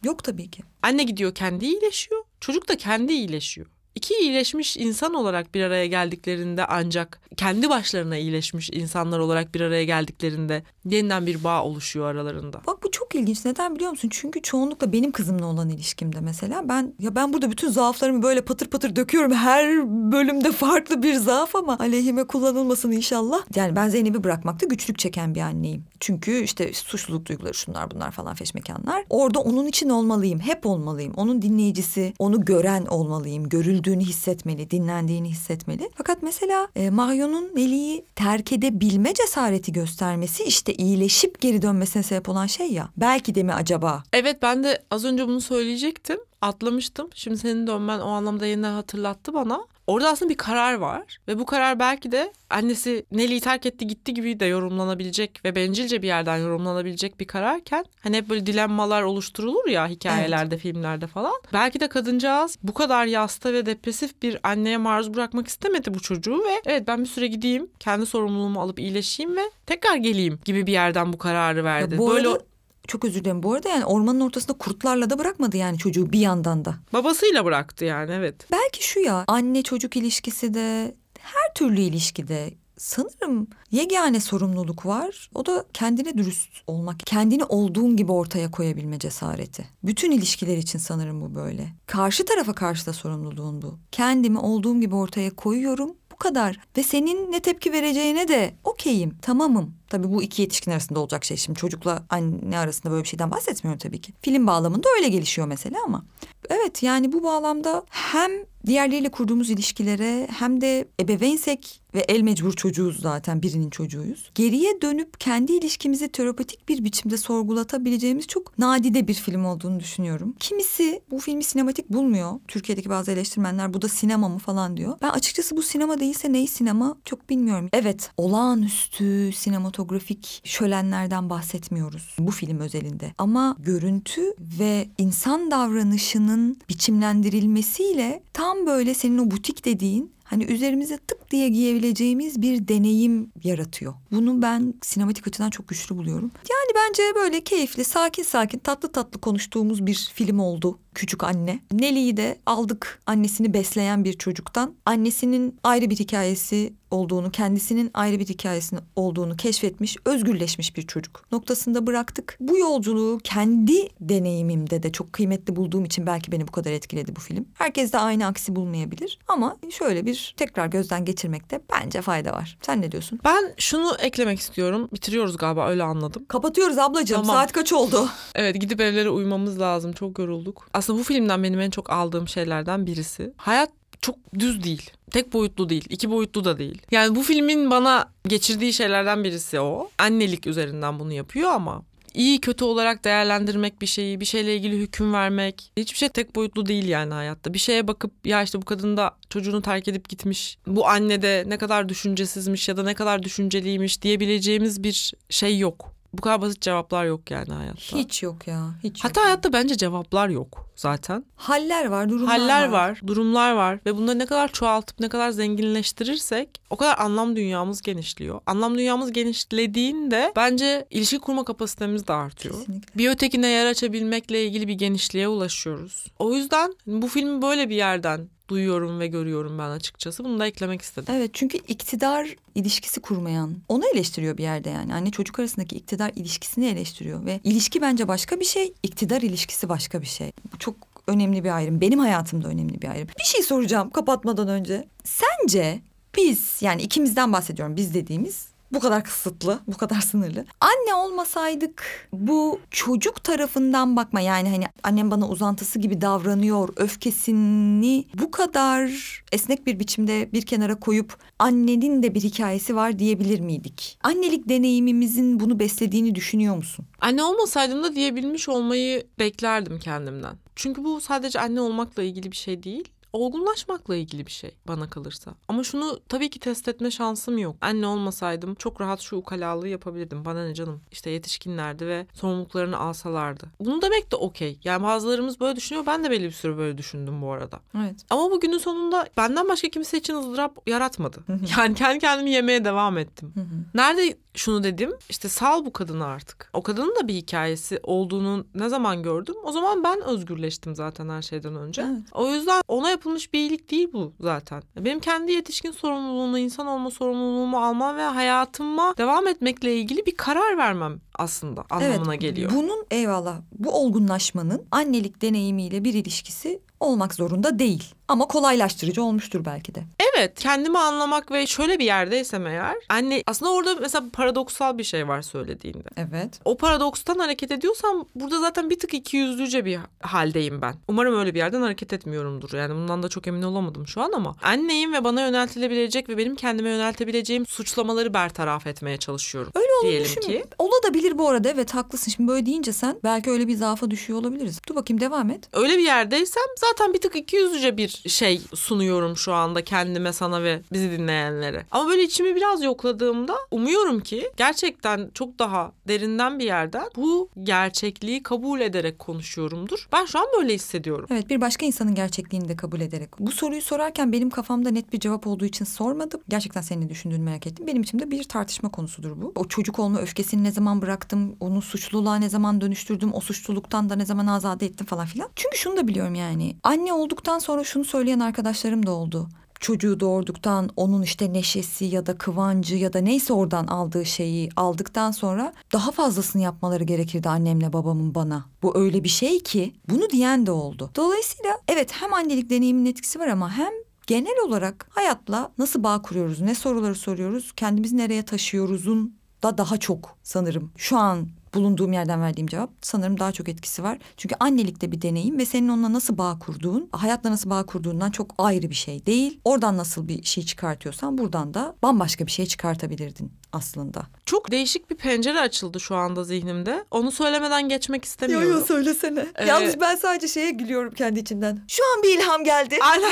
Yok 0.03 0.23
tabii 0.23 0.51
ki. 0.51 0.63
Anne 0.81 1.03
gidiyor 1.03 1.35
kendi 1.35 1.65
iyileşiyor. 1.65 2.23
Çocuk 2.39 2.69
da 2.69 2.77
kendi 2.77 3.13
iyileşiyor. 3.13 3.67
İki 3.95 4.13
iyileşmiş 4.13 4.77
insan 4.77 5.13
olarak 5.13 5.55
bir 5.55 5.63
araya 5.63 5.85
geldiklerinde 5.85 6.65
ancak 6.65 7.21
kendi 7.37 7.69
başlarına 7.69 8.17
iyileşmiş 8.17 8.69
insanlar 8.73 9.19
olarak 9.19 9.55
bir 9.55 9.61
araya 9.61 9.83
geldiklerinde 9.83 10.63
yeniden 10.85 11.25
bir 11.25 11.43
bağ 11.43 11.63
oluşuyor 11.63 12.05
aralarında. 12.05 12.61
Bak 12.67 12.83
bu 12.83 12.91
çok 12.91 13.15
ilginç. 13.15 13.45
Neden 13.45 13.75
biliyor 13.75 13.91
musun? 13.91 14.09
Çünkü 14.11 14.41
çoğunlukla 14.41 14.93
benim 14.93 15.11
kızımla 15.11 15.45
olan 15.45 15.69
ilişkimde 15.69 16.19
mesela 16.19 16.69
ben 16.69 16.93
ya 16.99 17.15
ben 17.15 17.33
burada 17.33 17.51
bütün 17.51 17.69
zaaflarımı 17.69 18.23
böyle 18.23 18.41
patır 18.41 18.67
patır 18.67 18.95
döküyorum. 18.95 19.31
Her 19.31 19.87
bölümde 20.11 20.51
farklı 20.51 21.03
bir 21.03 21.13
zaaf 21.13 21.55
ama 21.55 21.77
aleyhime 21.79 22.23
kullanılmasın 22.23 22.91
inşallah. 22.91 23.39
Yani 23.55 23.75
ben 23.75 23.89
Zeynep'i 23.89 24.23
bırakmakta 24.23 24.65
güçlük 24.65 24.99
çeken 24.99 25.35
bir 25.35 25.41
anneyim. 25.41 25.83
Çünkü 25.99 26.43
işte 26.43 26.73
suçluluk 26.73 27.25
duyguları 27.25 27.53
şunlar 27.53 27.91
bunlar 27.91 28.11
falan 28.11 28.35
feşmekanlar. 28.35 29.03
Orada 29.09 29.39
onun 29.39 29.65
için 29.65 29.89
olmalıyım. 29.89 30.39
Hep 30.39 30.65
olmalıyım. 30.65 31.13
Onun 31.15 31.41
dinleyicisi, 31.41 32.13
onu 32.19 32.45
gören 32.45 32.85
olmalıyım. 32.85 33.49
Görüldüğünü 33.79 34.03
hissetmeli, 34.03 34.71
dinlendiğini 34.71 35.29
hissetmeli. 35.29 35.89
Fakat 35.95 36.23
mesela 36.23 36.67
e, 36.75 36.89
Marion'un 36.89 37.51
Nelly'yi 37.55 38.05
terk 38.15 38.51
edebilme 38.51 39.13
cesareti 39.13 39.71
göstermesi 39.71 40.43
işte 40.43 40.73
iyileşip 40.73 41.41
geri 41.41 41.61
dönmesine 41.61 42.03
sebep 42.03 42.29
olan 42.29 42.45
şey 42.45 42.71
ya. 42.71 42.89
Belki 42.97 43.35
de 43.35 43.43
mi 43.43 43.53
acaba? 43.53 44.03
Evet 44.13 44.41
ben 44.41 44.63
de 44.63 44.83
az 44.91 45.05
önce 45.05 45.27
bunu 45.27 45.41
söyleyecektim. 45.41 46.17
Atlamıştım. 46.41 47.09
Şimdi 47.15 47.37
senin 47.37 47.67
dönmen 47.67 47.99
o 47.99 48.07
anlamda 48.07 48.45
yeniden 48.45 48.73
hatırlattı 48.73 49.33
bana. 49.33 49.67
Orada 49.87 50.09
aslında 50.09 50.29
bir 50.29 50.37
karar 50.37 50.73
var 50.73 51.17
ve 51.27 51.39
bu 51.39 51.45
karar 51.45 51.79
belki 51.79 52.11
de 52.11 52.33
annesi 52.49 53.05
Nelly'yi 53.11 53.41
terk 53.41 53.65
etti 53.65 53.87
gitti 53.87 54.13
gibi 54.13 54.39
de 54.39 54.45
yorumlanabilecek 54.45 55.45
ve 55.45 55.55
bencilce 55.55 56.01
bir 56.01 56.07
yerden 56.07 56.37
yorumlanabilecek 56.37 57.19
bir 57.19 57.25
kararken 57.25 57.85
hani 58.03 58.17
hep 58.17 58.29
böyle 58.29 58.45
dilemmalar 58.45 59.03
oluşturulur 59.03 59.69
ya 59.69 59.87
hikayelerde, 59.87 60.55
evet. 60.55 60.63
filmlerde 60.63 61.07
falan. 61.07 61.33
Belki 61.53 61.79
de 61.79 61.87
kadıncağız 61.87 62.57
bu 62.63 62.73
kadar 62.73 63.05
yasta 63.05 63.53
ve 63.53 63.65
depresif 63.65 64.21
bir 64.21 64.39
anneye 64.43 64.77
maruz 64.77 65.13
bırakmak 65.13 65.47
istemedi 65.47 65.93
bu 65.93 65.99
çocuğu 65.99 66.37
ve 66.37 66.61
evet 66.65 66.87
ben 66.87 67.01
bir 67.01 67.09
süre 67.09 67.27
gideyim, 67.27 67.69
kendi 67.79 68.05
sorumluluğumu 68.05 68.61
alıp 68.61 68.79
iyileşeyim 68.79 69.35
ve 69.35 69.51
tekrar 69.65 69.95
geleyim 69.95 70.39
gibi 70.45 70.67
bir 70.67 70.73
yerden 70.73 71.13
bu 71.13 71.17
kararı 71.17 71.63
verdi. 71.63 71.93
Ya 71.93 71.99
bu 71.99 72.09
böyle 72.09 72.27
arada 72.27 72.48
çok 72.89 73.05
özür 73.05 73.19
dilerim. 73.19 73.43
Bu 73.43 73.53
arada 73.53 73.69
yani 73.69 73.85
ormanın 73.85 74.19
ortasında 74.21 74.57
kurtlarla 74.57 75.09
da 75.09 75.19
bırakmadı 75.19 75.57
yani 75.57 75.77
çocuğu 75.77 76.11
bir 76.11 76.19
yandan 76.19 76.65
da. 76.65 76.75
Babasıyla 76.93 77.45
bıraktı 77.45 77.85
yani 77.85 78.11
evet. 78.11 78.35
Belki 78.51 78.87
şu 78.87 78.99
ya 78.99 79.23
anne 79.27 79.63
çocuk 79.63 79.97
ilişkisi 79.97 80.53
de 80.53 80.95
her 81.19 81.53
türlü 81.55 81.81
ilişkide 81.81 82.53
sanırım 82.77 83.47
yegane 83.71 84.19
sorumluluk 84.19 84.85
var. 84.85 85.29
O 85.35 85.45
da 85.45 85.65
kendine 85.73 86.17
dürüst 86.17 86.49
olmak, 86.67 86.99
kendini 86.99 87.43
olduğun 87.43 87.95
gibi 87.95 88.11
ortaya 88.11 88.51
koyabilme 88.51 88.99
cesareti. 88.99 89.65
Bütün 89.83 90.11
ilişkiler 90.11 90.57
için 90.57 90.79
sanırım 90.79 91.21
bu 91.21 91.35
böyle. 91.35 91.67
Karşı 91.85 92.25
tarafa 92.25 92.53
karşı 92.53 92.85
da 92.85 92.93
sorumluluğun 92.93 93.61
bu. 93.61 93.77
Kendimi 93.91 94.39
olduğum 94.39 94.81
gibi 94.81 94.95
ortaya 94.95 95.35
koyuyorum. 95.35 95.95
Kadar. 96.19 96.59
Ve 96.77 96.83
senin 96.83 97.31
ne 97.31 97.39
tepki 97.39 97.73
vereceğine 97.73 98.27
de 98.27 98.53
okeyim, 98.63 99.17
tamamım. 99.21 99.73
Tabii 99.89 100.11
bu 100.13 100.23
iki 100.23 100.41
yetişkin 100.41 100.71
arasında 100.71 100.99
olacak 100.99 101.25
şey. 101.25 101.37
Şimdi 101.37 101.59
çocukla 101.59 102.03
anne 102.09 102.59
arasında 102.59 102.91
böyle 102.91 103.03
bir 103.03 103.07
şeyden 103.07 103.31
bahsetmiyorum 103.31 103.79
tabii 103.79 104.01
ki. 104.01 104.13
Film 104.21 104.47
bağlamında 104.47 104.89
öyle 104.97 105.09
gelişiyor 105.09 105.47
mesela 105.47 105.77
ama. 105.85 106.05
Evet 106.49 106.83
yani 106.83 107.11
bu 107.11 107.23
bağlamda 107.23 107.83
hem 107.89 108.31
diğerleriyle 108.65 109.09
kurduğumuz 109.09 109.49
ilişkilere 109.49 110.27
hem 110.39 110.61
de 110.61 110.87
ebeveynsek 111.01 111.81
ve 111.95 111.99
el 111.99 112.21
mecbur 112.21 112.53
çocuğuz 112.53 113.01
zaten 113.01 113.41
birinin 113.41 113.69
çocuğuyuz. 113.69 114.31
Geriye 114.35 114.81
dönüp 114.81 115.19
kendi 115.19 115.53
ilişkimizi 115.53 116.07
terapetik 116.07 116.69
bir 116.69 116.83
biçimde 116.83 117.17
sorgulatabileceğimiz 117.17 118.27
çok 118.27 118.59
nadide 118.59 119.07
bir 119.07 119.13
film 119.13 119.45
olduğunu 119.45 119.79
düşünüyorum. 119.79 120.35
Kimisi 120.39 121.01
bu 121.11 121.19
filmi 121.19 121.43
sinematik 121.43 121.89
bulmuyor. 121.89 122.31
Türkiye'deki 122.47 122.89
bazı 122.89 123.11
eleştirmenler 123.11 123.73
bu 123.73 123.81
da 123.81 123.89
sinema 123.89 124.29
mı 124.29 124.37
falan 124.37 124.77
diyor. 124.77 124.97
Ben 125.01 125.09
açıkçası 125.09 125.57
bu 125.57 125.61
sinema 125.61 125.99
değilse 125.99 126.33
neyi 126.33 126.47
sinema 126.47 126.97
çok 127.05 127.29
bilmiyorum. 127.29 127.69
Evet 127.73 128.11
olağanüstü 128.17 129.31
sinematografik 129.33 130.41
şölenlerden 130.43 131.29
bahsetmiyoruz 131.29 132.15
bu 132.19 132.31
film 132.31 132.59
özelinde. 132.59 133.13
Ama 133.17 133.55
görüntü 133.59 134.21
ve 134.59 134.89
insan 134.97 135.51
davranışının 135.51 136.38
biçimlendirilmesiyle 136.69 138.23
tam 138.33 138.65
böyle 138.65 138.93
senin 138.93 139.17
o 139.17 139.31
butik 139.31 139.65
dediğin 139.65 140.11
hani 140.23 140.43
üzerimize 140.43 140.97
tık 140.97 141.31
diye 141.31 141.49
giyebileceğimiz 141.49 142.41
bir 142.41 142.67
deneyim 142.67 143.31
yaratıyor. 143.43 143.93
Bunu 144.11 144.41
ben 144.41 144.73
sinematik 144.81 145.27
açıdan 145.27 145.49
çok 145.49 145.67
güçlü 145.67 145.97
buluyorum. 145.97 146.31
Yani 146.49 146.71
bence 146.75 147.03
böyle 147.15 147.41
keyifli, 147.43 147.83
sakin 147.83 148.23
sakin, 148.23 148.59
tatlı 148.59 148.91
tatlı 148.91 149.21
konuştuğumuz 149.21 149.85
bir 149.85 150.11
film 150.13 150.39
oldu. 150.39 150.79
Küçük 150.95 151.23
Anne. 151.23 151.59
Nelly'yi 151.71 152.17
de 152.17 152.37
aldık 152.45 153.01
annesini 153.05 153.53
besleyen 153.53 154.03
bir 154.03 154.13
çocuktan. 154.13 154.75
Annesinin 154.85 155.59
ayrı 155.63 155.89
bir 155.89 155.95
hikayesi 155.95 156.73
olduğunu, 156.91 157.31
kendisinin 157.31 157.91
ayrı 157.93 158.19
bir 158.19 158.25
hikayesinin 158.25 158.81
olduğunu 158.95 159.35
keşfetmiş, 159.37 159.97
özgürleşmiş 160.05 160.77
bir 160.77 160.81
çocuk 160.81 161.23
noktasında 161.31 161.87
bıraktık. 161.87 162.37
Bu 162.39 162.57
yolculuğu 162.57 163.17
kendi 163.23 163.89
deneyimimde 164.01 164.83
de 164.83 164.91
çok 164.91 165.13
kıymetli 165.13 165.55
bulduğum 165.55 165.85
için 165.85 166.05
belki 166.05 166.31
beni 166.31 166.47
bu 166.47 166.51
kadar 166.51 166.71
etkiledi 166.71 167.15
bu 167.15 167.19
film. 167.19 167.45
Herkes 167.53 167.93
de 167.93 167.97
aynı 167.99 168.25
aksi 168.27 168.55
bulmayabilir 168.55 169.19
ama 169.27 169.57
şöyle 169.69 170.05
bir 170.05 170.33
tekrar 170.37 170.67
gözden 170.67 171.05
geçirmekte 171.05 171.61
bence 171.73 172.01
fayda 172.01 172.31
var. 172.33 172.57
Sen 172.61 172.81
ne 172.81 172.91
diyorsun? 172.91 173.19
Ben 173.25 173.53
şunu 173.57 173.95
eklemek 173.99 174.39
istiyorum. 174.39 174.89
Bitiriyoruz 174.93 175.37
galiba 175.37 175.69
öyle 175.69 175.83
anladım. 175.83 176.25
Kapatıyoruz 176.27 176.77
ablacığım. 176.77 177.21
Tamam. 177.21 177.35
Saat 177.35 177.51
kaç 177.51 177.73
oldu? 177.73 178.09
Evet 178.35 178.61
gidip 178.61 178.81
evlere 178.81 179.09
uyumamız 179.09 179.59
lazım. 179.59 179.93
Çok 179.93 180.19
yorulduk. 180.19 180.69
Aslında 180.79 180.99
bu 180.99 181.03
filmden 181.03 181.43
benim 181.43 181.59
en 181.59 181.69
çok 181.69 181.89
aldığım 181.89 182.27
şeylerden 182.27 182.85
birisi. 182.85 183.33
Hayat 183.37 183.69
çok 184.01 184.15
düz 184.39 184.63
değil. 184.63 184.89
Tek 185.11 185.33
boyutlu 185.33 185.69
değil, 185.69 185.85
iki 185.89 186.11
boyutlu 186.11 186.45
da 186.45 186.57
değil. 186.57 186.81
Yani 186.91 187.15
bu 187.15 187.23
filmin 187.23 187.71
bana 187.71 188.09
geçirdiği 188.27 188.73
şeylerden 188.73 189.23
birisi 189.23 189.59
o. 189.59 189.89
Annelik 189.97 190.47
üzerinden 190.47 190.99
bunu 190.99 191.13
yapıyor 191.13 191.51
ama 191.51 191.83
iyi 192.13 192.41
kötü 192.41 192.65
olarak 192.65 193.05
değerlendirmek 193.05 193.81
bir 193.81 193.85
şeyi, 193.85 194.19
bir 194.19 194.25
şeyle 194.25 194.55
ilgili 194.55 194.77
hüküm 194.77 195.13
vermek. 195.13 195.71
Hiçbir 195.77 195.97
şey 195.97 196.09
tek 196.09 196.35
boyutlu 196.35 196.65
değil 196.65 196.87
yani 196.87 197.13
hayatta. 197.13 197.53
Bir 197.53 197.59
şeye 197.59 197.87
bakıp 197.87 198.11
ya 198.25 198.43
işte 198.43 198.61
bu 198.61 198.65
kadın 198.65 198.97
da 198.97 199.15
çocuğunu 199.29 199.61
terk 199.61 199.87
edip 199.87 200.09
gitmiş. 200.09 200.57
Bu 200.67 200.87
anne 200.87 201.21
de 201.21 201.43
ne 201.47 201.57
kadar 201.57 201.89
düşüncesizmiş 201.89 202.69
ya 202.69 202.77
da 202.77 202.83
ne 202.83 202.93
kadar 202.93 203.23
düşünceliymiş 203.23 204.01
diyebileceğimiz 204.01 204.83
bir 204.83 205.13
şey 205.29 205.59
yok. 205.59 205.98
Bu 206.13 206.21
kadar 206.21 206.41
basit 206.41 206.61
cevaplar 206.61 207.05
yok 207.05 207.31
yani 207.31 207.53
hayatta. 207.53 207.97
Hiç 207.97 208.23
yok 208.23 208.47
ya. 208.47 208.75
Hiç 208.83 209.03
Hatta 209.03 209.19
yok. 209.19 209.25
hayatta 209.27 209.53
bence 209.53 209.77
cevaplar 209.77 210.29
yok 210.29 210.65
zaten. 210.75 211.25
Haller 211.35 211.85
var, 211.85 212.09
durumlar 212.09 212.39
Haller 212.39 212.67
var. 212.69 212.89
var, 212.89 213.01
durumlar 213.07 213.51
var 213.53 213.79
ve 213.85 213.95
bunları 213.97 214.19
ne 214.19 214.25
kadar 214.25 214.47
çoğaltıp 214.51 214.99
ne 214.99 215.09
kadar 215.09 215.29
zenginleştirirsek 215.31 216.61
o 216.69 216.75
kadar 216.77 216.97
anlam 216.97 217.35
dünyamız 217.35 217.81
genişliyor. 217.81 218.39
Anlam 218.45 218.77
dünyamız 218.77 219.11
genişlediğinde 219.11 220.31
bence 220.35 220.85
ilişki 220.89 221.19
kurma 221.19 221.43
kapasitemiz 221.45 222.07
de 222.07 222.13
artıyor. 222.13 222.55
Kesinlikle. 222.59 222.97
Bir 222.97 223.09
ötekine 223.09 223.47
yer 223.47 223.65
açabilmekle 223.65 224.45
ilgili 224.45 224.67
bir 224.67 224.73
genişliğe 224.73 225.27
ulaşıyoruz. 225.27 226.05
O 226.19 226.33
yüzden 226.35 226.73
bu 226.87 227.07
filmi 227.07 227.41
böyle 227.41 227.69
bir 227.69 227.75
yerden 227.75 228.29
duyuyorum 228.49 228.99
ve 228.99 229.07
görüyorum 229.07 229.57
ben 229.57 229.69
açıkçası. 229.69 230.23
Bunu 230.23 230.39
da 230.39 230.47
eklemek 230.47 230.81
istedim. 230.81 231.13
Evet 231.17 231.31
çünkü 231.33 231.57
iktidar 231.57 232.35
ilişkisi 232.55 233.01
kurmayan 233.01 233.55
onu 233.67 233.83
eleştiriyor 233.93 234.37
bir 234.37 234.43
yerde 234.43 234.69
yani. 234.69 234.93
Anne 234.93 235.11
çocuk 235.11 235.39
arasındaki 235.39 235.75
iktidar 235.75 236.11
ilişkisini 236.15 236.67
eleştiriyor 236.67 237.25
ve 237.25 237.39
ilişki 237.43 237.81
bence 237.81 238.07
başka 238.07 238.39
bir 238.39 238.45
şey, 238.45 238.73
iktidar 238.83 239.21
ilişkisi 239.21 239.69
başka 239.69 240.01
bir 240.01 240.07
şey. 240.07 240.31
Bu 240.53 240.57
çok 240.57 240.75
önemli 241.07 241.43
bir 241.43 241.55
ayrım. 241.55 241.81
Benim 241.81 241.99
hayatımda 241.99 242.47
önemli 242.47 242.81
bir 242.81 242.87
ayrım. 242.87 243.07
Bir 243.19 243.23
şey 243.23 243.41
soracağım 243.41 243.89
kapatmadan 243.89 244.47
önce. 244.47 244.87
Sence 245.03 245.81
biz 246.17 246.57
yani 246.61 246.81
ikimizden 246.81 247.33
bahsediyorum 247.33 247.75
biz 247.75 247.93
dediğimiz 247.93 248.48
bu 248.73 248.79
kadar 248.79 249.03
kısıtlı, 249.03 249.59
bu 249.67 249.77
kadar 249.77 250.01
sınırlı. 250.01 250.45
Anne 250.61 250.93
olmasaydık 250.95 252.07
bu 252.13 252.59
çocuk 252.71 253.23
tarafından 253.23 253.95
bakma 253.95 254.21
yani 254.21 254.49
hani 254.49 254.65
annem 254.83 255.11
bana 255.11 255.29
uzantısı 255.29 255.79
gibi 255.79 256.01
davranıyor 256.01 256.69
öfkesini 256.75 258.05
bu 258.13 258.31
kadar 258.31 258.89
esnek 259.31 259.65
bir 259.67 259.79
biçimde 259.79 260.29
bir 260.33 260.45
kenara 260.45 260.79
koyup 260.79 261.17
annenin 261.39 262.03
de 262.03 262.15
bir 262.15 262.21
hikayesi 262.21 262.75
var 262.75 262.99
diyebilir 262.99 263.39
miydik? 263.39 263.99
Annelik 264.03 264.49
deneyimimizin 264.49 265.39
bunu 265.39 265.59
beslediğini 265.59 266.15
düşünüyor 266.15 266.55
musun? 266.55 266.85
Anne 267.01 267.23
olmasaydım 267.23 267.83
da 267.83 267.95
diyebilmiş 267.95 268.49
olmayı 268.49 269.07
beklerdim 269.19 269.79
kendimden. 269.79 270.35
Çünkü 270.55 270.83
bu 270.83 271.01
sadece 271.01 271.39
anne 271.39 271.61
olmakla 271.61 272.03
ilgili 272.03 272.31
bir 272.31 272.37
şey 272.37 272.63
değil. 272.63 272.89
Olgunlaşmakla 273.13 273.95
ilgili 273.95 274.25
bir 274.25 274.31
şey 274.31 274.51
bana 274.67 274.89
kalırsa. 274.89 275.31
Ama 275.47 275.63
şunu 275.63 275.99
tabii 276.09 276.29
ki 276.29 276.39
test 276.39 276.67
etme 276.67 276.91
şansım 276.91 277.37
yok. 277.37 277.55
Anne 277.61 277.87
olmasaydım 277.87 278.55
çok 278.55 278.81
rahat 278.81 279.01
şu 279.01 279.15
ukalalığı 279.15 279.67
yapabilirdim. 279.67 280.25
Bana 280.25 280.45
ne 280.45 280.53
canım 280.53 280.81
işte 280.91 281.09
yetişkinlerdi 281.09 281.87
ve 281.87 282.07
sorumluluklarını 282.13 282.77
alsalardı. 282.77 283.45
Bunu 283.59 283.81
demek 283.81 284.11
de 284.11 284.15
okey. 284.15 284.59
Yani 284.63 284.83
bazılarımız 284.83 285.39
böyle 285.39 285.55
düşünüyor. 285.55 285.85
Ben 285.85 286.03
de 286.03 286.11
belli 286.11 286.23
bir 286.23 286.31
süre 286.31 286.57
böyle 286.57 286.77
düşündüm 286.77 287.21
bu 287.21 287.31
arada. 287.31 287.59
Evet. 287.77 288.05
Ama 288.09 288.31
bugünün 288.31 288.57
sonunda 288.57 289.07
benden 289.17 289.49
başka 289.49 289.69
kimse 289.69 289.97
için 289.97 290.15
ızdırap 290.15 290.67
yaratmadı. 290.67 291.23
Yani 291.57 291.75
kendi 291.75 291.99
kendimi 291.99 292.31
yemeye 292.31 292.65
devam 292.65 292.97
ettim. 292.97 293.33
Nerede 293.73 294.17
şunu 294.33 294.63
dedim 294.63 294.93
işte 295.09 295.29
sal 295.29 295.65
bu 295.65 295.73
kadını 295.73 296.05
artık. 296.05 296.49
O 296.53 296.63
kadının 296.63 296.95
da 296.95 297.07
bir 297.07 297.13
hikayesi 297.13 297.79
olduğunu 297.83 298.45
ne 298.55 298.69
zaman 298.69 299.03
gördüm? 299.03 299.35
O 299.43 299.51
zaman 299.51 299.83
ben 299.83 300.01
özgürleştim 300.01 300.75
zaten 300.75 301.09
her 301.09 301.21
şeyden 301.21 301.55
önce. 301.55 301.81
Evet. 301.81 302.01
O 302.11 302.29
yüzden 302.29 302.61
ona 302.67 302.91
yapılmış 302.99 303.33
bir 303.33 303.39
iyilik 303.39 303.71
değil 303.71 303.89
bu 303.93 304.13
zaten. 304.19 304.63
Benim 304.75 304.99
kendi 304.99 305.31
yetişkin 305.31 305.71
sorumluluğumu, 305.71 306.37
insan 306.37 306.67
olma 306.67 306.91
sorumluluğumu 306.91 307.57
almam 307.57 307.97
ve 307.97 308.03
hayatıma 308.03 308.97
devam 308.97 309.27
etmekle 309.27 309.75
ilgili 309.77 310.05
bir 310.05 310.15
karar 310.15 310.57
vermem 310.57 311.01
aslında 311.19 311.63
anlamına 311.69 312.15
geliyor. 312.15 312.51
Bunun 312.55 312.85
eyvallah 312.91 313.37
bu 313.51 313.71
olgunlaşmanın 313.71 314.65
annelik 314.71 315.21
deneyimiyle 315.21 315.83
bir 315.83 315.93
ilişkisi 315.93 316.59
olmak 316.79 317.13
zorunda 317.13 317.59
değil. 317.59 317.83
Ama 318.07 318.27
kolaylaştırıcı 318.27 319.03
olmuştur 319.03 319.45
belki 319.45 319.75
de. 319.75 319.83
Evet 320.17 320.39
kendimi 320.39 320.79
anlamak 320.79 321.31
ve 321.31 321.47
şöyle 321.47 321.79
bir 321.79 321.85
yerdeysem 321.85 322.47
eğer 322.47 322.75
anne 322.89 323.23
aslında 323.27 323.51
orada 323.51 323.75
mesela 323.81 324.05
paradoksal 324.13 324.77
bir 324.77 324.83
şey 324.83 325.07
var 325.07 325.21
söylediğinde. 325.21 325.89
Evet. 325.97 326.39
O 326.45 326.57
paradokstan 326.57 327.19
hareket 327.19 327.51
ediyorsam 327.51 328.05
burada 328.15 328.39
zaten 328.39 328.69
bir 328.69 328.79
tık 328.79 328.93
ikiyüzlüce 328.93 329.65
bir 329.65 329.79
haldeyim 330.01 330.61
ben. 330.61 330.75
Umarım 330.87 331.19
öyle 331.19 331.33
bir 331.33 331.39
yerden 331.39 331.61
hareket 331.61 331.93
etmiyorumdur. 331.93 332.53
Yani 332.53 332.75
bundan 332.75 333.03
da 333.03 333.09
çok 333.09 333.27
emin 333.27 333.41
olamadım 333.41 333.87
şu 333.87 334.01
an 334.01 334.11
ama 334.11 334.35
anneyim 334.43 334.93
ve 334.93 335.03
bana 335.03 335.21
yöneltilebilecek 335.21 336.09
ve 336.09 336.17
benim 336.17 336.35
kendime 336.35 336.69
yöneltebileceğim 336.69 337.45
suçlamaları 337.45 338.13
bertaraf 338.13 338.67
etmeye 338.67 338.97
çalışıyorum. 338.97 339.51
Öyle 339.55 339.67
olduğunu 339.79 339.89
Diyelim 339.91 340.21
ki. 340.21 340.45
Olabilir 340.57 341.08
bu 341.17 341.29
arada 341.29 341.49
evet 341.49 341.75
haklısın. 341.75 342.11
Şimdi 342.11 342.29
böyle 342.29 342.45
deyince 342.45 342.73
sen 342.73 342.99
belki 343.03 343.29
öyle 343.29 343.47
bir 343.47 343.55
zaafa 343.55 343.91
düşüyor 343.91 344.19
olabiliriz. 344.19 344.59
Dur 344.69 344.75
bakayım 344.75 345.01
devam 345.01 345.29
et. 345.29 345.49
Öyle 345.53 345.77
bir 345.77 345.83
yerdeysem 345.83 346.43
zaten 346.57 346.93
bir 346.93 347.01
tık 347.01 347.15
ikiyüzlüce 347.15 347.77
bir 347.77 348.03
şey 348.07 348.41
sunuyorum 348.53 349.17
şu 349.17 349.33
anda 349.33 349.63
kendime, 349.63 350.13
sana 350.13 350.43
ve 350.43 350.61
bizi 350.73 350.91
dinleyenlere. 350.91 351.65
Ama 351.71 351.89
böyle 351.89 352.03
içimi 352.03 352.35
biraz 352.35 352.63
yokladığımda 352.63 353.35
umuyorum 353.51 353.99
ki 353.99 354.31
gerçekten 354.37 355.11
çok 355.13 355.39
daha 355.39 355.71
derinden 355.87 356.39
bir 356.39 356.45
yerden 356.45 356.89
bu 356.95 357.29
gerçekliği 357.43 358.23
kabul 358.23 358.59
ederek 358.61 358.99
konuşuyorumdur. 358.99 359.87
Ben 359.93 360.05
şu 360.05 360.19
an 360.19 360.25
böyle 360.39 360.53
hissediyorum. 360.53 361.05
Evet 361.11 361.29
bir 361.29 361.41
başka 361.41 361.65
insanın 361.65 361.95
gerçekliğini 361.95 362.49
de 362.49 362.55
kabul 362.55 362.81
ederek. 362.81 363.19
Bu 363.19 363.31
soruyu 363.31 363.61
sorarken 363.61 364.11
benim 364.11 364.29
kafamda 364.29 364.69
net 364.69 364.93
bir 364.93 364.99
cevap 364.99 365.27
olduğu 365.27 365.45
için 365.45 365.65
sormadım. 365.65 366.21
Gerçekten 366.29 366.61
senin 366.61 366.81
ne 366.81 366.89
düşündüğünü 366.89 367.23
merak 367.23 367.47
ettim. 367.47 367.67
Benim 367.67 367.81
için 367.81 367.99
de 367.99 368.11
bir 368.11 368.23
tartışma 368.23 368.71
konusudur 368.71 369.21
bu. 369.21 369.31
O 369.35 369.47
çocuk 369.47 369.79
olma 369.79 369.99
öfkesini 369.99 370.43
ne 370.43 370.51
zaman 370.51 370.81
bıraktım, 370.99 371.35
onu 371.39 371.61
suçluluğa 371.61 372.15
ne 372.15 372.29
zaman 372.29 372.61
dönüştürdüm, 372.61 373.13
o 373.13 373.19
suçluluktan 373.19 373.89
da 373.89 373.95
ne 373.95 374.05
zaman 374.05 374.27
azade 374.27 374.65
ettim 374.65 374.85
falan 374.85 375.05
filan. 375.05 375.29
Çünkü 375.35 375.57
şunu 375.57 375.77
da 375.77 375.87
biliyorum 375.87 376.15
yani. 376.15 376.55
Anne 376.63 376.93
olduktan 376.93 377.39
sonra 377.39 377.63
şunu 377.63 377.85
söyleyen 377.85 378.19
arkadaşlarım 378.19 378.85
da 378.85 378.91
oldu. 378.91 379.29
Çocuğu 379.59 379.99
doğurduktan 379.99 380.69
onun 380.75 381.01
işte 381.01 381.33
neşesi 381.33 381.85
ya 381.85 382.05
da 382.05 382.17
kıvancı 382.17 382.75
ya 382.75 382.93
da 382.93 382.99
neyse 382.99 383.33
oradan 383.33 383.67
aldığı 383.67 384.05
şeyi 384.05 384.49
aldıktan 384.55 385.11
sonra 385.11 385.53
daha 385.73 385.91
fazlasını 385.91 386.41
yapmaları 386.41 386.83
gerekirdi 386.83 387.29
annemle 387.29 387.73
babamın 387.73 388.15
bana. 388.15 388.45
Bu 388.63 388.77
öyle 388.77 389.03
bir 389.03 389.09
şey 389.09 389.39
ki 389.39 389.73
bunu 389.89 390.09
diyen 390.09 390.45
de 390.45 390.51
oldu. 390.51 390.91
Dolayısıyla 390.95 391.57
evet 391.67 391.91
hem 392.01 392.13
annelik 392.13 392.49
deneyiminin 392.49 392.89
etkisi 392.89 393.19
var 393.19 393.27
ama 393.27 393.51
hem 393.51 393.73
genel 394.07 394.45
olarak 394.47 394.87
hayatla 394.89 395.51
nasıl 395.57 395.83
bağ 395.83 396.01
kuruyoruz, 396.01 396.41
ne 396.41 396.55
soruları 396.55 396.95
soruyoruz, 396.95 397.51
kendimizi 397.55 397.97
nereye 397.97 398.23
taşıyoruzun 398.23 399.18
da 399.43 399.57
daha 399.57 399.77
çok 399.77 400.17
sanırım 400.23 400.71
şu 400.77 400.97
an 400.97 401.27
bulunduğum 401.53 401.93
yerden 401.93 402.21
verdiğim 402.21 402.47
cevap 402.47 402.69
sanırım 402.81 403.19
daha 403.19 403.31
çok 403.31 403.49
etkisi 403.49 403.83
var. 403.83 403.97
Çünkü 404.17 404.35
annelikte 404.39 404.91
bir 404.91 405.01
deneyim 405.01 405.37
ve 405.37 405.45
senin 405.45 405.69
onunla 405.69 405.93
nasıl 405.93 406.17
bağ 406.17 406.39
kurduğun, 406.39 406.89
hayatla 406.91 407.31
nasıl 407.31 407.49
bağ 407.49 407.65
kurduğundan 407.65 408.11
çok 408.11 408.35
ayrı 408.37 408.69
bir 408.69 408.75
şey 408.75 409.05
değil. 409.05 409.39
Oradan 409.45 409.77
nasıl 409.77 410.07
bir 410.07 410.23
şey 410.23 410.45
çıkartıyorsan 410.45 411.17
buradan 411.17 411.53
da 411.53 411.75
bambaşka 411.83 412.25
bir 412.25 412.31
şey 412.31 412.45
çıkartabilirdin 412.45 413.31
aslında. 413.53 414.03
Çok 414.25 414.51
değişik 414.51 414.89
bir 414.89 414.95
pencere 414.95 415.39
açıldı 415.39 415.79
şu 415.79 415.95
anda 415.95 416.23
zihnimde. 416.23 416.85
Onu 416.91 417.11
söylemeden 417.11 417.69
geçmek 417.69 418.05
istemiyorum. 418.05 418.65
söylesene. 418.67 419.25
Ee, 419.35 419.45
Yalnız 419.45 419.81
ben 419.81 419.95
sadece 419.95 420.27
şeye 420.27 420.51
gülüyorum 420.51 420.93
kendi 420.93 421.19
içimden. 421.19 421.61
Şu 421.67 421.83
an 421.95 422.03
bir 422.03 422.17
ilham 422.19 422.43
geldi. 422.43 422.77
Aynen. 422.91 423.11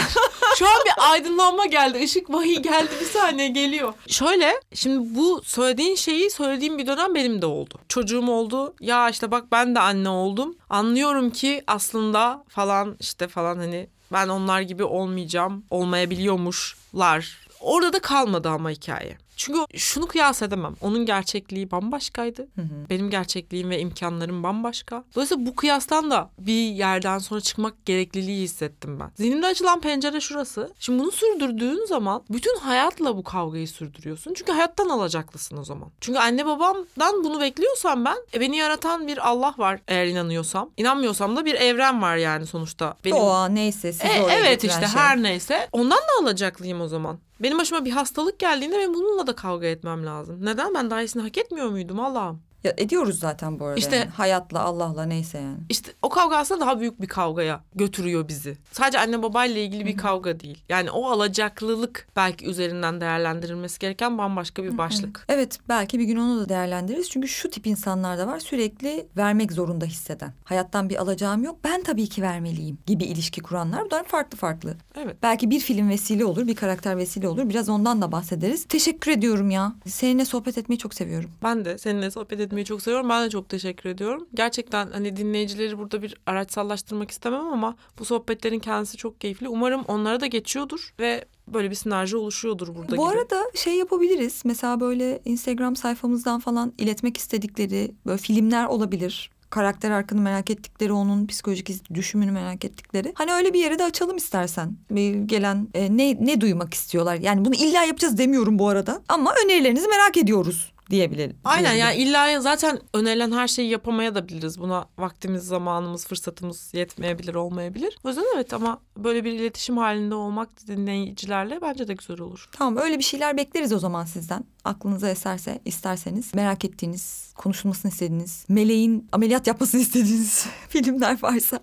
Şu 0.57 0.65
an 0.65 0.77
bir 0.85 1.11
aydınlanma 1.11 1.65
geldi. 1.65 1.97
Işık 1.97 2.29
vahiy 2.33 2.57
geldi. 2.57 2.89
Bir 3.01 3.05
saniye 3.05 3.47
geliyor. 3.47 3.93
Şöyle 4.07 4.53
şimdi 4.73 5.15
bu 5.15 5.41
söylediğin 5.43 5.95
şeyi 5.95 6.29
söylediğim 6.31 6.77
bir 6.77 6.88
dönem 6.88 7.15
benim 7.15 7.41
de 7.41 7.45
oldu. 7.45 7.75
Çocuğum 7.89 8.27
oldu. 8.31 8.75
Ya 8.81 9.09
işte 9.09 9.31
bak 9.31 9.45
ben 9.51 9.75
de 9.75 9.79
anne 9.79 10.09
oldum. 10.09 10.55
Anlıyorum 10.69 11.29
ki 11.29 11.63
aslında 11.67 12.43
falan 12.49 12.97
işte 12.99 13.27
falan 13.27 13.57
hani 13.57 13.88
ben 14.13 14.27
onlar 14.27 14.61
gibi 14.61 14.83
olmayacağım. 14.83 15.65
Olmayabiliyormuşlar. 15.71 17.38
Orada 17.61 17.93
da 17.93 17.99
kalmadı 17.99 18.49
ama 18.49 18.69
hikaye. 18.69 19.17
Çünkü 19.38 19.59
şunu 19.75 20.07
kıyas 20.07 20.41
edemem. 20.41 20.75
Onun 20.81 21.05
gerçekliği 21.05 21.71
bambaşkaydı. 21.71 22.47
Benim 22.89 23.09
gerçekliğim 23.09 23.69
ve 23.69 23.79
imkanlarım 23.79 24.43
bambaşka. 24.43 25.03
Dolayısıyla 25.15 25.45
bu 25.45 25.55
kıyastan 25.55 26.11
da 26.11 26.29
bir 26.39 26.67
yerden 26.71 27.17
sonra 27.19 27.41
çıkmak 27.41 27.85
gerekliliği 27.85 28.43
hissettim 28.43 28.99
ben. 28.99 29.11
Zihnimde 29.15 29.47
açılan 29.47 29.81
pencere 29.81 30.21
şurası. 30.21 30.71
Şimdi 30.79 30.99
bunu 31.03 31.11
sürdürdüğün 31.11 31.85
zaman 31.85 32.23
bütün 32.29 32.57
hayatla 32.59 33.17
bu 33.17 33.23
kavgayı 33.23 33.67
sürdürüyorsun. 33.67 34.33
Çünkü 34.33 34.51
hayattan 34.51 34.89
alacaklısın 34.89 35.57
o 35.57 35.63
zaman. 35.63 35.89
Çünkü 36.01 36.19
anne 36.19 36.45
babamdan 36.45 37.23
bunu 37.23 37.41
bekliyorsam 37.41 38.05
ben 38.05 38.17
e, 38.33 38.39
beni 38.39 38.57
yaratan 38.57 39.07
bir 39.07 39.29
Allah 39.29 39.53
var 39.57 39.79
eğer 39.88 40.05
inanıyorsam. 40.05 40.69
İnanmıyorsam 40.77 41.35
da 41.35 41.45
bir 41.45 41.55
evren 41.55 42.01
var 42.01 42.17
yani 42.17 42.45
sonuçta. 42.45 42.95
Benim... 43.05 43.17
Doğa 43.17 43.47
neyse 43.47 43.91
sizi 43.93 44.07
E, 44.07 44.21
oraya 44.21 44.39
evet 44.39 44.63
işte 44.63 44.88
şey. 44.88 45.01
her 45.01 45.23
neyse. 45.23 45.69
Ondan 45.71 45.97
da 45.99 46.23
alacaklıyım 46.23 46.81
o 46.81 46.88
zaman. 46.88 47.19
Benim 47.41 47.57
başıma 47.57 47.85
bir 47.85 47.91
hastalık 47.91 48.39
geldiğinde 48.39 48.77
benim 48.77 48.93
bununla 48.93 49.27
da 49.27 49.35
kavga 49.35 49.67
etmem 49.67 50.05
lazım. 50.05 50.45
Neden? 50.45 50.73
Ben 50.73 50.89
daha 50.89 51.01
hak 51.19 51.38
etmiyor 51.38 51.69
muydum 51.69 51.99
Allah'ım? 51.99 52.47
Ya 52.64 52.74
ediyoruz 52.78 53.20
zaten 53.20 53.60
bu 53.60 53.66
arada. 53.66 53.80
İşte- 53.80 53.95
yani. 53.95 54.10
hayatla, 54.10 54.60
Allah'la 54.60 55.05
neyse 55.05 55.38
yani. 55.38 55.58
İşte 55.70 55.91
o 56.01 56.10
kavga 56.10 56.38
aslında 56.38 56.62
daha 56.62 56.80
büyük 56.80 57.01
bir 57.01 57.08
kavgaya 57.08 57.64
götürüyor 57.76 58.28
bizi. 58.28 58.58
Sadece 58.72 58.99
anne 58.99 59.24
babayla 59.24 59.62
ilgili 59.62 59.86
bir 59.86 59.97
kavga 59.97 60.39
değil. 60.39 60.64
Yani 60.70 60.91
o 60.91 61.10
alacaklılık 61.10 62.08
belki 62.16 62.45
üzerinden 62.45 63.01
değerlendirilmesi 63.01 63.80
gereken 63.80 64.18
bambaşka 64.18 64.64
bir 64.64 64.78
başlık. 64.78 65.26
Evet 65.30 65.60
belki 65.70 65.99
bir 65.99 66.03
gün 66.03 66.18
onu 66.18 66.39
da 66.39 66.49
değerlendiririz. 66.49 67.10
Çünkü 67.10 67.28
şu 67.28 67.49
tip 67.49 67.68
insanlar 67.68 68.18
da 68.18 68.28
var 68.28 68.39
sürekli 68.39 69.08
vermek 69.18 69.51
zorunda 69.51 69.86
hisseden. 69.86 70.34
Hayattan 70.43 70.89
bir 70.89 70.95
alacağım 70.95 71.43
yok 71.43 71.60
ben 71.64 71.84
tabii 71.84 72.08
ki 72.10 72.22
vermeliyim 72.22 72.78
gibi 72.86 73.03
ilişki 73.03 73.41
kuranlar. 73.41 73.86
Bunlar 73.86 74.03
farklı 74.03 74.38
farklı. 74.38 74.76
Evet. 74.95 75.18
Belki 75.24 75.49
bir 75.49 75.60
film 75.60 75.89
vesile 75.89 76.26
olur, 76.26 76.47
bir 76.47 76.55
karakter 76.55 76.97
vesile 76.97 77.28
olur. 77.28 77.49
Biraz 77.49 77.70
ondan 77.70 78.01
da 78.01 78.12
bahsederiz. 78.12 78.66
Teşekkür 78.66 79.12
ediyorum 79.12 79.49
ya. 79.49 79.74
Seninle 79.88 80.26
sohbet 80.26 80.58
etmeyi 80.58 80.80
çok 80.80 80.93
seviyorum. 80.93 81.30
Ben 81.43 81.66
de 81.66 81.78
seninle 81.78 82.12
sohbet 82.12 82.39
etmeyi 82.48 82.66
çok 82.66 82.82
seviyorum. 82.82 83.10
Ben 83.10 83.26
de 83.26 83.30
çok 83.30 83.50
teşekkür 83.50 83.89
ediyorum. 83.89 84.28
Gerçekten 84.34 84.91
hani 84.91 85.16
dinleyicileri 85.18 85.78
burada 85.78 86.02
bir 86.02 86.16
araçsallaştırmak 86.26 87.12
istemem 87.12 87.45
ama 87.48 87.76
bu 88.00 88.06
sohbetlerin 88.06 88.60
kendisi 88.60 88.98
çok 88.98 89.22
keyifli. 89.22 89.50
Umarım 89.50 89.84
onlara 89.88 90.20
da 90.20 90.26
geçiyordur 90.26 90.93
ve 91.00 91.26
böyle 91.48 91.70
bir 91.70 91.76
sinerji 91.76 92.18
oluşuyordur 92.18 92.76
burada 92.76 92.98
Bu 92.98 93.10
gibi. 93.10 93.20
arada 93.20 93.43
şey 93.56 93.74
yapabiliriz. 93.76 94.41
Mesela 94.45 94.80
böyle 94.80 95.22
Instagram 95.26 95.76
sayfamızdan 95.76 96.39
falan 96.39 96.74
iletmek 96.78 97.18
istedikleri 97.18 97.91
böyle 98.06 98.18
filmler 98.18 98.66
olabilir. 98.66 99.32
Karakter 99.50 99.91
arkını 99.91 100.22
merak 100.22 100.50
ettikleri, 100.50 100.93
onun 100.93 101.28
psikolojik 101.28 101.93
düşümünü 101.93 102.32
merak 102.32 102.66
ettikleri. 102.66 103.12
Hani 103.16 103.32
öyle 103.34 103.54
bir 103.54 103.60
yere 103.60 103.80
de 103.80 103.84
açalım 103.84 104.18
istersen. 104.18 104.78
Bir 104.91 105.16
gelen 105.16 105.68
e, 105.74 105.98
ne 105.98 106.18
ne 106.26 106.41
duymak 106.41 106.74
istiyorlar. 106.74 107.16
Yani 107.16 107.45
bunu 107.45 107.56
illa 107.56 107.84
yapacağız 107.84 108.18
demiyorum 108.18 108.60
bu 108.60 108.70
arada. 108.70 109.02
Ama 109.10 109.34
önerilerinizi 109.45 109.88
merak 109.88 110.18
ediyoruz 110.18 110.72
diyebilirim. 110.89 111.38
Aynen 111.43 111.75
diyebilirim. 111.75 112.07
yani 112.07 112.09
illa 112.09 112.41
zaten 112.41 112.79
önerilen 112.93 113.31
her 113.31 113.47
şeyi 113.47 113.69
yapamaya 113.69 114.15
da 114.15 114.27
biliriz. 114.27 114.59
Buna 114.59 114.85
vaktimiz, 114.97 115.43
zamanımız, 115.43 116.07
fırsatımız 116.07 116.73
yetmeyebilir, 116.73 117.35
olmayabilir. 117.35 117.97
O 118.03 118.07
yüzden 118.07 118.25
evet 118.35 118.53
ama 118.53 118.79
böyle 118.97 119.25
bir 119.25 119.33
iletişim 119.33 119.77
halinde 119.77 120.15
olmak 120.15 120.67
dinleyicilerle 120.67 121.61
bence 121.61 121.88
de 121.88 121.93
güzel 121.93 122.19
olur. 122.19 122.49
Tamam 122.51 122.83
öyle 122.83 122.97
bir 122.97 123.03
şeyler 123.03 123.38
bekleriz 123.38 123.73
o 123.73 123.79
zaman 123.79 124.05
sizden. 124.05 124.43
Aklınıza 124.65 125.09
eserse 125.09 125.61
isterseniz 125.65 126.33
merak 126.33 126.65
ettiğiniz, 126.65 127.33
konuşulmasını 127.35 127.91
istediğiniz, 127.91 128.45
meleğin 128.49 129.07
ameliyat 129.11 129.47
yapmasını 129.47 129.81
istediğiniz 129.81 130.45
filmler 130.69 131.17
varsa 131.23 131.59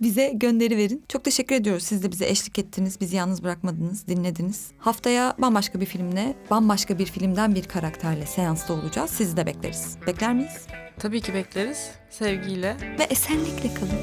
bize 0.00 0.32
gönderi 0.34 0.76
verin. 0.76 1.04
Çok 1.08 1.24
teşekkür 1.24 1.54
ediyoruz. 1.54 1.82
Siz 1.82 2.02
de 2.02 2.10
bize 2.12 2.26
eşlik 2.28 2.58
ettiniz, 2.58 3.00
bizi 3.00 3.16
yalnız 3.16 3.42
bırakmadınız, 3.42 4.08
dinlediniz. 4.08 4.70
Haftaya 4.78 5.34
bambaşka 5.38 5.80
bir 5.80 5.86
filmle, 5.86 6.34
bambaşka 6.50 6.98
bir 6.98 7.06
filmden 7.06 7.54
bir 7.54 7.64
karakterle 7.64 8.26
seansta 8.26 8.74
olacağız. 8.74 9.10
Sizi 9.10 9.36
de 9.36 9.46
bekleriz. 9.46 9.96
Bekler 10.06 10.34
miyiz? 10.34 10.66
Tabii 10.98 11.20
ki 11.20 11.34
bekleriz. 11.34 11.90
Sevgiyle. 12.10 12.76
Ve 12.98 13.04
esenlikle 13.04 13.74
kalın. 13.74 14.00